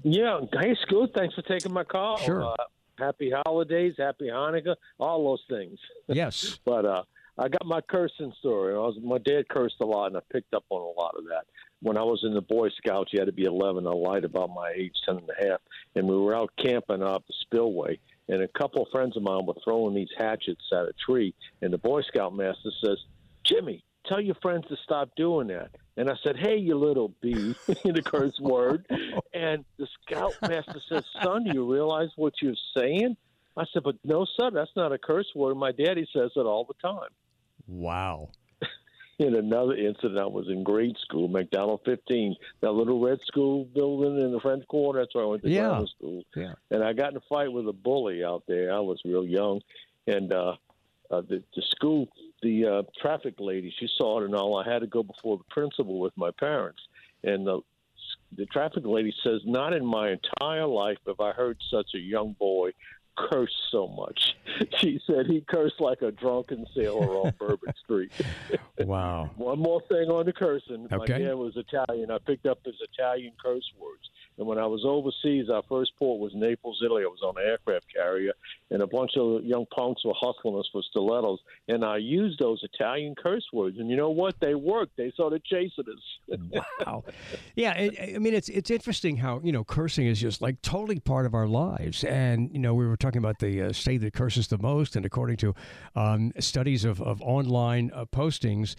Yeah. 0.03 0.39
Hey, 0.53 0.75
Scoot. 0.83 1.11
Thanks 1.13 1.35
for 1.35 1.41
taking 1.41 1.73
my 1.73 1.83
call. 1.83 2.17
Sure. 2.17 2.43
Uh, 2.43 2.55
happy 2.97 3.31
holidays, 3.45 3.95
happy 3.97 4.27
Hanukkah, 4.27 4.75
all 4.99 5.23
those 5.25 5.43
things. 5.49 5.77
Yes. 6.07 6.59
but 6.65 6.85
uh, 6.85 7.03
I 7.37 7.49
got 7.49 7.65
my 7.65 7.81
cursing 7.81 8.31
story. 8.39 8.73
I 8.73 8.77
was, 8.77 8.97
my 9.03 9.17
dad 9.17 9.49
cursed 9.49 9.75
a 9.81 9.85
lot, 9.85 10.07
and 10.07 10.17
I 10.17 10.21
picked 10.31 10.53
up 10.53 10.63
on 10.69 10.81
a 10.81 10.99
lot 10.99 11.15
of 11.17 11.25
that. 11.25 11.45
When 11.81 11.97
I 11.97 12.03
was 12.03 12.21
in 12.23 12.33
the 12.33 12.41
Boy 12.41 12.69
Scouts, 12.69 13.11
you 13.11 13.19
had 13.19 13.25
to 13.25 13.33
be 13.33 13.43
11. 13.43 13.85
I 13.85 13.91
lied 13.91 14.23
about 14.23 14.51
my 14.51 14.71
age, 14.75 14.93
10 15.05 15.17
and 15.17 15.29
a 15.29 15.49
half. 15.49 15.59
And 15.95 16.07
we 16.07 16.17
were 16.17 16.35
out 16.35 16.51
camping 16.57 17.03
up 17.03 17.25
the 17.27 17.33
spillway, 17.41 17.99
and 18.29 18.41
a 18.41 18.47
couple 18.47 18.83
of 18.83 18.87
friends 18.91 19.17
of 19.17 19.23
mine 19.23 19.45
were 19.45 19.55
throwing 19.63 19.93
these 19.93 20.09
hatchets 20.17 20.63
at 20.71 20.83
a 20.85 20.93
tree. 21.05 21.33
And 21.61 21.73
the 21.73 21.77
Boy 21.77 22.01
Scout 22.03 22.33
master 22.33 22.71
says, 22.83 22.97
Jimmy, 23.43 23.83
tell 24.07 24.21
your 24.21 24.35
friends 24.41 24.65
to 24.69 24.77
stop 24.83 25.09
doing 25.17 25.47
that. 25.47 25.71
And 25.97 26.09
I 26.09 26.13
said, 26.23 26.37
hey, 26.37 26.57
you 26.57 26.77
little 26.77 27.13
bee, 27.21 27.55
a 27.67 28.01
curse 28.01 28.39
word. 28.39 28.85
And 29.33 29.65
the 29.77 29.87
Scout 30.01 30.33
master 30.41 30.81
says, 30.89 31.03
son, 31.21 31.43
do 31.43 31.51
you 31.53 31.71
realize 31.71 32.09
what 32.15 32.33
you're 32.41 32.53
saying? 32.77 33.17
I 33.57 33.65
said, 33.73 33.83
but 33.83 33.95
no, 34.03 34.25
son, 34.39 34.53
that's 34.53 34.75
not 34.75 34.91
a 34.91 34.97
curse 34.97 35.27
word. 35.35 35.55
My 35.55 35.71
daddy 35.71 36.07
says 36.13 36.31
it 36.35 36.39
all 36.39 36.65
the 36.65 36.73
time. 36.85 37.09
Wow. 37.67 38.29
in 39.19 39.35
another 39.35 39.75
incident, 39.75 40.17
I 40.19 40.25
was 40.25 40.47
in 40.49 40.63
grade 40.63 40.97
school, 41.01 41.29
McDonogh 41.29 41.83
15, 41.85 42.35
that 42.61 42.71
little 42.71 42.99
red 42.99 43.19
school 43.25 43.65
building 43.65 44.19
in 44.19 44.31
the 44.31 44.39
French 44.39 44.67
Quarter. 44.67 44.99
That's 44.99 45.15
where 45.15 45.23
I 45.23 45.27
went 45.27 45.43
to 45.43 45.49
Yeah. 45.49 45.69
grammar 45.69 45.87
school. 45.87 46.23
Yeah. 46.35 46.53
And 46.71 46.83
I 46.83 46.93
got 46.93 47.11
in 47.11 47.17
a 47.17 47.21
fight 47.29 47.51
with 47.51 47.67
a 47.67 47.73
bully 47.73 48.23
out 48.23 48.43
there. 48.47 48.73
I 48.73 48.79
was 48.79 48.99
real 49.05 49.25
young, 49.25 49.61
and 50.07 50.31
uh, 50.33 50.55
uh, 51.09 51.21
the, 51.21 51.43
the 51.55 51.61
school, 51.71 52.07
the 52.41 52.65
uh, 52.65 52.83
traffic 53.01 53.35
lady, 53.39 53.73
she 53.79 53.87
saw 53.97 54.21
it 54.21 54.25
and 54.25 54.35
all. 54.35 54.57
I 54.57 54.69
had 54.69 54.79
to 54.79 54.87
go 54.87 55.03
before 55.03 55.37
the 55.37 55.43
principal 55.45 55.99
with 55.99 56.13
my 56.17 56.31
parents, 56.31 56.81
and 57.23 57.45
the 57.47 57.61
the 58.35 58.45
traffic 58.47 58.83
lady 58.85 59.13
says, 59.23 59.41
"Not 59.45 59.73
in 59.73 59.85
my 59.85 60.11
entire 60.11 60.65
life 60.65 60.97
have 61.07 61.19
I 61.21 61.31
heard 61.31 61.57
such 61.71 61.93
a 61.95 61.99
young 61.99 62.33
boy 62.33 62.71
curse 63.17 63.53
so 63.71 63.87
much." 63.87 64.35
She 64.79 65.01
said 65.05 65.25
he 65.25 65.41
cursed 65.41 65.81
like 65.81 66.01
a 66.01 66.11
drunken 66.11 66.65
sailor 66.73 67.07
on 67.07 67.33
Bourbon 67.39 67.73
Street. 67.83 68.11
Wow. 68.79 69.29
One 69.37 69.59
more 69.59 69.81
thing 69.89 70.09
on 70.09 70.25
the 70.25 70.33
cursing. 70.33 70.87
Okay. 70.91 70.95
My 70.97 71.05
dad 71.05 71.33
was 71.35 71.57
Italian. 71.57 72.09
I 72.09 72.19
picked 72.19 72.45
up 72.45 72.59
his 72.63 72.75
Italian 72.93 73.33
curse 73.43 73.69
words. 73.77 74.09
And 74.37 74.47
when 74.47 74.57
I 74.57 74.65
was 74.65 74.83
overseas, 74.85 75.49
our 75.49 75.63
first 75.69 75.91
port 75.97 76.19
was 76.19 76.33
Naples, 76.35 76.81
Italy. 76.83 77.03
I 77.03 77.07
was 77.07 77.21
on 77.23 77.35
an 77.37 77.47
aircraft 77.47 77.85
carrier, 77.93 78.33
and 78.69 78.81
a 78.81 78.87
bunch 78.87 79.11
of 79.17 79.43
young 79.43 79.65
punks 79.73 80.03
were 80.03 80.13
hustling 80.15 80.57
us 80.57 80.67
for 80.71 80.81
stilettos. 80.89 81.39
And 81.67 81.85
I 81.85 81.97
used 81.97 82.39
those 82.39 82.61
Italian 82.63 83.15
curse 83.15 83.45
words. 83.53 83.77
And 83.79 83.89
you 83.89 83.95
know 83.95 84.09
what? 84.09 84.35
They 84.39 84.55
worked. 84.55 84.97
They 84.97 85.11
started 85.11 85.43
chasing 85.45 85.85
us. 85.87 86.39
Wow. 86.85 87.03
Yeah, 87.55 87.73
it, 87.73 88.15
I 88.15 88.19
mean 88.19 88.33
it's 88.33 88.49
it's 88.49 88.69
interesting 88.69 89.17
how 89.17 89.41
you 89.43 89.51
know 89.51 89.63
cursing 89.63 90.07
is 90.07 90.19
just 90.19 90.41
like 90.41 90.61
totally 90.61 90.99
part 90.99 91.25
of 91.25 91.33
our 91.33 91.47
lives, 91.47 92.03
and 92.03 92.51
you 92.51 92.59
know 92.59 92.73
we 92.73 92.85
were 92.85 92.97
talking 92.97 93.19
about 93.19 93.39
the 93.39 93.61
uh, 93.61 93.73
state 93.73 93.99
that 93.99 94.13
curses 94.13 94.47
the 94.47 94.57
most, 94.57 94.95
and 94.95 95.05
according 95.05 95.37
to 95.37 95.53
um, 95.95 96.31
studies 96.39 96.85
of 96.85 97.01
of 97.01 97.21
online 97.21 97.91
uh, 97.93 98.05
postings. 98.05 98.75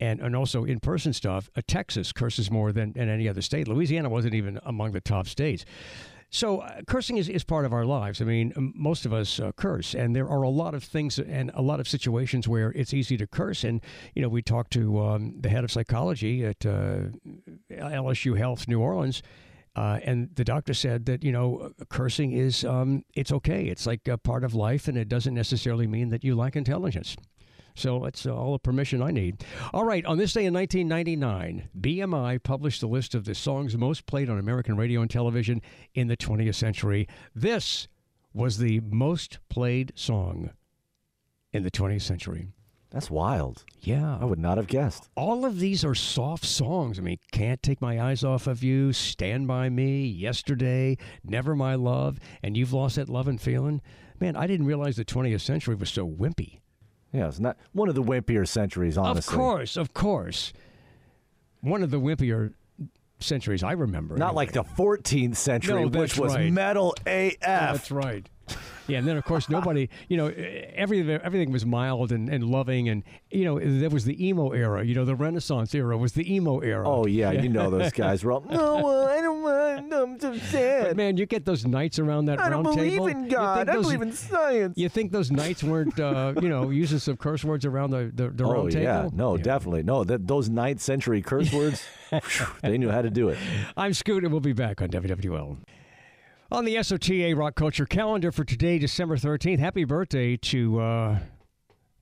And, 0.00 0.20
and 0.20 0.34
also 0.34 0.64
in 0.64 0.80
person 0.80 1.12
stuff, 1.12 1.50
uh, 1.56 1.60
Texas 1.66 2.10
curses 2.12 2.50
more 2.50 2.72
than, 2.72 2.96
any 2.96 3.28
other 3.28 3.42
state. 3.42 3.68
Louisiana 3.68 4.08
wasn't 4.08 4.34
even 4.34 4.58
among 4.64 4.92
the 4.92 5.00
top 5.00 5.26
states. 5.26 5.64
So 6.30 6.60
uh, 6.60 6.82
cursing 6.86 7.16
is, 7.16 7.28
is 7.28 7.42
part 7.42 7.64
of 7.64 7.72
our 7.72 7.84
lives. 7.84 8.22
I 8.22 8.24
mean, 8.24 8.52
most 8.56 9.04
of 9.04 9.12
us 9.12 9.40
uh, 9.40 9.50
curse, 9.52 9.94
and 9.94 10.14
there 10.14 10.28
are 10.28 10.42
a 10.42 10.48
lot 10.48 10.74
of 10.74 10.84
things 10.84 11.18
and 11.18 11.50
a 11.54 11.62
lot 11.62 11.80
of 11.80 11.88
situations 11.88 12.46
where 12.46 12.70
it's 12.70 12.94
easy 12.94 13.16
to 13.16 13.26
curse. 13.26 13.64
And 13.64 13.82
you 14.14 14.22
know, 14.22 14.28
we 14.28 14.40
talked 14.40 14.72
to 14.74 15.00
um, 15.00 15.34
the 15.40 15.48
head 15.48 15.64
of 15.64 15.72
psychology 15.72 16.44
at 16.44 16.64
uh, 16.64 17.08
LSU 17.70 18.38
Health 18.38 18.68
New 18.68 18.80
Orleans. 18.80 19.22
Uh, 19.74 19.98
and 20.04 20.34
the 20.34 20.44
doctor 20.44 20.74
said 20.74 21.06
that 21.06 21.22
you 21.22 21.30
know 21.30 21.72
cursing 21.88 22.32
is 22.32 22.64
um, 22.64 23.04
it's 23.14 23.32
okay. 23.32 23.64
It's 23.66 23.86
like 23.86 24.06
a 24.08 24.18
part 24.18 24.44
of 24.44 24.54
life, 24.54 24.88
and 24.88 24.96
it 24.96 25.08
doesn't 25.08 25.34
necessarily 25.34 25.86
mean 25.86 26.10
that 26.10 26.24
you 26.24 26.34
lack 26.34 26.56
intelligence. 26.56 27.16
So 27.74 28.00
that's 28.00 28.26
uh, 28.26 28.34
all 28.34 28.52
the 28.52 28.58
permission 28.58 29.02
I 29.02 29.10
need. 29.10 29.44
All 29.72 29.84
right, 29.84 30.04
on 30.04 30.18
this 30.18 30.32
day 30.32 30.44
in 30.44 30.54
1999, 30.54 31.68
BMI 31.78 32.42
published 32.42 32.82
a 32.82 32.86
list 32.86 33.14
of 33.14 33.24
the 33.24 33.34
songs 33.34 33.76
most 33.76 34.06
played 34.06 34.28
on 34.28 34.38
American 34.38 34.76
radio 34.76 35.00
and 35.00 35.10
television 35.10 35.62
in 35.94 36.08
the 36.08 36.16
20th 36.16 36.54
century. 36.54 37.06
This 37.34 37.88
was 38.32 38.58
the 38.58 38.80
most 38.80 39.38
played 39.48 39.92
song 39.94 40.50
in 41.52 41.62
the 41.62 41.70
20th 41.70 42.02
century. 42.02 42.48
That's 42.90 43.10
wild. 43.10 43.64
Yeah. 43.80 44.18
I 44.20 44.24
would 44.24 44.38
not 44.38 44.56
have 44.56 44.66
guessed. 44.66 45.08
All 45.14 45.44
of 45.44 45.60
these 45.60 45.84
are 45.84 45.94
soft 45.94 46.44
songs. 46.44 46.98
I 46.98 47.02
mean, 47.02 47.18
Can't 47.30 47.62
Take 47.62 47.80
My 47.80 48.00
Eyes 48.00 48.24
Off 48.24 48.48
of 48.48 48.64
You, 48.64 48.92
Stand 48.92 49.46
By 49.46 49.68
Me, 49.68 50.04
Yesterday, 50.04 50.98
Never 51.22 51.54
My 51.54 51.76
Love, 51.76 52.18
and 52.42 52.56
You've 52.56 52.72
Lost 52.72 52.96
That 52.96 53.08
Love 53.08 53.28
and 53.28 53.40
Feeling. 53.40 53.80
Man, 54.18 54.34
I 54.34 54.48
didn't 54.48 54.66
realize 54.66 54.96
the 54.96 55.04
20th 55.04 55.40
century 55.40 55.76
was 55.76 55.90
so 55.90 56.06
wimpy. 56.06 56.59
Yeah, 57.12 57.28
it's 57.28 57.40
not 57.40 57.56
one 57.72 57.88
of 57.88 57.94
the 57.94 58.02
wimpier 58.02 58.46
centuries, 58.46 58.96
honestly. 58.96 59.34
Of 59.34 59.38
course, 59.38 59.76
of 59.76 59.92
course. 59.94 60.52
One 61.60 61.82
of 61.82 61.90
the 61.90 61.98
wimpier 62.00 62.54
centuries 63.18 63.62
I 63.62 63.72
remember. 63.72 64.16
Not 64.16 64.34
like 64.34 64.52
the 64.52 64.64
14th 64.64 65.36
century, 65.36 65.86
No, 65.86 65.88
which 66.00 66.16
was 66.16 66.34
right. 66.34 66.52
metal 66.52 66.94
AF. 67.06 67.36
That's 67.40 67.90
right. 67.90 68.28
Yeah, 68.90 68.98
and 68.98 69.06
then 69.08 69.16
of 69.16 69.24
course 69.24 69.48
nobody, 69.48 69.88
you 70.08 70.16
know, 70.16 70.28
everything 70.74 71.10
everything 71.22 71.50
was 71.52 71.64
mild 71.66 72.12
and, 72.12 72.28
and 72.28 72.44
loving, 72.44 72.88
and 72.88 73.02
you 73.30 73.44
know 73.44 73.58
there 73.58 73.90
was 73.90 74.04
the 74.04 74.26
emo 74.26 74.50
era. 74.52 74.84
You 74.84 74.94
know, 74.94 75.04
the 75.04 75.14
Renaissance 75.14 75.74
era 75.74 75.96
was 75.96 76.12
the 76.12 76.32
emo 76.34 76.58
era. 76.60 76.88
Oh 76.88 77.06
yeah, 77.06 77.30
you 77.32 77.48
know 77.48 77.70
those 77.70 77.92
guys 78.04 78.24
were 78.24 78.32
all. 78.32 78.40
No, 78.48 79.06
I 79.08 79.20
don't 79.20 79.42
want. 79.42 79.92
I'm 79.92 80.18
so 80.20 80.36
sad. 80.36 80.84
But 80.88 80.96
man, 80.96 81.16
you 81.16 81.26
get 81.26 81.44
those 81.44 81.66
nights 81.66 81.98
around 81.98 82.26
that 82.26 82.38
I 82.40 82.48
don't 82.48 82.64
round 82.64 82.76
believe 82.76 82.92
table. 82.92 83.06
in 83.08 83.24
you 83.24 83.30
God. 83.30 83.58
think 83.58 83.68
I 83.68 83.72
those- 83.74 83.84
believe 83.84 84.02
in 84.02 84.12
science. 84.12 84.78
You 84.78 84.88
think 84.88 85.12
those 85.12 85.30
knights 85.30 85.62
weren't, 85.62 85.98
uh, 85.98 86.34
you 86.40 86.48
know, 86.48 86.70
using 86.82 86.98
some 86.98 87.16
curse 87.16 87.44
words 87.44 87.64
around 87.64 87.90
the 87.90 88.10
the, 88.14 88.30
the 88.30 88.44
oh 88.44 88.52
round 88.52 88.72
table? 88.72 88.84
yeah, 88.84 89.08
no, 89.12 89.36
definitely 89.36 89.82
no. 89.82 90.04
That 90.04 90.26
those 90.26 90.48
ninth 90.48 90.80
century 90.80 91.22
curse 91.22 91.52
words, 91.52 91.82
phew, 92.22 92.46
they 92.62 92.78
knew 92.78 92.90
how 92.90 93.02
to 93.02 93.10
do 93.10 93.28
it. 93.28 93.38
I'm 93.76 93.92
Scoot, 93.94 94.24
and 94.24 94.32
we'll 94.32 94.40
be 94.40 94.52
back 94.52 94.80
on 94.82 94.88
WWL. 94.88 95.58
On 96.52 96.64
the 96.64 96.74
SOTA 96.74 97.36
Rock 97.36 97.54
Culture 97.54 97.86
calendar 97.86 98.32
for 98.32 98.42
today, 98.42 98.76
December 98.76 99.16
13th, 99.16 99.60
happy 99.60 99.84
birthday 99.84 100.36
to 100.36 100.80
uh, 100.80 101.18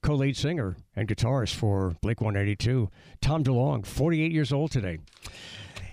co 0.03 0.15
lead 0.15 0.39
singer 0.39 0.75
and 0.97 1.07
guitarist 1.07 1.55
for 1.55 1.97
Blink-182, 2.01 2.89
Tom 3.21 3.45
DeLonge, 3.45 3.85
48 3.85 4.33
years 4.33 4.51
old 4.51 4.71
today. 4.71 5.01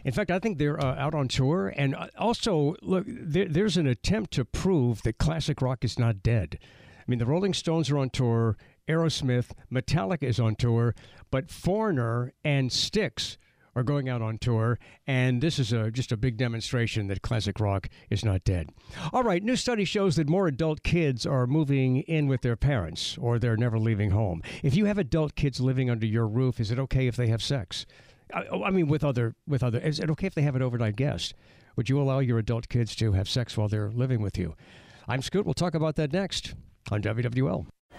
In 0.06 0.14
fact, 0.14 0.32
I 0.32 0.40
think 0.40 0.58
they're 0.58 0.80
uh, 0.80 0.96
out 0.96 1.14
on 1.14 1.28
tour. 1.28 1.74
And 1.76 1.96
uh, 1.96 2.08
also, 2.18 2.76
look, 2.82 3.04
there, 3.06 3.50
there's 3.50 3.76
an 3.76 3.88
attempt 3.88 4.32
to 4.36 4.46
prove 4.46 5.02
that 5.02 5.18
classic 5.18 5.62
rock 5.62 5.84
is 5.84 6.00
not 6.00 6.24
dead. 6.24 6.58
I 6.62 7.04
mean, 7.08 7.20
the 7.20 7.26
Rolling 7.26 7.54
Stones 7.54 7.92
are 7.92 7.98
on 7.98 8.10
tour, 8.10 8.56
Aerosmith, 8.88 9.52
Metallica 9.70 10.24
is 10.24 10.40
on 10.40 10.56
tour, 10.56 10.96
but 11.30 11.52
Foreigner 11.52 12.32
and 12.46 12.72
Styx 12.72 13.38
are 13.76 13.84
going 13.84 14.08
out 14.08 14.22
on 14.22 14.38
tour, 14.38 14.80
and 15.06 15.42
this 15.42 15.60
is 15.60 15.74
a, 15.74 15.92
just 15.92 16.12
a 16.12 16.18
big 16.18 16.38
demonstration 16.38 17.08
that 17.08 17.22
classic 17.22 17.60
rock 17.60 17.90
is 18.10 18.24
not 18.24 18.44
dead. 18.44 18.70
All 19.12 19.24
right, 19.24 19.44
new 19.44 19.56
study 19.56 19.86
shows 19.86 20.16
that 20.16 20.30
more 20.30 20.48
adult 20.48 20.84
kids 20.84 21.26
are 21.26 21.46
moving 21.46 21.98
in 22.02 22.28
with 22.28 22.42
their 22.42 22.56
parents, 22.56 23.18
or 23.20 23.38
they're 23.38 23.58
never 23.58 23.78
leaving 23.78 24.12
home. 24.12 24.42
If 24.64 24.76
you 24.76 24.86
have 24.86 24.98
adult 24.98 25.36
kids 25.36 25.60
living 25.60 25.90
under 25.90 26.06
your 26.06 26.28
roof, 26.28 26.60
is 26.60 26.72
it 26.72 26.80
okay 26.80 27.08
if 27.08 27.16
they 27.16 27.28
have 27.28 27.44
sex? 27.44 27.86
I, 28.34 28.46
oh, 28.52 28.64
I 28.64 28.72
mean, 28.72 28.88
with 28.88 29.04
other 29.04 29.36
with 29.48 29.64
other, 29.64 29.80
is 29.80 30.00
it 30.00 30.10
okay 30.12 30.28
if 30.28 30.36
they 30.36 30.42
have 30.42 30.56
an 30.56 30.62
overnight 30.62 30.96
guest? 30.96 31.34
Would 31.76 31.90
you 31.90 32.00
allow 32.00 32.20
your 32.20 32.40
adult 32.40 32.70
kids 32.70 32.96
to 32.96 33.12
have 33.12 33.30
sex 33.30 33.58
while 33.58 33.68
they're 33.68 33.92
living 33.92 34.22
with 34.22 34.38
you? 34.38 34.56
I'm 35.08 35.22
Scoot. 35.22 35.46
We'll 35.46 35.54
talk 35.54 35.76
about 35.76 35.96
that 35.98 36.14
next 36.14 36.56
on 36.90 37.02
WWL. 37.02 37.68